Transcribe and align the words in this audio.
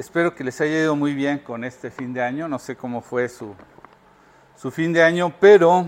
espero 0.00 0.34
que 0.34 0.42
les 0.42 0.58
haya 0.62 0.78
ido 0.78 0.96
muy 0.96 1.12
bien 1.12 1.40
con 1.40 1.62
este 1.62 1.90
fin 1.90 2.14
de 2.14 2.22
año. 2.22 2.48
No 2.48 2.58
sé 2.58 2.74
cómo 2.74 3.02
fue 3.02 3.28
su, 3.28 3.54
su 4.56 4.70
fin 4.70 4.94
de 4.94 5.02
año, 5.02 5.32
pero 5.38 5.84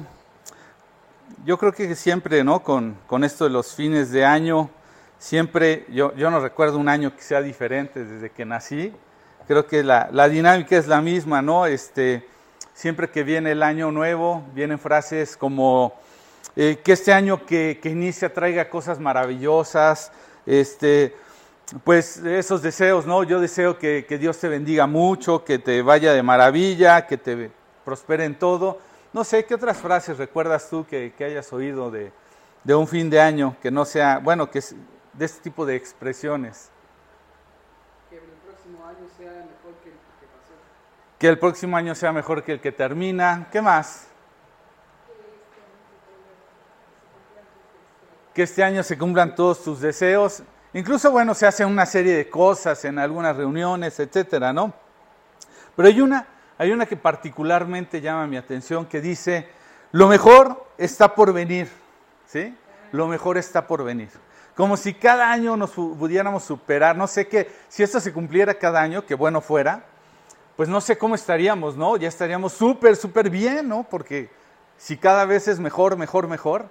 yo 1.46 1.56
creo 1.56 1.72
que 1.72 1.94
siempre, 1.94 2.44
¿no? 2.44 2.62
Con, 2.62 2.98
con 3.06 3.24
esto 3.24 3.44
de 3.44 3.50
los 3.50 3.74
fines 3.74 4.10
de 4.10 4.26
año, 4.26 4.68
siempre, 5.18 5.86
yo, 5.88 6.14
yo 6.14 6.30
no 6.30 6.40
recuerdo 6.40 6.76
un 6.76 6.90
año 6.90 7.16
que 7.16 7.22
sea 7.22 7.40
diferente 7.40 8.04
desde 8.04 8.30
que 8.30 8.44
nací. 8.44 8.92
Creo 9.48 9.66
que 9.66 9.82
la, 9.82 10.10
la 10.12 10.28
dinámica 10.28 10.76
es 10.76 10.86
la 10.86 11.00
misma, 11.00 11.40
¿no? 11.40 11.64
Este, 11.64 12.28
siempre 12.74 13.08
que 13.08 13.22
viene 13.22 13.52
el 13.52 13.62
año 13.62 13.90
nuevo, 13.90 14.44
vienen 14.52 14.78
frases 14.78 15.38
como 15.38 15.94
eh, 16.54 16.80
que 16.84 16.92
este 16.92 17.14
año 17.14 17.46
que, 17.46 17.80
que, 17.82 17.88
inicia 17.88 18.32
traiga 18.32 18.68
cosas 18.68 19.00
maravillosas, 19.00 20.12
este, 20.44 21.16
pues 21.84 22.18
esos 22.18 22.62
deseos, 22.62 23.06
¿no? 23.06 23.22
Yo 23.24 23.40
deseo 23.40 23.78
que, 23.78 24.04
que, 24.06 24.18
Dios 24.18 24.38
te 24.38 24.48
bendiga 24.48 24.86
mucho, 24.86 25.44
que 25.44 25.58
te 25.58 25.82
vaya 25.82 26.12
de 26.12 26.22
maravilla, 26.22 27.06
que 27.06 27.16
te 27.16 27.50
prospere 27.84 28.24
en 28.24 28.38
todo. 28.38 28.78
No 29.12 29.24
sé, 29.24 29.44
¿qué 29.44 29.54
otras 29.54 29.78
frases 29.78 30.18
recuerdas 30.18 30.68
tú 30.68 30.86
que, 30.86 31.14
que 31.16 31.24
hayas 31.24 31.52
oído 31.52 31.90
de, 31.90 32.12
de, 32.64 32.74
un 32.74 32.86
fin 32.86 33.08
de 33.10 33.20
año 33.20 33.56
que 33.62 33.70
no 33.70 33.84
sea, 33.84 34.18
bueno, 34.18 34.50
que 34.50 34.58
es 34.58 34.74
de 35.12 35.24
este 35.24 35.42
tipo 35.42 35.64
de 35.64 35.76
expresiones? 35.76 36.70
Que 38.10 38.16
el 38.16 38.22
próximo 38.44 38.86
año 38.86 39.08
sea 39.16 39.30
mejor 39.30 39.74
que 39.82 39.88
el 39.88 39.96
que 40.20 40.26
pasó. 40.26 40.54
Que 41.18 41.28
el 41.28 41.38
próximo 41.38 41.76
año 41.76 41.94
sea 41.94 42.12
mejor 42.12 42.42
que 42.42 42.52
el 42.52 42.60
que 42.60 42.72
termina. 42.72 43.48
¿Qué 43.50 43.62
más? 43.62 44.08
Que 48.34 48.42
este 48.42 48.62
año 48.62 48.82
se 48.82 48.96
cumplan 48.96 49.34
todos 49.34 49.62
tus 49.62 49.80
deseos. 49.80 50.42
Incluso, 50.74 51.10
bueno, 51.10 51.34
se 51.34 51.46
hace 51.46 51.64
una 51.64 51.84
serie 51.84 52.16
de 52.16 52.30
cosas 52.30 52.84
en 52.86 52.98
algunas 52.98 53.36
reuniones, 53.36 54.00
etcétera, 54.00 54.52
¿no? 54.52 54.72
Pero 55.76 55.88
hay 55.88 56.00
una, 56.00 56.26
hay 56.56 56.70
una 56.70 56.86
que 56.86 56.96
particularmente 56.96 58.00
llama 58.00 58.26
mi 58.26 58.38
atención 58.38 58.86
que 58.86 59.00
dice, 59.00 59.48
lo 59.90 60.08
mejor 60.08 60.66
está 60.78 61.14
por 61.14 61.32
venir, 61.32 61.70
¿sí? 62.26 62.56
Lo 62.90 63.06
mejor 63.06 63.36
está 63.36 63.66
por 63.66 63.84
venir. 63.84 64.10
Como 64.54 64.76
si 64.76 64.94
cada 64.94 65.30
año 65.30 65.56
nos 65.56 65.70
pudiéramos 65.72 66.44
superar, 66.44 66.96
no 66.96 67.06
sé 67.06 67.28
qué, 67.28 67.50
si 67.68 67.82
esto 67.82 68.00
se 68.00 68.12
cumpliera 68.12 68.54
cada 68.54 68.80
año, 68.80 69.04
que 69.04 69.14
bueno 69.14 69.40
fuera, 69.40 69.84
pues 70.56 70.68
no 70.68 70.80
sé 70.80 70.96
cómo 70.96 71.14
estaríamos, 71.14 71.76
¿no? 71.76 71.96
Ya 71.96 72.08
estaríamos 72.08 72.52
súper, 72.52 72.96
súper 72.96 73.28
bien, 73.28 73.68
¿no? 73.68 73.86
Porque 73.88 74.30
si 74.78 74.96
cada 74.96 75.24
vez 75.26 75.48
es 75.48 75.58
mejor, 75.58 75.96
mejor, 75.96 76.28
mejor. 76.28 76.66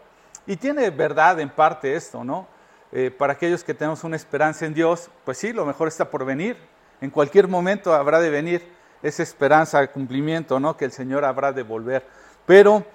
Y 0.47 0.58
tiene 0.58 0.89
verdad 0.89 1.39
en 1.39 1.49
parte 1.49 1.95
esto, 1.95 2.23
¿no? 2.23 2.47
Eh, 2.94 3.09
para 3.09 3.34
aquellos 3.34 3.64
que 3.64 3.73
tenemos 3.73 4.03
una 4.03 4.17
esperanza 4.17 4.66
en 4.66 4.73
Dios, 4.73 5.09
pues 5.23 5.38
sí, 5.38 5.53
lo 5.53 5.66
mejor 5.66 5.88
está 5.88 6.09
por 6.09 6.25
venir. 6.25 6.58
En 7.00 7.09
cualquier 7.09 7.48
momento 7.48 7.94
habrá 7.94 8.20
de 8.20 8.30
venir 8.30 8.67
esa 9.02 9.23
esperanza 9.23 9.88
cumplimiento, 9.88 10.59
¿no? 10.59 10.75
Que 10.75 10.86
el 10.86 10.92
Señor 10.92 11.23
habrá 11.23 11.53
de 11.53 11.64
volver. 11.64 12.06
Pero 12.45 12.86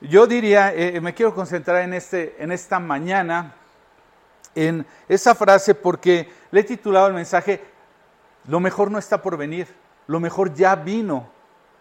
yo 0.00 0.26
diría, 0.26 0.74
eh, 0.74 1.00
me 1.00 1.14
quiero 1.14 1.34
concentrar 1.34 1.82
en, 1.82 1.94
este, 1.94 2.36
en 2.38 2.52
esta 2.52 2.78
mañana, 2.78 3.54
en 4.54 4.86
esa 5.08 5.34
frase, 5.34 5.74
porque 5.74 6.28
le 6.50 6.60
he 6.60 6.64
titulado 6.64 7.06
el 7.06 7.14
mensaje, 7.14 7.62
lo 8.46 8.60
mejor 8.60 8.90
no 8.90 8.98
está 8.98 9.22
por 9.22 9.36
venir, 9.36 9.66
lo 10.06 10.20
mejor 10.20 10.54
ya 10.54 10.76
vino, 10.76 11.28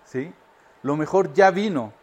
¿sí? 0.06 0.34
Lo 0.82 0.95
mejor 0.95 1.34
ya 1.34 1.52
vino. 1.52 1.94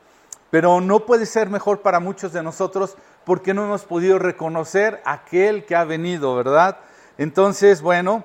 Pero 0.51 0.81
no 0.81 1.07
puede 1.07 1.25
ser 1.25 1.48
mejor 1.48 1.81
para 1.81 1.98
muchos 1.98 2.33
de 2.33 2.42
nosotros 2.42 2.97
porque 3.25 3.55
no 3.55 3.65
hemos 3.65 3.84
podido 3.84 4.19
reconocer 4.19 5.01
aquel 5.05 5.65
que 5.65 5.77
ha 5.77 5.84
venido, 5.84 6.34
¿verdad? 6.34 6.78
Entonces, 7.19 7.83
bueno, 7.83 8.25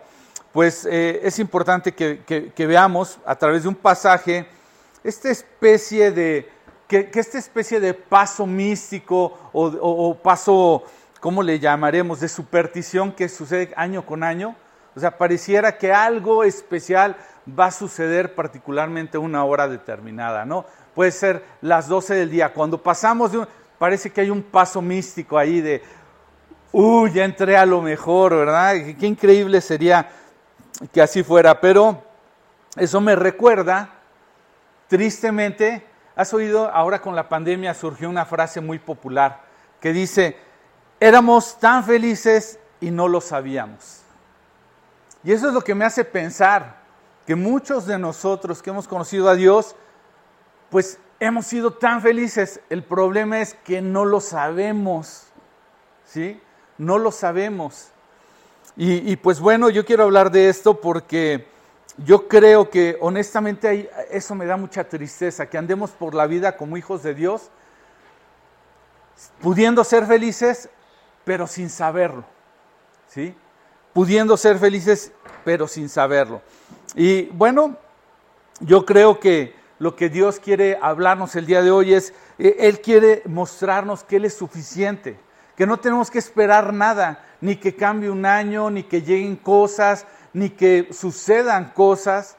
pues 0.51 0.87
eh, 0.89 1.19
es 1.23 1.39
importante 1.39 1.93
que, 1.93 2.53
veamos 2.57 3.19
a 3.25 3.35
través 3.35 3.63
de 3.63 3.69
un 3.69 3.75
pasaje 3.75 4.47
esta 5.03 5.29
especie 5.29 6.11
de, 6.11 6.49
que, 6.87 7.11
esta 7.13 7.37
especie 7.37 7.79
de 7.79 7.93
paso 7.93 8.45
místico 8.45 9.37
o, 9.53 9.67
o, 9.67 10.09
o, 10.09 10.15
paso, 10.15 10.83
¿cómo 11.19 11.43
le 11.43 11.59
llamaremos?, 11.59 12.19
de 12.19 12.27
superstición 12.27 13.11
que 13.11 13.29
sucede 13.29 13.73
año 13.75 14.05
con 14.05 14.23
año. 14.23 14.55
O 14.95 14.99
sea, 14.99 15.15
pareciera 15.15 15.77
que 15.77 15.93
algo 15.93 16.43
especial 16.43 17.15
va 17.47 17.67
a 17.67 17.71
suceder 17.71 18.33
particularmente 18.33 19.17
a 19.17 19.19
una 19.19 19.43
hora 19.43 19.67
determinada, 19.67 20.43
¿no? 20.43 20.65
Puede 20.95 21.11
ser 21.11 21.43
las 21.61 21.87
12 21.87 22.15
del 22.15 22.31
día. 22.31 22.51
Cuando 22.51 22.81
pasamos 22.81 23.31
de 23.31 23.37
un, 23.37 23.47
parece 23.77 24.11
que 24.11 24.21
hay 24.21 24.29
un 24.29 24.41
paso 24.41 24.81
místico 24.81 25.37
ahí 25.37 25.61
de, 25.61 25.83
uy, 26.71 27.11
ya 27.13 27.25
entré 27.25 27.57
a 27.57 27.65
lo 27.65 27.81
mejor, 27.81 28.35
¿verdad? 28.35 28.75
Qué 28.99 29.07
increíble 29.07 29.61
sería 29.61 30.09
que 30.91 31.01
así 31.01 31.23
fuera, 31.23 31.59
pero 31.59 32.03
eso 32.75 33.01
me 33.01 33.15
recuerda, 33.15 33.89
tristemente, 34.87 35.85
has 36.15 36.33
oído, 36.33 36.69
ahora 36.69 37.01
con 37.01 37.15
la 37.15 37.29
pandemia 37.29 37.73
surgió 37.73 38.09
una 38.09 38.25
frase 38.25 38.61
muy 38.61 38.79
popular 38.79 39.41
que 39.79 39.93
dice, 39.93 40.37
éramos 40.99 41.59
tan 41.59 41.83
felices 41.83 42.59
y 42.79 42.91
no 42.91 43.07
lo 43.07 43.21
sabíamos. 43.21 44.01
Y 45.23 45.31
eso 45.31 45.47
es 45.47 45.53
lo 45.53 45.61
que 45.61 45.75
me 45.75 45.85
hace 45.85 46.05
pensar 46.05 46.77
que 47.25 47.35
muchos 47.35 47.85
de 47.85 47.97
nosotros 47.97 48.61
que 48.61 48.69
hemos 48.69 48.87
conocido 48.87 49.29
a 49.29 49.35
Dios, 49.35 49.75
pues 50.69 50.99
hemos 51.19 51.45
sido 51.45 51.71
tan 51.71 52.01
felices. 52.01 52.59
El 52.69 52.83
problema 52.83 53.41
es 53.41 53.53
que 53.53 53.81
no 53.81 54.05
lo 54.05 54.21
sabemos, 54.21 55.27
¿sí? 56.05 56.39
No 56.77 56.97
lo 56.97 57.11
sabemos. 57.11 57.89
Y, 58.79 59.15
pues 59.15 59.39
bueno, 59.39 59.71
yo 59.71 59.83
quiero 59.85 60.03
hablar 60.03 60.29
de 60.29 60.49
esto 60.49 60.79
porque 60.79 61.47
yo 61.97 62.27
creo 62.27 62.69
que 62.69 62.95
honestamente 63.01 63.89
eso 64.11 64.35
me 64.35 64.45
da 64.45 64.55
mucha 64.55 64.83
tristeza, 64.83 65.49
que 65.49 65.57
andemos 65.57 65.89
por 65.89 66.13
la 66.13 66.27
vida 66.27 66.55
como 66.57 66.77
hijos 66.77 67.01
de 67.01 67.15
Dios, 67.15 67.49
pudiendo 69.41 69.83
ser 69.83 70.05
felices, 70.05 70.69
pero 71.25 71.47
sin 71.47 71.71
saberlo, 71.71 72.23
¿sí? 73.07 73.35
Pudiendo 73.93 74.37
ser 74.37 74.59
felices, 74.59 75.11
pero 75.43 75.67
sin 75.67 75.89
saberlo. 75.89 76.43
Y 76.93 77.23
bueno, 77.29 77.77
yo 78.59 78.85
creo 78.85 79.19
que 79.19 79.55
lo 79.79 79.95
que 79.95 80.09
Dios 80.09 80.39
quiere 80.39 80.77
hablarnos 80.81 81.35
el 81.35 81.45
día 81.45 81.61
de 81.61 81.71
hoy 81.71 81.93
es, 81.93 82.13
Él 82.37 82.81
quiere 82.81 83.21
mostrarnos 83.25 84.03
que 84.03 84.17
Él 84.17 84.25
es 84.25 84.33
suficiente, 84.33 85.19
que 85.55 85.67
no 85.67 85.77
tenemos 85.77 86.09
que 86.09 86.19
esperar 86.19 86.73
nada, 86.73 87.23
ni 87.41 87.55
que 87.55 87.75
cambie 87.75 88.09
un 88.09 88.25
año, 88.25 88.69
ni 88.69 88.83
que 88.83 89.01
lleguen 89.01 89.35
cosas, 89.35 90.05
ni 90.33 90.49
que 90.49 90.89
sucedan 90.91 91.71
cosas. 91.75 92.37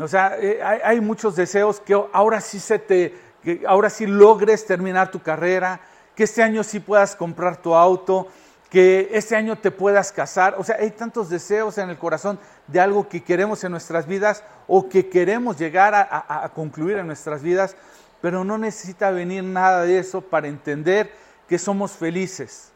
O 0.00 0.08
sea, 0.08 0.36
hay, 0.62 0.80
hay 0.82 1.00
muchos 1.00 1.36
deseos 1.36 1.80
que 1.80 2.00
ahora 2.12 2.40
sí 2.40 2.58
se 2.58 2.78
te, 2.78 3.14
que 3.42 3.62
ahora 3.66 3.90
sí 3.90 4.06
logres 4.06 4.66
terminar 4.66 5.10
tu 5.10 5.20
carrera, 5.20 5.80
que 6.14 6.24
este 6.24 6.42
año 6.42 6.62
sí 6.62 6.80
puedas 6.80 7.16
comprar 7.16 7.56
tu 7.58 7.74
auto, 7.74 8.28
que 8.70 9.10
este 9.12 9.34
año 9.34 9.58
te 9.58 9.72
puedas 9.72 10.12
casar. 10.12 10.54
O 10.56 10.64
sea, 10.64 10.76
hay 10.76 10.92
tantos 10.92 11.28
deseos 11.28 11.76
en 11.76 11.90
el 11.90 11.98
corazón 11.98 12.38
de 12.68 12.80
algo 12.80 13.08
que 13.08 13.22
queremos 13.22 13.62
en 13.64 13.72
nuestras 13.72 14.06
vidas 14.06 14.44
o 14.68 14.88
que 14.88 15.08
queremos 15.08 15.58
llegar 15.58 15.92
a, 15.94 16.44
a, 16.44 16.48
concluir 16.50 16.96
en 16.98 17.08
nuestras 17.08 17.42
vidas, 17.42 17.76
pero 18.20 18.44
no 18.44 18.56
necesita 18.56 19.10
venir 19.10 19.42
nada 19.42 19.82
de 19.82 19.98
eso 19.98 20.20
para 20.20 20.46
entender 20.46 21.12
que 21.48 21.58
somos 21.58 21.92
felices. 21.92 22.70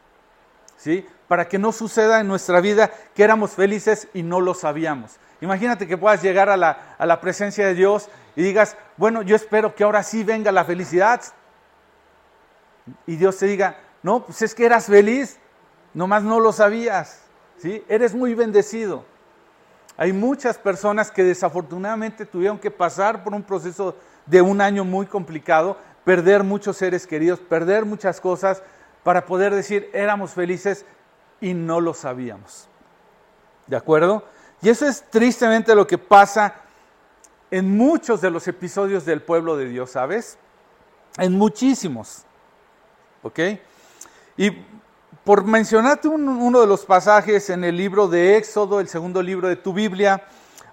¿Sí? 0.77 1.07
Para 1.29 1.47
que 1.47 1.57
no 1.57 1.71
suceda 1.71 2.19
en 2.19 2.27
nuestra 2.27 2.59
vida 2.59 2.91
que 3.15 3.23
éramos 3.23 3.51
felices 3.51 4.09
y 4.13 4.21
no 4.21 4.41
lo 4.41 4.53
sabíamos. 4.53 5.15
Imagínate 5.39 5.87
que 5.87 5.97
puedas 5.97 6.21
llegar 6.21 6.49
a 6.49 6.57
la, 6.57 6.95
a 6.97 7.05
la 7.05 7.21
presencia 7.21 7.65
de 7.65 7.73
Dios 7.73 8.09
y 8.35 8.43
digas, 8.43 8.75
bueno, 8.97 9.21
yo 9.21 9.35
espero 9.35 9.73
que 9.73 9.85
ahora 9.85 10.03
sí 10.03 10.25
venga 10.25 10.51
la 10.51 10.65
felicidad. 10.65 11.21
Y 13.07 13.15
Dios 13.15 13.37
te 13.37 13.45
diga, 13.45 13.77
no, 14.03 14.25
pues 14.25 14.41
es 14.41 14.53
que 14.53 14.65
eras 14.65 14.85
feliz, 14.85 15.39
nomás 15.95 16.23
no 16.23 16.39
lo 16.39 16.51
sabías, 16.51 17.21
¿sí? 17.57 17.83
Eres 17.87 18.13
muy 18.13 18.35
bendecido. 18.35 19.05
Hay 19.97 20.13
muchas 20.13 20.57
personas 20.57 21.09
que 21.09 21.23
desafortunadamente 21.23 22.25
tuvieron 22.25 22.59
que 22.59 22.69
pasar 22.69 23.23
por 23.23 23.33
un 23.33 23.41
proceso 23.41 23.95
de 24.25 24.41
un 24.41 24.59
año 24.61 24.83
muy 24.83 25.07
complicado, 25.07 25.77
perder 26.03 26.43
muchos 26.43 26.77
seres 26.77 27.07
queridos, 27.07 27.39
perder 27.39 27.85
muchas 27.85 28.19
cosas 28.19 28.61
para 29.03 29.25
poder 29.25 29.55
decir 29.55 29.89
éramos 29.93 30.31
felices 30.31 30.85
y 31.39 31.53
no 31.53 31.79
lo 31.79 31.93
sabíamos. 31.93 32.67
¿De 33.67 33.77
acuerdo? 33.77 34.25
Y 34.61 34.69
eso 34.69 34.85
es 34.85 35.03
tristemente 35.09 35.73
lo 35.75 35.87
que 35.87 35.97
pasa 35.97 36.55
en 37.49 37.77
muchos 37.77 38.19
de 38.19 38.31
los 38.31 38.47
episodios 38.47 39.05
del 39.05 39.21
pueblo 39.21 39.55
de 39.55 39.69
Dios, 39.69 39.91
¿sabes? 39.91 40.37
En 41.17 41.37
muchísimos. 41.37 42.25
¿Ok? 43.23 43.39
Y 44.37 44.51
por 45.23 45.43
mencionarte 45.43 46.07
un, 46.07 46.27
uno 46.27 46.61
de 46.61 46.67
los 46.67 46.85
pasajes 46.85 47.49
en 47.49 47.63
el 47.63 47.77
libro 47.77 48.07
de 48.07 48.37
Éxodo, 48.37 48.79
el 48.79 48.87
segundo 48.87 49.21
libro 49.21 49.47
de 49.47 49.55
tu 49.55 49.73
Biblia, 49.73 50.23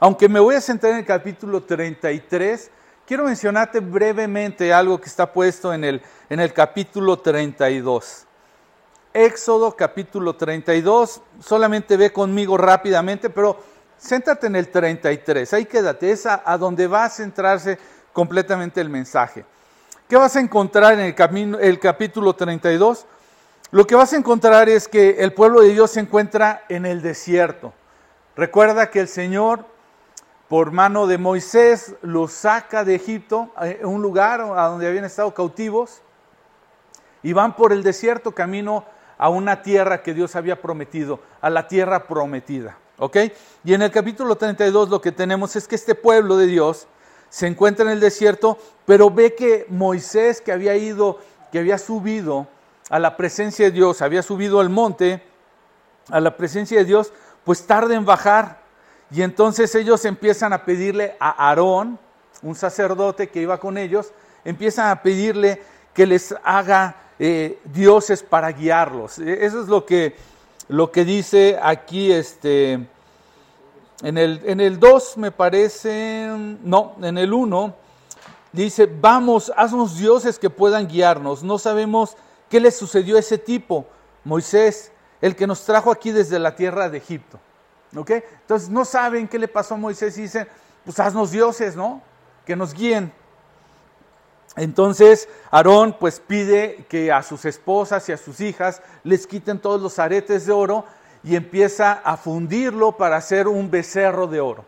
aunque 0.01 0.29
me 0.29 0.41
voy 0.41 0.57
a 0.57 0.61
centrar 0.61 0.93
en 0.93 0.99
el 0.99 1.07
capítulo 1.07 1.63
33, 1.63 2.71
quiero 3.07 3.25
mencionarte 3.25 3.81
brevemente 3.81 4.73
algo 4.73 5.01
que 5.01 5.09
está 5.09 5.33
puesto 5.33 5.73
en 5.73 5.85
el, 5.85 6.03
en 6.29 6.41
el 6.41 6.53
capítulo 6.53 7.19
32. 7.19 8.27
Éxodo 9.15 9.77
capítulo 9.77 10.35
32, 10.35 11.21
solamente 11.39 11.97
ve 11.97 12.13
conmigo 12.13 12.57
rápidamente, 12.57 13.29
pero 13.29 13.59
céntrate 14.01 14.47
en 14.47 14.57
el 14.57 14.69
33, 14.69 15.53
ahí 15.53 15.67
quédate, 15.67 16.11
es 16.11 16.27
a, 16.27 16.57
donde 16.59 16.87
va 16.87 17.05
a 17.05 17.11
centrarse 17.11 17.79
completamente 18.13 18.81
el 18.81 18.89
mensaje. 18.89 19.45
¿Qué 20.09 20.17
vas 20.17 20.35
a 20.37 20.41
encontrar 20.41 20.95
en 20.95 21.01
el, 21.01 21.15
camino, 21.15 21.59
el 21.59 21.79
capítulo 21.79 22.35
32? 22.35 23.07
Lo 23.73 23.87
que 23.87 23.95
vas 23.95 24.13
a 24.13 24.19
encontrar 24.19 24.69
es 24.69 24.87
que 24.87 25.25
el 25.25 25.33
pueblo 25.33 25.63
de 25.63 25.71
Dios 25.71 25.93
se 25.93 26.01
encuentra 26.01 26.63
en 26.69 26.85
el 26.85 27.01
desierto. 27.01 27.73
Recuerda 28.37 28.91
que 28.91 29.01
el 29.01 29.09
Señor, 29.09 29.65
por 30.47 30.73
mano 30.73 31.07
de 31.07 31.17
Moisés, 31.17 31.95
los 32.03 32.35
saca 32.35 32.85
de 32.85 32.95
Egipto, 32.95 33.51
a 33.57 33.87
un 33.87 34.03
lugar 34.03 34.43
a 34.43 34.67
donde 34.67 34.87
habían 34.87 35.07
estado 35.07 35.33
cautivos, 35.33 36.03
y 37.23 37.33
van 37.33 37.57
por 37.57 37.73
el 37.73 37.83
desierto 37.83 38.33
camino 38.33 38.85
a 39.17 39.31
una 39.31 39.63
tierra 39.63 40.03
que 40.03 40.13
Dios 40.13 40.37
había 40.37 40.61
prometido, 40.61 41.21
a 41.41 41.49
la 41.49 41.67
tierra 41.67 42.07
prometida. 42.07 42.77
¿Ok? 42.99 43.17
Y 43.65 43.73
en 43.73 43.81
el 43.81 43.91
capítulo 43.91 44.37
32 44.37 44.91
lo 44.91 45.01
que 45.01 45.13
tenemos 45.13 45.57
es 45.57 45.67
que 45.67 45.77
este 45.77 45.95
pueblo 45.95 46.37
de 46.37 46.45
Dios 46.45 46.89
se 47.31 47.47
encuentra 47.47 47.87
en 47.87 47.93
el 47.93 48.01
desierto, 48.01 48.59
pero 48.85 49.09
ve 49.09 49.35
que 49.35 49.65
Moisés, 49.71 50.43
que 50.43 50.53
había 50.53 50.77
ido, 50.77 51.21
que 51.51 51.59
había 51.59 51.79
subido 51.79 52.49
a 52.93 52.99
la 52.99 53.17
presencia 53.17 53.65
de 53.65 53.71
Dios, 53.71 54.03
había 54.03 54.23
subido 54.23 54.61
al 54.61 54.69
monte, 54.69 55.23
a 56.11 56.21
la 56.21 56.37
presencia 56.37 56.77
de 56.77 56.85
Dios, 56.85 57.11
pues 57.43 57.67
tarda 57.67 57.95
en 57.95 58.05
bajar. 58.05 58.61
Y 59.11 59.23
entonces 59.23 59.75
ellos 59.75 60.05
empiezan 60.05 60.53
a 60.53 60.67
pedirle 60.67 61.17
a 61.19 61.49
Aarón, 61.49 61.99
un 62.43 62.55
sacerdote 62.55 63.31
que 63.31 63.41
iba 63.41 63.59
con 63.59 63.79
ellos, 63.79 64.13
empiezan 64.45 64.91
a 64.91 65.01
pedirle 65.01 65.63
que 65.95 66.05
les 66.05 66.35
haga 66.45 66.97
eh, 67.19 67.59
dioses 67.65 68.23
para 68.23 68.53
guiarlos. 68.53 69.19
E, 69.19 69.47
eso 69.47 69.63
es 69.63 69.69
lo 69.69 69.87
que, 69.87 70.15
lo 70.69 70.93
que 70.93 71.07
dice 71.07 71.59
aquí 71.63 72.13
este, 72.13 72.75
en 74.03 74.19
el, 74.19 74.43
en 74.45 74.61
el 74.61 74.79
2 74.79 75.17
me 75.17 75.31
parece, 75.31 76.29
no, 76.63 76.97
en 77.01 77.17
el 77.17 77.33
1 77.33 77.75
dice, 78.53 78.85
vamos, 78.85 79.51
haznos 79.57 79.97
dioses 79.97 80.39
que 80.39 80.51
puedan 80.51 80.89
guiarnos. 80.89 81.43
No 81.43 81.57
sabemos 81.57 82.19
qué 82.53 82.61
le 82.61 82.71
sucedió 82.71 83.17
a 83.17 83.21
ese 83.21 83.39
tipo, 83.39 83.87
Moisés, 84.25 84.93
el 85.23 85.35
que 85.35 85.47
nos 85.47 85.65
trajo 85.65 85.91
aquí 85.91 86.11
desde 86.11 86.39
la 86.39 86.55
tierra 86.55 86.91
de 86.91 86.99
Egipto. 86.99 87.41
¿Ok? 87.97 88.11
Entonces 88.11 88.69
no 88.69 88.85
saben 88.85 89.27
qué 89.27 89.39
le 89.39 89.49
pasó 89.49 89.73
a 89.73 89.79
Moisés 89.79 90.19
y 90.19 90.23
dicen, 90.23 90.47
pues 90.85 91.01
haznos 91.01 91.31
dioses, 91.31 91.77
¿no? 91.77 92.03
Que 92.45 92.55
nos 92.55 92.75
guíen. 92.75 93.11
Entonces 94.55 95.31
Aarón 95.51 95.97
pues 95.99 96.21
pide 96.21 96.85
que 96.91 97.11
a 97.11 97.23
sus 97.23 97.47
esposas 97.47 98.07
y 98.11 98.13
a 98.13 98.19
sus 98.19 98.39
hijas 98.43 98.83
les 99.03 99.27
quiten 99.27 99.59
todos 99.59 99.81
los 99.81 99.99
aretes 99.99 100.45
de 100.45 100.53
oro 100.53 100.85
y 101.25 101.37
empieza 101.37 102.03
a 102.05 102.19
fundirlo 102.19 102.99
para 102.99 103.17
hacer 103.17 103.49
un 103.49 103.71
becerro 103.71 104.27
de 104.27 104.43
oro. 104.43 104.67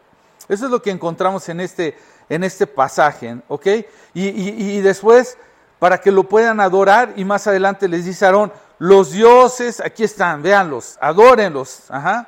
Eso 0.49 0.65
es 0.65 0.71
lo 0.71 0.81
que 0.81 0.91
encontramos 0.91 1.51
en 1.51 1.61
este, 1.61 1.99
en 2.31 2.45
este 2.45 2.67
pasaje, 2.67 3.43
¿ok? 3.49 3.67
Y, 4.15 4.81
después, 4.81 5.37
para 5.85 6.01
que 6.01 6.11
lo 6.11 6.25
puedan 6.27 6.61
adorar, 6.61 7.13
y 7.15 7.27
más 7.27 7.47
adelante 7.47 7.89
les 7.89 8.07
dice 8.07 8.25
Aarón, 8.25 8.51
los 8.79 9.13
dioses, 9.13 9.81
aquí 9.81 10.03
están, 10.03 10.41
véanlos, 10.41 10.97
adórenlos, 10.99 11.91
ajá, 11.91 12.27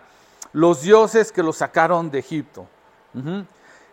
los 0.53 0.83
dioses 0.83 1.33
que 1.33 1.43
los 1.43 1.57
sacaron 1.57 2.11
de 2.11 2.19
Egipto. 2.19 2.67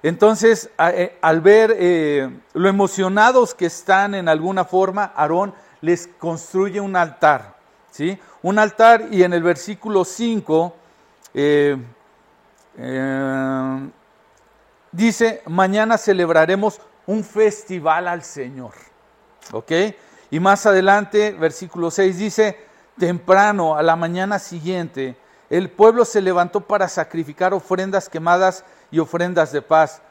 Entonces, 0.02 0.70
eh, 0.80 1.18
al 1.22 1.40
ver 1.40 1.78
eh, 1.80 2.30
lo 2.52 2.68
emocionados 2.68 3.54
que 3.54 3.68
están 3.68 4.16
en 4.16 4.28
alguna 4.28 4.66
forma, 4.66 5.14
Aarón 5.16 5.54
les 5.80 6.10
construye 6.20 6.82
un 6.82 6.98
altar, 6.98 7.56
¿sí? 7.90 8.20
Un 8.42 8.60
altar 8.60 9.08
y 9.12 9.24
en 9.24 9.32
el 9.32 9.44
versículo 9.44 10.04
5 10.04 10.76
eh, 11.36 11.78
dice, 14.92 15.42
mañana 15.48 15.98
celebraremos 15.98 16.82
un 17.08 17.24
festival 17.24 18.10
al 18.10 18.24
Señor, 18.24 18.74
¿ok? 19.52 19.72
Y 20.32 20.40
más 20.40 20.66
adelante, 20.66 21.32
versículo 21.32 21.92
6 21.92 22.18
dice, 22.18 22.58
temprano, 22.98 23.76
a 23.76 23.84
la 23.84 23.96
mañana 23.96 24.40
siguiente, 24.40 25.16
el 25.50 25.70
pueblo 25.70 26.06
se 26.06 26.22
levantó 26.22 26.62
para 26.62 26.88
sacrificar 26.88 27.54
ofrendas 27.54 28.10
quemadas 28.10 28.66
y 28.90 29.00
ofrendas 29.00 29.52
de 29.52 29.62
paz. 29.62 30.02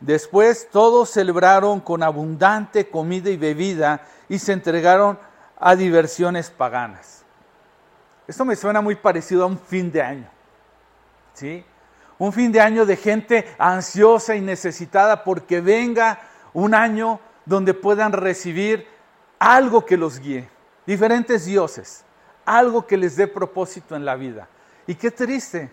Después 0.00 0.68
todos 0.70 1.10
celebraron 1.10 1.80
con 1.80 2.02
abundante 2.02 2.88
comida 2.88 3.30
y 3.30 3.36
bebida 3.36 4.02
y 4.28 4.38
se 4.38 4.52
entregaron 4.52 5.18
a 5.58 5.74
diversiones 5.74 6.50
paganas. 6.50 7.24
Esto 8.26 8.44
me 8.44 8.56
suena 8.56 8.80
muy 8.80 8.94
parecido 8.94 9.44
a 9.44 9.46
un 9.46 9.58
fin 9.58 9.90
de 9.90 10.02
año. 10.02 10.30
¿Sí? 11.34 11.64
Un 12.18 12.32
fin 12.32 12.52
de 12.52 12.60
año 12.60 12.86
de 12.86 12.96
gente 12.96 13.54
ansiosa 13.58 14.36
y 14.36 14.40
necesitada 14.40 15.24
porque 15.24 15.60
venga 15.60 16.20
un 16.52 16.74
año 16.74 17.20
donde 17.48 17.72
puedan 17.72 18.12
recibir 18.12 18.86
algo 19.38 19.86
que 19.86 19.96
los 19.96 20.20
guíe, 20.20 20.48
diferentes 20.86 21.46
dioses, 21.46 22.04
algo 22.44 22.86
que 22.86 22.98
les 22.98 23.16
dé 23.16 23.26
propósito 23.26 23.96
en 23.96 24.04
la 24.04 24.16
vida. 24.16 24.48
Y 24.86 24.94
qué 24.94 25.10
triste, 25.10 25.70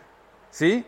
¿sí? 0.50 0.86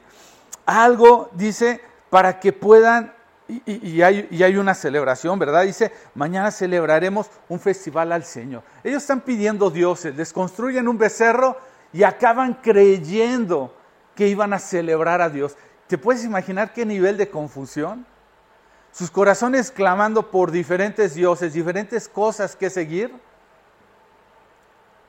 Algo, 0.65 1.29
dice, 1.33 1.81
para 2.09 2.39
que 2.39 2.53
puedan, 2.53 3.13
y, 3.47 4.01
hay, 4.01 4.27
y, 4.31 4.43
hay, 4.43 4.55
una 4.57 4.73
celebración, 4.73 5.37
¿verdad? 5.37 5.63
Dice, 5.63 5.91
mañana 6.15 6.51
celebraremos 6.51 7.29
un 7.49 7.59
festival 7.59 8.13
al 8.13 8.23
Señor. 8.23 8.63
Ellos 8.83 9.03
están 9.03 9.21
pidiendo 9.21 9.69
dioses, 9.69 10.15
les 10.15 10.31
construyen 10.31 10.87
un 10.87 10.97
becerro 10.97 11.57
y 11.91 12.03
acaban 12.03 12.55
creyendo 12.55 13.75
que 14.15 14.27
iban 14.29 14.53
a 14.53 14.59
celebrar 14.59 15.21
a 15.21 15.29
Dios. 15.29 15.55
¿Te 15.87 15.97
puedes 15.97 16.23
imaginar 16.23 16.73
qué 16.73 16.85
nivel 16.85 17.17
de 17.17 17.29
confusión? 17.29 18.05
Sus 18.91 19.11
corazones 19.11 19.71
clamando 19.71 20.31
por 20.31 20.51
diferentes 20.51 21.13
dioses, 21.13 21.53
diferentes 21.53 22.07
cosas 22.07 22.55
que 22.55 22.69
seguir. 22.69 23.13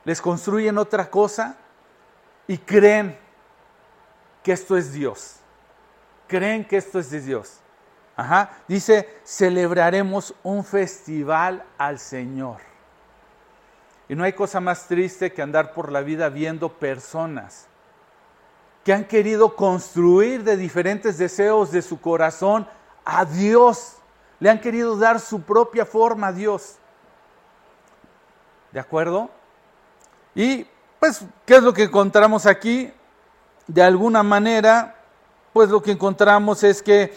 Les 0.05 0.21
construyen 0.21 0.77
otra 0.77 1.09
cosa 1.09 1.57
y 2.47 2.57
creen 2.57 3.17
que 4.43 4.53
esto 4.53 4.77
es 4.77 4.93
Dios. 4.93 5.37
Creen 6.27 6.65
que 6.65 6.77
esto 6.77 6.99
es 6.99 7.09
de 7.09 7.21
Dios. 7.21 7.59
Ajá. 8.15 8.51
Dice, 8.67 9.19
celebraremos 9.23 10.35
un 10.43 10.63
festival 10.63 11.63
al 11.77 11.99
Señor. 11.99 12.57
Y 14.07 14.15
no 14.15 14.23
hay 14.23 14.33
cosa 14.33 14.59
más 14.59 14.87
triste 14.87 15.31
que 15.31 15.41
andar 15.41 15.73
por 15.73 15.91
la 15.91 16.01
vida 16.01 16.29
viendo 16.29 16.73
personas 16.79 17.69
que 18.83 18.93
han 18.93 19.05
querido 19.05 19.55
construir 19.55 20.43
de 20.43 20.57
diferentes 20.57 21.17
deseos 21.17 21.71
de 21.71 21.81
su 21.81 22.01
corazón 22.01 22.67
a 23.17 23.25
Dios. 23.25 23.95
Le 24.39 24.49
han 24.49 24.61
querido 24.61 24.97
dar 24.97 25.19
su 25.19 25.41
propia 25.41 25.85
forma 25.85 26.27
a 26.27 26.31
Dios. 26.31 26.75
¿De 28.71 28.79
acuerdo? 28.79 29.29
Y 30.35 30.65
pues, 30.99 31.23
¿qué 31.45 31.55
es 31.55 31.63
lo 31.63 31.73
que 31.73 31.83
encontramos 31.83 32.45
aquí? 32.45 32.91
De 33.67 33.81
alguna 33.81 34.23
manera, 34.23 34.95
pues 35.53 35.69
lo 35.69 35.81
que 35.81 35.91
encontramos 35.91 36.63
es 36.63 36.81
que 36.81 37.13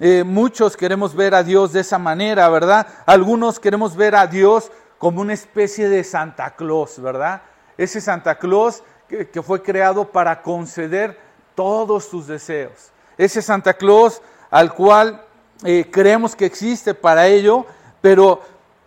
eh, 0.00 0.24
muchos 0.24 0.76
queremos 0.76 1.14
ver 1.14 1.34
a 1.34 1.42
Dios 1.42 1.72
de 1.72 1.80
esa 1.80 1.98
manera, 1.98 2.48
¿verdad? 2.48 2.86
Algunos 3.06 3.60
queremos 3.60 3.94
ver 3.94 4.16
a 4.16 4.26
Dios 4.26 4.70
como 4.98 5.20
una 5.20 5.34
especie 5.34 5.88
de 5.88 6.02
Santa 6.02 6.56
Claus, 6.56 7.00
¿verdad? 7.00 7.42
Ese 7.76 8.00
Santa 8.00 8.36
Claus 8.36 8.82
que, 9.08 9.42
fue 9.42 9.62
creado 9.62 10.10
para 10.10 10.42
conceder 10.42 11.18
todos 11.54 12.08
tus 12.08 12.26
deseos. 12.26 12.90
Ese 13.16 13.42
Santa 13.42 13.74
Claus 13.74 14.22
al 14.50 14.74
cual 14.74 15.23
eh, 15.62 15.88
creemos 15.90 16.34
que 16.34 16.46
existe 16.46 16.94
para 16.94 17.26
ello, 17.26 17.64
pero 18.00 18.42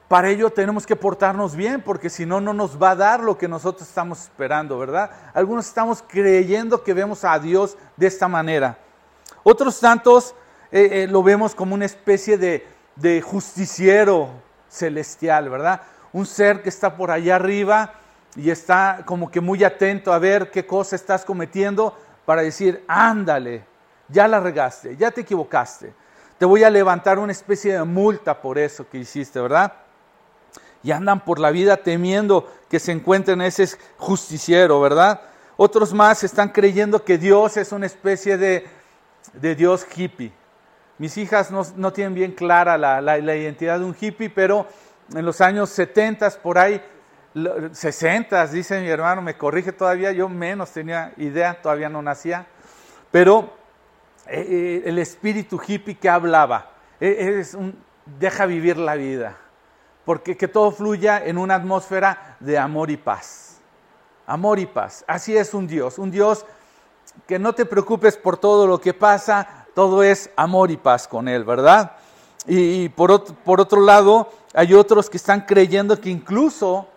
para 0.07 0.29
ello 0.29 0.50
tenemos 0.50 0.86
que 0.86 0.95
portarnos 0.95 1.55
bien, 1.55 1.81
porque 1.81 2.09
si 2.09 2.25
no, 2.25 2.39
no 2.39 2.53
nos 2.53 2.81
va 2.81 2.91
a 2.91 2.95
dar 2.95 3.19
lo 3.21 3.38
que 3.38 3.47
nosotros 3.47 3.88
estamos 3.88 4.21
esperando, 4.24 4.77
¿verdad? 4.77 5.12
Algunos 5.33 5.67
estamos 5.67 6.03
creyendo 6.07 6.83
que 6.83 6.93
vemos 6.93 7.24
a 7.24 7.38
Dios 7.39 7.77
de 7.95 8.07
esta 8.07 8.27
manera. 8.27 8.77
Otros 9.43 9.79
tantos 9.79 10.33
eh, 10.71 10.89
eh, 10.91 11.07
lo 11.07 11.24
vemos 11.24 11.55
como 11.55 11.75
una 11.75 11.86
especie 11.86 12.38
de, 12.38 12.67
de 12.95 13.21
justiciero 13.21 14.29
celestial, 14.69 15.50
¿verdad? 15.50 15.81
Un 16.13 16.25
ser 16.25 16.62
que 16.62 16.69
está 16.69 16.95
por 16.95 17.12
allá 17.12 17.36
arriba 17.36 17.93
y 18.36 18.50
está 18.50 19.01
como 19.05 19.31
que 19.31 19.41
muy 19.41 19.63
atento 19.63 20.13
a 20.13 20.19
ver 20.19 20.51
qué 20.51 20.65
cosa 20.65 20.95
estás 20.95 21.25
cometiendo 21.25 21.97
para 22.25 22.41
decir, 22.41 22.83
ándale, 22.88 23.65
ya 24.09 24.27
la 24.27 24.39
regaste, 24.39 24.95
ya 24.95 25.12
te 25.12 25.21
equivocaste. 25.21 25.93
Te 26.38 26.46
voy 26.46 26.63
a 26.63 26.70
levantar 26.70 27.20
una 27.20 27.32
especie 27.32 27.74
de 27.74 27.84
multa 27.84 28.41
por 28.41 28.58
eso 28.58 28.88
que 28.89 28.98
hiciste, 28.98 29.39
¿verdad? 29.39 29.74
y 30.84 30.91
andan 30.91 31.24
por 31.24 31.39
la 31.39 31.51
vida 31.51 31.77
temiendo 31.77 32.50
que 32.70 32.79
se 32.79 32.91
encuentren 32.91 33.41
ese 33.41 33.77
justiciero, 33.98 34.79
¿verdad? 34.79 35.22
Otros 35.58 35.94
más 35.94 36.24
están 36.24 36.50
creyendo 36.50 37.03
que 37.03 37.17
Dios 37.17 37.58
es 37.58 37.72
una 37.72 37.86
especie 37.86 38.38
de, 38.38 38.65
Dios 39.56 39.86
hippie. 39.96 40.32
Mis 40.98 41.17
hijas 41.17 41.51
no, 41.51 41.91
tienen 41.91 42.13
bien 42.13 42.32
clara 42.32 42.77
la, 42.77 43.38
identidad 43.38 43.79
de 43.79 43.86
un 43.86 43.96
hippie, 44.00 44.29
pero 44.29 44.67
en 45.13 45.25
los 45.25 45.41
años 45.41 45.70
70, 45.72 46.29
por 46.41 46.58
ahí, 46.58 46.82
60, 47.72 48.48
dice 48.48 48.79
mi 48.82 48.88
hermano, 48.88 49.22
me 49.22 49.38
corrige 49.38 49.72
todavía, 49.72 50.12
yo 50.12 50.29
menos 50.29 50.72
tenía 50.72 51.13
idea, 51.17 51.62
todavía 51.62 51.89
no 51.89 52.01
nacía, 52.01 52.48
pero 53.12 53.53
eh, 54.29 54.84
el 54.86 55.00
espíritu 55.00 55.60
hippie 55.65 55.98
que 55.98 56.10
hablaba. 56.10 56.72
E, 57.00 57.39
es 57.39 57.53
un, 57.53 57.77
deja 58.19 58.46
vivir 58.46 58.77
la 58.77 58.96
vida, 58.96 59.38
porque 60.05 60.38
que 60.38 60.48
todo 60.48 60.72
fluya 60.72 61.24
en 61.24 61.38
una 61.38 61.55
atmósfera 61.55 62.38
de 62.39 62.57
amor 62.57 62.89
y 62.89 62.98
paz. 62.98 63.60
Amor 64.25 64.60
y 64.60 64.65
paz. 64.65 65.03
Así 65.07 65.36
es 65.36 65.53
un 65.53 65.67
Dios, 65.67 65.98
un 65.98 66.12
Dios 66.12 66.46
que 67.25 67.39
no 67.39 67.53
te 67.53 67.65
preocupes 67.65 68.17
por 68.17 68.38
todo 68.38 68.67
lo 68.67 68.79
que 68.79 68.93
pasa, 68.93 69.65
todo 69.74 70.03
es 70.03 70.29
amor 70.36 70.72
y 70.72 70.77
paz 70.77 71.07
con 71.07 71.27
Él, 71.27 71.43
¿verdad? 71.43 71.93
Y, 72.46 72.89
por, 72.89 73.12
otro, 73.12 73.36
por 73.43 73.60
otro 73.60 73.81
lado, 73.81 74.31
hay 74.53 74.74
otros 74.74 75.10
que 75.10 75.17
están 75.17 75.41
creyendo 75.41 76.00
que 76.00 76.10
incluso 76.10 76.88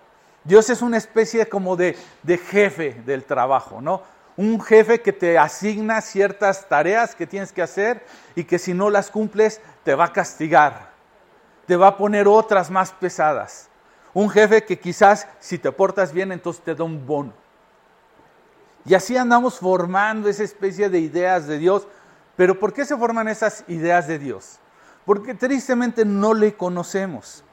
Dios 0.45 0.71
es 0.71 0.81
una 0.81 0.97
especie 0.97 1.49
como 1.49 1.77
de, 1.77 1.97
de 2.23 2.39
jefe 2.39 3.03
del 3.05 3.25
trabajo, 3.25 3.81
¿no? 3.81 4.03
Un 4.37 4.61
jefe 4.61 5.01
que 5.01 5.13
te 5.13 5.39
asigna 5.39 6.01
ciertas 6.01 6.69
tareas 6.69 7.15
que 7.15 7.27
tienes 7.27 7.53
que 7.53 7.63
hacer 7.63 8.05
y 8.35 8.45
que 8.45 8.59
si 8.59 8.73
no 8.73 8.91
las 8.91 9.11
cumples 9.11 9.61
te 9.85 9.95
va 9.95 10.07
a 10.07 10.13
castigar, 10.13 10.91
te 11.67 11.77
va 11.77 11.89
a 11.89 11.97
poner 11.97 12.27
otras 12.27 12.71
más 12.71 12.93
pesadas. 12.93 13.69
Un 14.13 14.31
jefe 14.31 14.65
que 14.65 14.79
quizás 14.79 15.27
si 15.39 15.59
te 15.59 15.71
portas 15.71 16.13
bien 16.13 16.33
entonces 16.33 16.63
te 16.63 16.75
da 16.75 16.85
un 16.85 17.07
bono. 17.07 17.33
Y 18.85 18.95
así 18.95 19.17
andamos 19.17 19.59
formando 19.59 20.29
esa 20.29 20.43
especie 20.43 20.89
de 20.89 20.99
ideas 21.01 21.47
de 21.47 21.59
Dios. 21.59 21.87
Pero 22.37 22.59
¿por 22.59 22.73
qué 22.73 22.85
se 22.85 22.97
forman 22.97 23.29
esas 23.29 23.65
ideas 23.69 24.09
de 24.09 24.19
Dios? 24.19 24.59
Porque 25.05 25.35
tristemente 25.35 26.05
no 26.05 26.35
le 26.35 26.55
conocemos. 26.55 27.45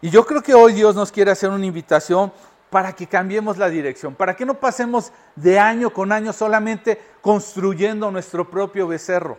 Y 0.00 0.10
yo 0.10 0.24
creo 0.24 0.42
que 0.42 0.54
hoy 0.54 0.72
Dios 0.72 0.94
nos 0.94 1.12
quiere 1.12 1.30
hacer 1.30 1.50
una 1.50 1.66
invitación 1.66 2.32
para 2.72 2.94
que 2.94 3.06
cambiemos 3.06 3.58
la 3.58 3.68
dirección, 3.68 4.14
para 4.14 4.34
que 4.34 4.46
no 4.46 4.54
pasemos 4.54 5.12
de 5.36 5.58
año 5.58 5.92
con 5.92 6.10
año 6.10 6.32
solamente 6.32 6.98
construyendo 7.20 8.10
nuestro 8.10 8.48
propio 8.48 8.88
becerro, 8.88 9.36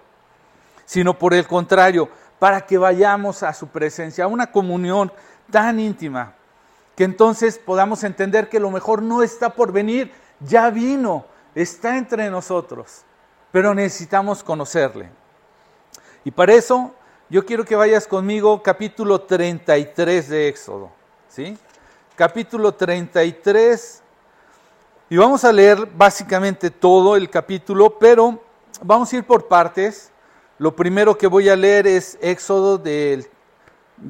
sino 0.85 1.17
por 1.17 1.33
el 1.33 1.47
contrario, 1.47 2.09
para 2.37 2.61
que 2.67 2.77
vayamos 2.77 3.41
a 3.41 3.51
su 3.55 3.69
presencia, 3.69 4.25
a 4.25 4.27
una 4.27 4.51
comunión 4.51 5.11
tan 5.49 5.79
íntima, 5.79 6.35
que 6.95 7.05
entonces 7.05 7.57
podamos 7.57 8.03
entender 8.03 8.49
que 8.49 8.59
lo 8.59 8.69
mejor 8.69 9.01
no 9.01 9.23
está 9.23 9.49
por 9.49 9.71
venir, 9.71 10.11
ya 10.39 10.69
vino, 10.69 11.25
está 11.55 11.97
entre 11.97 12.29
nosotros, 12.29 13.01
pero 13.51 13.73
necesitamos 13.73 14.43
conocerle. 14.43 15.09
Y 16.23 16.29
para 16.29 16.53
eso 16.53 16.93
yo 17.31 17.47
quiero 17.47 17.65
que 17.65 17.75
vayas 17.75 18.05
conmigo 18.05 18.61
capítulo 18.61 19.21
33 19.21 20.29
de 20.29 20.47
Éxodo, 20.49 20.91
¿sí? 21.29 21.57
Capítulo 22.15 22.75
33 22.75 24.03
y 25.09 25.17
vamos 25.17 25.43
a 25.43 25.51
leer 25.51 25.87
básicamente 25.95 26.69
todo 26.69 27.15
el 27.15 27.27
capítulo, 27.27 27.97
pero 27.97 28.39
vamos 28.83 29.11
a 29.11 29.15
ir 29.15 29.23
por 29.23 29.47
partes. 29.47 30.11
Lo 30.59 30.75
primero 30.75 31.17
que 31.17 31.25
voy 31.25 31.49
a 31.49 31.55
leer 31.55 31.87
es 31.87 32.19
Éxodo 32.21 32.77
del 32.77 33.27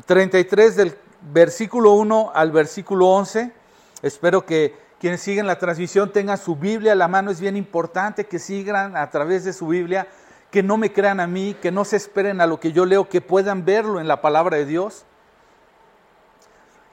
33 0.06 0.76
del 0.76 0.98
versículo 1.22 1.94
1 1.94 2.34
al 2.36 2.52
versículo 2.52 3.08
11. 3.08 3.54
Espero 4.02 4.46
que 4.46 4.76
quienes 5.00 5.22
siguen 5.22 5.48
la 5.48 5.58
transmisión 5.58 6.12
tengan 6.12 6.38
su 6.38 6.58
Biblia 6.58 6.92
a 6.92 6.96
la 6.96 7.08
mano. 7.08 7.32
Es 7.32 7.40
bien 7.40 7.56
importante 7.56 8.26
que 8.26 8.38
sigan 8.38 8.98
a 8.98 9.10
través 9.12 9.46
de 9.46 9.54
su 9.54 9.68
Biblia, 9.68 10.08
que 10.52 10.62
no 10.62 10.76
me 10.76 10.92
crean 10.92 11.22
a 11.22 11.28
mí, 11.28 11.56
que 11.62 11.72
no 11.72 11.86
se 11.86 11.96
esperen 11.96 12.42
a 12.42 12.48
lo 12.48 12.60
que 12.60 12.74
yo 12.74 12.86
leo, 12.86 13.08
que 13.08 13.22
puedan 13.22 13.64
verlo 13.64 14.02
en 14.02 14.10
la 14.10 14.20
palabra 14.20 14.58
de 14.58 14.66
Dios. 14.66 15.06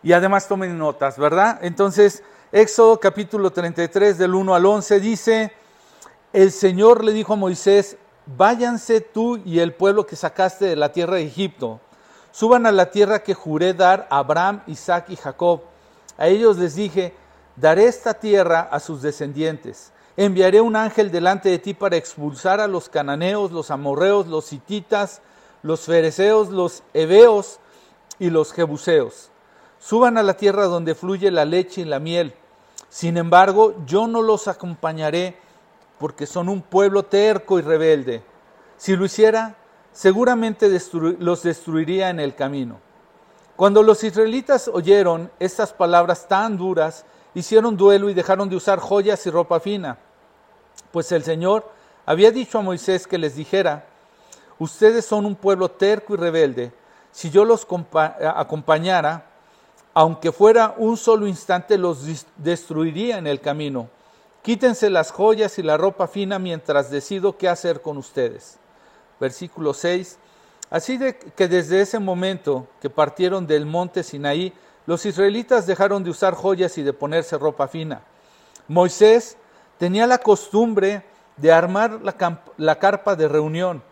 Y 0.03 0.13
además 0.13 0.49
tomen 0.49 0.79
notas, 0.79 1.19
¿verdad? 1.19 1.59
Entonces, 1.63 2.23
Éxodo 2.53 2.99
capítulo 2.99 3.51
33 3.51 4.19
del 4.19 4.35
1 4.35 4.55
al 4.55 4.67
11 4.67 5.01
dice, 5.01 5.53
el 6.33 6.51
Señor 6.51 7.05
le 7.05 7.13
dijo 7.13 7.35
a 7.35 7.37
Moisés, 7.37 7.97
váyanse 8.27 9.01
tú 9.01 9.37
y 9.45 9.61
el 9.61 9.75
pueblo 9.75 10.07
que 10.07 10.17
sacaste 10.17 10.65
de 10.65 10.77
la 10.77 10.93
tierra 10.93 11.17
de 11.17 11.25
Egipto, 11.25 11.81
suban 12.33 12.67
a 12.67 12.73
la 12.73 12.91
tierra 12.91 13.23
que 13.23 13.35
juré 13.35 13.75
dar 13.75 14.07
a 14.11 14.19
Abraham, 14.19 14.63
Isaac 14.67 15.07
y 15.11 15.17
Jacob. 15.17 15.63
A 16.17 16.29
ellos 16.29 16.57
les 16.57 16.75
dije, 16.75 17.15
daré 17.57 17.85
esta 17.85 18.15
tierra 18.15 18.61
a 18.61 18.81
sus 18.81 19.03
descendientes. 19.03 19.93
Enviaré 20.17 20.61
un 20.61 20.77
ángel 20.77 21.11
delante 21.11 21.49
de 21.49 21.59
ti 21.59 21.75
para 21.75 21.97
expulsar 21.97 22.61
a 22.61 22.67
los 22.67 22.89
cananeos, 22.89 23.53
los 23.53 23.71
amorreos, 23.71 24.27
los 24.27 24.53
hititas, 24.53 25.23
los 25.63 25.83
fereceos, 25.83 26.49
los 26.49 26.83
heveos 26.95 27.59
y 28.19 28.31
los 28.31 28.53
jebuseos. 28.53 29.30
Suban 29.81 30.19
a 30.19 30.23
la 30.23 30.35
tierra 30.35 30.67
donde 30.67 30.95
fluye 30.95 31.31
la 31.31 31.47
leche 31.47 31.81
y 31.81 31.85
la 31.85 31.99
miel. 31.99 32.35
Sin 32.91 33.17
embargo, 33.17 33.75
yo 33.87 34.07
no 34.07 34.21
los 34.21 34.47
acompañaré 34.47 35.39
porque 35.99 36.27
son 36.27 36.51
un 36.51 36.61
pueblo 36.61 37.05
terco 37.05 37.59
y 37.59 37.63
rebelde. 37.63 38.23
Si 38.77 38.95
lo 38.95 39.07
hiciera, 39.07 39.57
seguramente 39.93 40.71
los 41.19 41.43
destruiría 41.43 42.11
en 42.11 42.21
el 42.21 42.35
camino. 42.35 42.79
Cuando 43.57 43.83
los 43.83 44.05
israelitas 44.05 44.69
oyeron 44.69 45.31
estas 45.39 45.73
palabras 45.73 46.29
tan 46.29 46.57
duras, 46.57 47.05
hicieron 47.35 47.77
duelo 47.77 48.11
y 48.11 48.15
dejaron 48.15 48.49
de 48.49 48.57
usar 48.57 48.79
joyas 48.81 49.27
y 49.27 49.31
ropa 49.31 49.61
fina. 49.61 49.99
Pues 50.93 51.11
el 51.13 51.25
Señor 51.25 51.71
había 52.05 52.31
dicho 52.31 52.59
a 52.59 52.63
Moisés 52.63 53.07
que 53.07 53.19
les 53.19 53.35
dijera, 53.35 53.87
ustedes 54.59 55.07
son 55.07 55.25
un 55.25 55.37
pueblo 55.37 55.71
terco 55.71 56.15
y 56.15 56.17
rebelde, 56.19 56.73
si 57.13 57.31
yo 57.31 57.45
los 57.45 57.67
acompañara, 58.35 59.30
aunque 59.95 60.33
fuera 60.33 60.75
un 60.77 60.97
solo 60.97 61.27
instante, 61.27 61.79
los 61.79 62.25
destruiría 62.37 63.19
en 63.19 63.27
el 63.27 63.41
camino. 63.41 63.89
Quítense 64.43 64.89
las 64.89 65.11
joyas 65.11 65.59
y 65.59 65.63
la 65.63 65.77
ropa 65.77 66.07
fina 66.07 66.39
mientras 66.39 66.91
decido 66.91 67.37
qué 67.37 67.49
hacer 67.49 67.83
con 67.83 67.99
ustedes. 67.99 68.59
Versículo 69.19 69.75
6. 69.75 70.19
Así 70.71 70.97
de 70.97 71.19
que 71.19 71.49
desde 71.49 71.81
ese 71.81 71.99
momento 71.99 72.69
que 72.81 72.89
partieron 72.89 73.47
del 73.47 73.67
monte 73.67 74.03
Sinaí, 74.03 74.53
los 74.87 75.05
israelitas 75.05 75.67
dejaron 75.67 76.05
de 76.05 76.11
usar 76.11 76.35
joyas 76.35 76.79
y 76.79 76.83
de 76.83 76.93
ponerse 76.93 77.37
ropa 77.37 77.69
fina. 77.69 78.03
Moisés 78.69 79.37
tenía 79.79 80.07
la 80.07 80.19
costumbre 80.19 81.05
de 81.37 81.53
armar 81.53 82.01
la, 82.03 82.79
carpa 82.79 83.17
de 83.17 83.29
reunión 83.29 83.83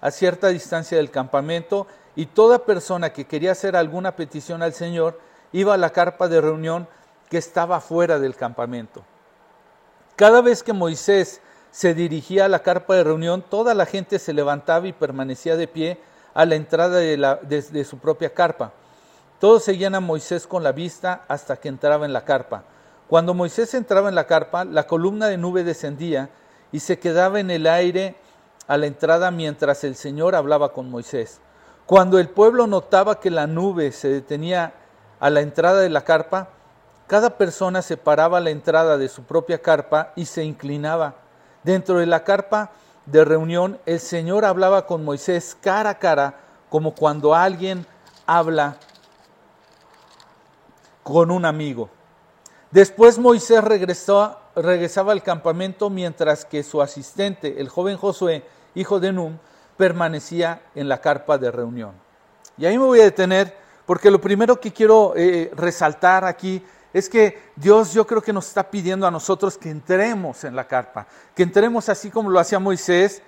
a 0.00 0.10
cierta 0.10 0.48
distancia 0.48 0.98
del 0.98 1.10
campamento 1.10 1.86
y 2.14 2.26
toda 2.26 2.64
persona 2.64 3.12
que 3.12 3.26
quería 3.26 3.52
hacer 3.52 3.76
alguna 3.76 4.14
petición 4.14 4.62
al 4.62 4.74
Señor 4.74 5.20
iba 5.52 5.74
a 5.74 5.78
la 5.78 5.90
carpa 5.90 6.28
de 6.28 6.40
reunión 6.40 6.88
que 7.28 7.38
estaba 7.38 7.80
fuera 7.80 8.18
del 8.18 8.36
campamento. 8.36 9.02
Cada 10.16 10.40
vez 10.40 10.62
que 10.62 10.72
Moisés 10.72 11.40
se 11.70 11.94
dirigía 11.94 12.46
a 12.46 12.48
la 12.48 12.60
carpa 12.60 12.94
de 12.94 13.04
reunión, 13.04 13.42
toda 13.48 13.74
la 13.74 13.86
gente 13.86 14.18
se 14.18 14.32
levantaba 14.32 14.88
y 14.88 14.92
permanecía 14.92 15.56
de 15.56 15.68
pie 15.68 16.00
a 16.34 16.44
la 16.44 16.54
entrada 16.54 16.98
de 16.98 17.84
su 17.84 17.98
propia 17.98 18.32
carpa. 18.32 18.72
Todos 19.38 19.62
seguían 19.62 19.94
a 19.94 20.00
Moisés 20.00 20.46
con 20.46 20.64
la 20.64 20.72
vista 20.72 21.24
hasta 21.28 21.56
que 21.56 21.68
entraba 21.68 22.04
en 22.04 22.12
la 22.12 22.24
carpa. 22.24 22.64
Cuando 23.08 23.34
Moisés 23.34 23.72
entraba 23.74 24.08
en 24.08 24.14
la 24.14 24.26
carpa, 24.26 24.64
la 24.64 24.86
columna 24.86 25.28
de 25.28 25.38
nube 25.38 25.64
descendía 25.64 26.30
y 26.72 26.80
se 26.80 26.98
quedaba 26.98 27.40
en 27.40 27.50
el 27.50 27.66
aire 27.66 28.16
a 28.66 28.76
la 28.76 28.86
entrada 28.86 29.30
mientras 29.30 29.84
el 29.84 29.94
Señor 29.94 30.34
hablaba 30.34 30.72
con 30.72 30.90
Moisés. 30.90 31.40
Cuando 31.86 32.18
el 32.18 32.28
pueblo 32.28 32.66
notaba 32.66 33.18
que 33.18 33.30
la 33.30 33.46
nube 33.46 33.92
se 33.92 34.08
detenía 34.08 34.74
a 35.20 35.30
la 35.30 35.40
entrada 35.40 35.80
de 35.80 35.88
la 35.88 36.02
carpa, 36.02 36.48
cada 37.06 37.38
persona 37.38 37.82
separaba 37.82 38.40
la 38.40 38.50
entrada 38.50 38.98
de 38.98 39.08
su 39.08 39.24
propia 39.24 39.60
carpa 39.60 40.12
y 40.14 40.26
se 40.26 40.44
inclinaba. 40.44 41.14
Dentro 41.62 41.98
de 41.98 42.06
la 42.06 42.22
carpa 42.22 42.70
de 43.06 43.24
reunión, 43.24 43.78
el 43.86 44.00
Señor 44.00 44.44
hablaba 44.44 44.86
con 44.86 45.04
Moisés 45.04 45.56
cara 45.60 45.90
a 45.90 45.98
cara, 45.98 46.34
como 46.68 46.94
cuando 46.94 47.34
alguien 47.34 47.86
habla 48.26 48.76
con 51.02 51.30
un 51.30 51.46
amigo. 51.46 51.88
Después 52.70 53.18
Moisés 53.18 53.64
regresó, 53.64 54.38
regresaba 54.54 55.12
al 55.12 55.22
campamento 55.22 55.88
mientras 55.88 56.44
que 56.44 56.62
su 56.62 56.82
asistente, 56.82 57.58
el 57.58 57.70
joven 57.70 57.96
Josué, 57.96 58.44
hijo 58.74 59.00
de 59.00 59.12
Num, 59.12 59.38
permanecía 59.78 60.60
en 60.74 60.88
la 60.90 61.00
carpa 61.00 61.38
de 61.38 61.50
reunión. 61.50 61.92
Y 62.58 62.66
ahí 62.66 62.76
me 62.76 62.84
voy 62.84 63.00
a 63.00 63.04
detener 63.04 63.56
porque 63.88 64.10
lo 64.10 64.20
primero 64.20 64.60
que 64.60 64.70
quiero 64.70 65.14
eh, 65.16 65.50
resaltar 65.56 66.22
aquí 66.26 66.62
es 66.92 67.08
que 67.08 67.52
Dios 67.56 67.94
yo 67.94 68.06
creo 68.06 68.20
que 68.20 68.34
nos 68.34 68.46
está 68.46 68.70
pidiendo 68.70 69.06
a 69.06 69.10
nosotros 69.10 69.56
que 69.56 69.70
entremos 69.70 70.44
en 70.44 70.54
la 70.54 70.66
carpa, 70.66 71.06
que 71.34 71.42
entremos 71.42 71.88
así 71.88 72.10
como 72.10 72.28
lo 72.28 72.38
hacía 72.38 72.58
Moisés 72.58 73.22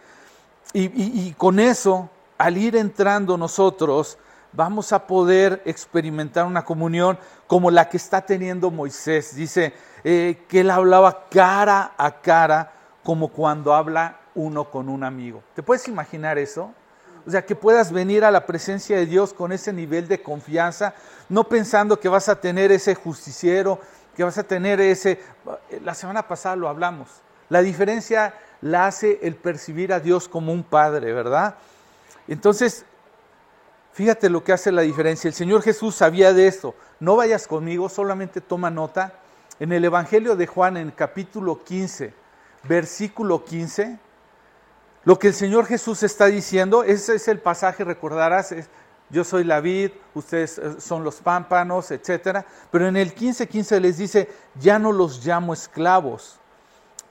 y, 0.75 1.33
con 1.33 1.61
eso, 1.61 2.11
al 2.37 2.59
ir 2.59 2.77
entrando 2.77 3.39
nosotros, 3.39 4.19
vamos 4.53 4.93
a 4.93 5.07
poder 5.07 5.63
experimentar 5.65 6.45
una 6.45 6.63
comunión 6.63 7.19
como 7.47 7.71
la 7.71 7.89
que 7.89 7.97
está 7.97 8.21
teniendo 8.21 8.71
Moisés. 8.71 9.35
Dice 9.35 9.73
eh, 10.05 10.45
que 10.47 10.61
él 10.61 10.69
hablaba 10.69 11.27
cara 11.31 11.95
a 11.97 12.21
cara 12.21 12.71
como 13.03 13.29
cuando 13.29 13.73
habla 13.73 14.21
uno 14.35 14.71
con 14.71 14.91
un 14.91 15.05
amigo. 15.05 15.43
¿Te 15.55 15.63
puedes 15.63 15.89
imaginar 15.89 16.37
eso? 16.37 16.75
O 17.27 17.31
sea, 17.31 17.45
que 17.45 17.55
puedas 17.55 17.93
venir 17.93 18.25
a 18.25 18.31
la 18.31 18.47
presencia 18.47 18.97
de 18.97 19.07
Dios 19.07 19.33
con 19.33 19.53
ese 19.53 19.73
nivel 19.73 20.09
de 20.09 20.23
confianza, 20.23 20.95
no 21.29 21.45
pensando 21.45 22.01
que 22.01 22.09
vas 22.09 22.29
a 22.29 22.41
tener 22.41 22.73
ese 22.73 22.95
justiciero, 22.95 23.81
que 24.17 24.25
vas 24.25 24.39
a 24.39 24.45
tener 24.45 24.81
ese... 24.81 25.21
La 25.83 25.95
semana 25.95 26.27
pasada 26.27 26.57
lo 26.57 26.69
hablamos. 26.69 27.09
La 27.49 27.63
diferencia 27.63 28.35
la 28.63 28.87
hace 28.87 29.19
el 29.23 29.35
percibir 29.35 29.93
a 29.93 30.01
Dios 30.01 30.29
como 30.29 30.53
un 30.53 30.63
padre, 30.63 31.13
¿verdad? 31.13 31.57
Entonces, 32.29 32.85
fíjate 33.93 34.31
lo 34.31 34.45
que 34.45 34.53
hace 34.53 34.73
la 34.73 34.83
diferencia. 34.83 35.29
El 35.29 35.35
Señor 35.35 35.63
Jesús 35.63 35.97
sabía 35.97 36.33
de 36.33 36.47
esto. 36.47 36.75
No 37.01 37.17
vayas 37.17 37.47
conmigo, 37.47 37.89
solamente 37.89 38.41
toma 38.41 38.71
nota. 38.71 39.15
En 39.59 39.73
el 39.73 39.85
Evangelio 39.85 40.37
de 40.37 40.47
Juan, 40.47 40.77
en 40.77 40.91
capítulo 40.91 41.63
15, 41.65 42.15
versículo 42.65 43.45
15, 43.45 43.99
lo 45.05 45.19
que 45.19 45.29
el 45.29 45.35
Señor 45.35 45.67
Jesús 45.67 46.03
está 46.03 46.27
diciendo, 46.27 46.85
ese 46.85 47.15
es 47.15 47.29
el 47.29 47.39
pasaje, 47.39 47.85
recordarás, 47.85 48.55
yo 49.11 49.25
soy 49.25 49.45
la 49.45 49.61
vid, 49.61 49.91
ustedes 50.15 50.59
eh, 50.59 50.81
son 50.81 51.03
los 51.05 51.17
pámpanos, 51.17 51.91
etc. 51.91 52.45
Pero 52.71 52.87
en 52.87 52.97
el 52.97 53.15
15:15 53.15 53.49
15 53.49 53.81
les 53.81 53.99
dice, 53.99 54.29
ya 54.61 54.79
no 54.79 54.93
los 54.93 55.25
llamo 55.25 55.53
esclavos, 55.53 56.39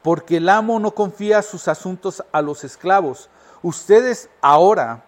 porque 0.02 0.38
el 0.38 0.50
amo 0.50 0.80
no 0.80 0.92
confía 0.92 1.42
sus 1.42 1.68
asuntos 1.68 2.24
a 2.32 2.42
los 2.42 2.64
esclavos. 2.64 3.30
Ustedes 3.62 4.30
ahora, 4.42 5.04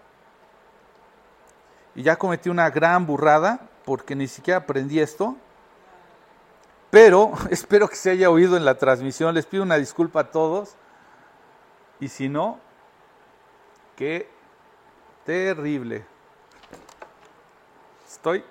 y 1.96 2.04
ya 2.04 2.18
cometí 2.18 2.50
una 2.50 2.70
gran 2.70 3.06
burrada, 3.06 3.70
porque 3.86 4.16
ni 4.16 4.28
siquiera 4.28 4.60
aprendí 4.60 5.00
esto, 5.00 5.38
pero 6.90 7.32
espero 7.50 7.88
que 7.88 7.96
se 7.96 8.10
haya 8.10 8.30
oído 8.30 8.58
en 8.58 8.66
la 8.66 8.76
transmisión, 8.78 9.34
les 9.34 9.46
pido 9.46 9.64
una 9.64 9.78
disculpa 9.78 10.22
a 10.22 10.32
todos, 10.32 10.76
y 12.02 12.10
si 12.10 12.28
no, 12.28 12.60
qué 14.02 14.28
terrible. 15.28 16.04
Estoy. 18.08 18.44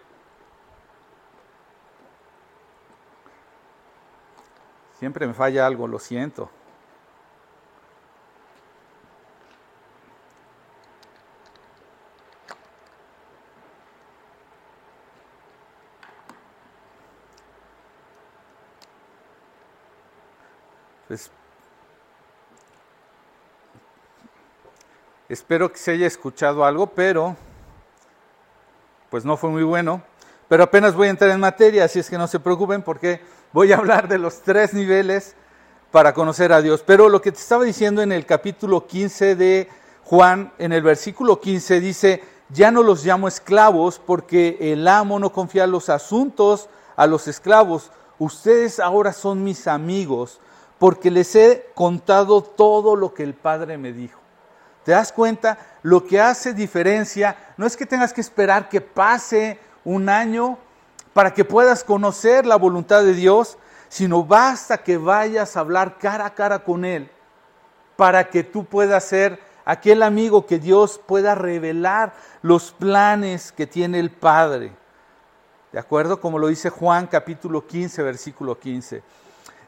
Siempre 5.01 5.27
me 5.27 5.35
falla 5.35 5.67
algo, 5.67 5.89
lo 5.89 5.99
siento. 5.99 6.49
Pues, 21.09 21.33
espero 25.31 25.71
que 25.71 25.79
se 25.79 25.93
haya 25.93 26.09
escuchado 26.09 26.65
algo, 26.65 26.89
pero 26.89 27.37
pues 29.11 29.25
no 29.25 29.37
fue 29.37 29.49
muy 29.49 29.63
bueno, 29.63 30.03
pero 30.49 30.65
apenas 30.65 30.95
voy 30.95 31.07
a 31.07 31.11
entrar 31.11 31.31
en 31.31 31.39
materia, 31.39 31.85
así 31.85 32.01
es 32.01 32.11
que 32.11 32.19
no 32.19 32.27
se 32.27 32.41
preocupen 32.41 32.83
porque 32.83 33.21
voy 33.53 33.73
a 33.73 33.77
hablar 33.77 34.09
de 34.09 34.19
los 34.19 34.41
tres 34.43 34.75
niveles 34.75 35.37
para 35.93 36.13
conocer 36.15 36.53
a 36.53 36.61
Dios. 36.61 36.83
Pero 36.85 37.09
lo 37.09 37.23
que 37.23 37.31
te 37.31 37.39
estaba 37.39 37.63
diciendo 37.63 38.03
en 38.03 38.11
el 38.11 38.27
capítulo 38.27 38.87
15 38.87 39.37
de 39.37 39.69
Juan, 40.05 40.53
en 40.59 40.73
el 40.73 40.83
versículo 40.83 41.41
15 41.41 41.81
dice, 41.81 42.25
ya 42.49 42.73
no 42.73 42.83
los 42.83 43.05
llamo 43.05 43.29
esclavos 43.29 44.01
porque 44.05 44.59
el 44.61 44.89
amo 44.89 45.21
no 45.21 45.33
confía 45.33 45.69
los 45.69 45.89
asuntos 45.89 46.69
a 46.97 47.07
los 47.07 47.29
esclavos. 47.29 47.93
Ustedes 48.19 48.81
ahora 48.81 49.13
son 49.13 49.45
mis 49.45 49.69
amigos 49.69 50.41
porque 50.79 51.13
les 51.13 51.37
he 51.37 51.71
contado 51.75 52.43
todo 52.43 52.97
lo 52.97 53.15
que 53.15 53.23
el 53.23 53.35
Padre 53.35 53.79
me 53.79 53.93
dijo. 53.93 54.20
¿Te 54.91 54.95
das 54.95 55.13
cuenta? 55.13 55.57
Lo 55.83 56.05
que 56.05 56.21
hace 56.21 56.53
diferencia 56.53 57.37
no 57.57 57.65
es 57.65 57.77
que 57.77 57.87
tengas 57.87 58.13
que 58.13 58.21
esperar 58.21 58.69
que 58.69 58.81
pase 58.81 59.57
un 59.85 60.09
año 60.09 60.59
para 61.13 61.33
que 61.33 61.45
puedas 61.45 61.85
conocer 61.85 62.45
la 62.45 62.57
voluntad 62.57 63.05
de 63.05 63.15
Dios, 63.15 63.57
sino 63.89 64.25
basta 64.25 64.79
que 64.79 64.97
vayas 64.97 65.57
a 65.57 65.61
hablar 65.61 65.97
cara 65.99 66.27
a 66.27 66.35
cara 66.35 66.65
con 66.65 66.85
Él 66.85 67.09
para 67.95 68.31
que 68.31 68.43
tú 68.43 68.65
puedas 68.65 69.05
ser 69.05 69.39
aquel 69.65 70.03
amigo 70.03 70.45
que 70.45 70.59
Dios 70.59 71.01
pueda 71.07 71.37
revelar 71.37 72.13
los 72.43 72.73
planes 72.73 73.53
que 73.53 73.69
tiene 73.69 74.01
el 74.01 74.11
Padre. 74.11 74.73
¿De 75.71 75.79
acuerdo? 75.79 76.21
Como 76.21 76.37
lo 76.37 76.49
dice 76.49 76.69
Juan 76.69 77.07
capítulo 77.07 77.65
15, 77.65 78.03
versículo 78.03 78.59
15. 78.59 79.05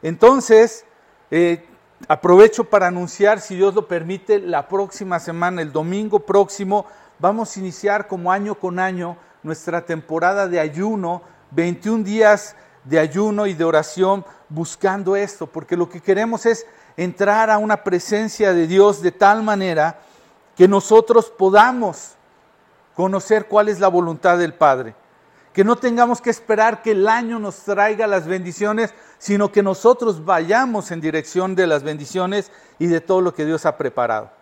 Entonces, 0.03 0.85
eh, 1.31 1.65
Aprovecho 2.09 2.65
para 2.65 2.89
anunciar, 2.89 3.41
si 3.41 3.55
Dios 3.55 3.75
lo 3.75 3.87
permite, 3.87 4.41
la 4.41 4.67
próxima 4.67 5.21
semana, 5.21 5.63
el 5.63 5.71
domingo 5.71 6.21
próximo, 6.21 6.85
vamos 7.21 7.57
a 7.57 7.61
iniciar 7.61 8.09
como 8.09 8.33
año 8.33 8.57
con 8.57 8.81
año 8.81 9.17
nuestra 9.45 9.87
temporada 9.87 10.49
de 10.49 10.59
ayuno, 10.59 11.23
21 11.53 12.03
días 12.03 12.57
de 12.85 12.99
ayuno 12.99 13.47
y 13.47 13.55
de 13.55 13.63
oración 13.63 14.25
buscando 14.49 15.15
esto, 15.15 15.47
porque 15.47 15.77
lo 15.77 15.89
que 15.89 16.01
queremos 16.01 16.45
es 16.45 16.67
entrar 16.97 17.51
a 17.51 17.59
una 17.59 17.85
presencia 17.85 18.53
de 18.53 18.67
Dios 18.67 19.01
de 19.01 19.13
tal 19.13 19.45
manera 19.45 20.01
que 20.57 20.67
nosotros 20.67 21.31
podamos 21.31 22.17
conocer 22.95 23.47
cuál 23.47 23.69
es 23.69 23.79
la 23.79 23.89
voluntad 23.89 24.39
del 24.39 24.55
Padre 24.55 24.97
que 25.53 25.65
no 25.65 25.77
tengamos 25.77 26.21
que 26.21 26.31
esperar 26.31 26.83
que 26.83 26.93
el 26.93 27.07
año 27.07 27.39
nos 27.39 27.57
traiga 27.57 28.07
las 28.07 28.27
bendiciones, 28.27 28.95
sino 29.23 29.53
que 29.53 29.63
nosotros 29.63 30.25
vayamos 30.25 30.91
en 30.91 31.01
dirección 31.01 31.55
de 31.55 31.69
las 31.69 31.85
bendiciones 31.85 32.51
y 32.81 32.89
de 32.89 33.01
todo 33.01 33.21
lo 33.21 33.33
que 33.33 33.45
Dios 33.45 33.65
ha 33.67 33.77
preparado. 33.77 34.33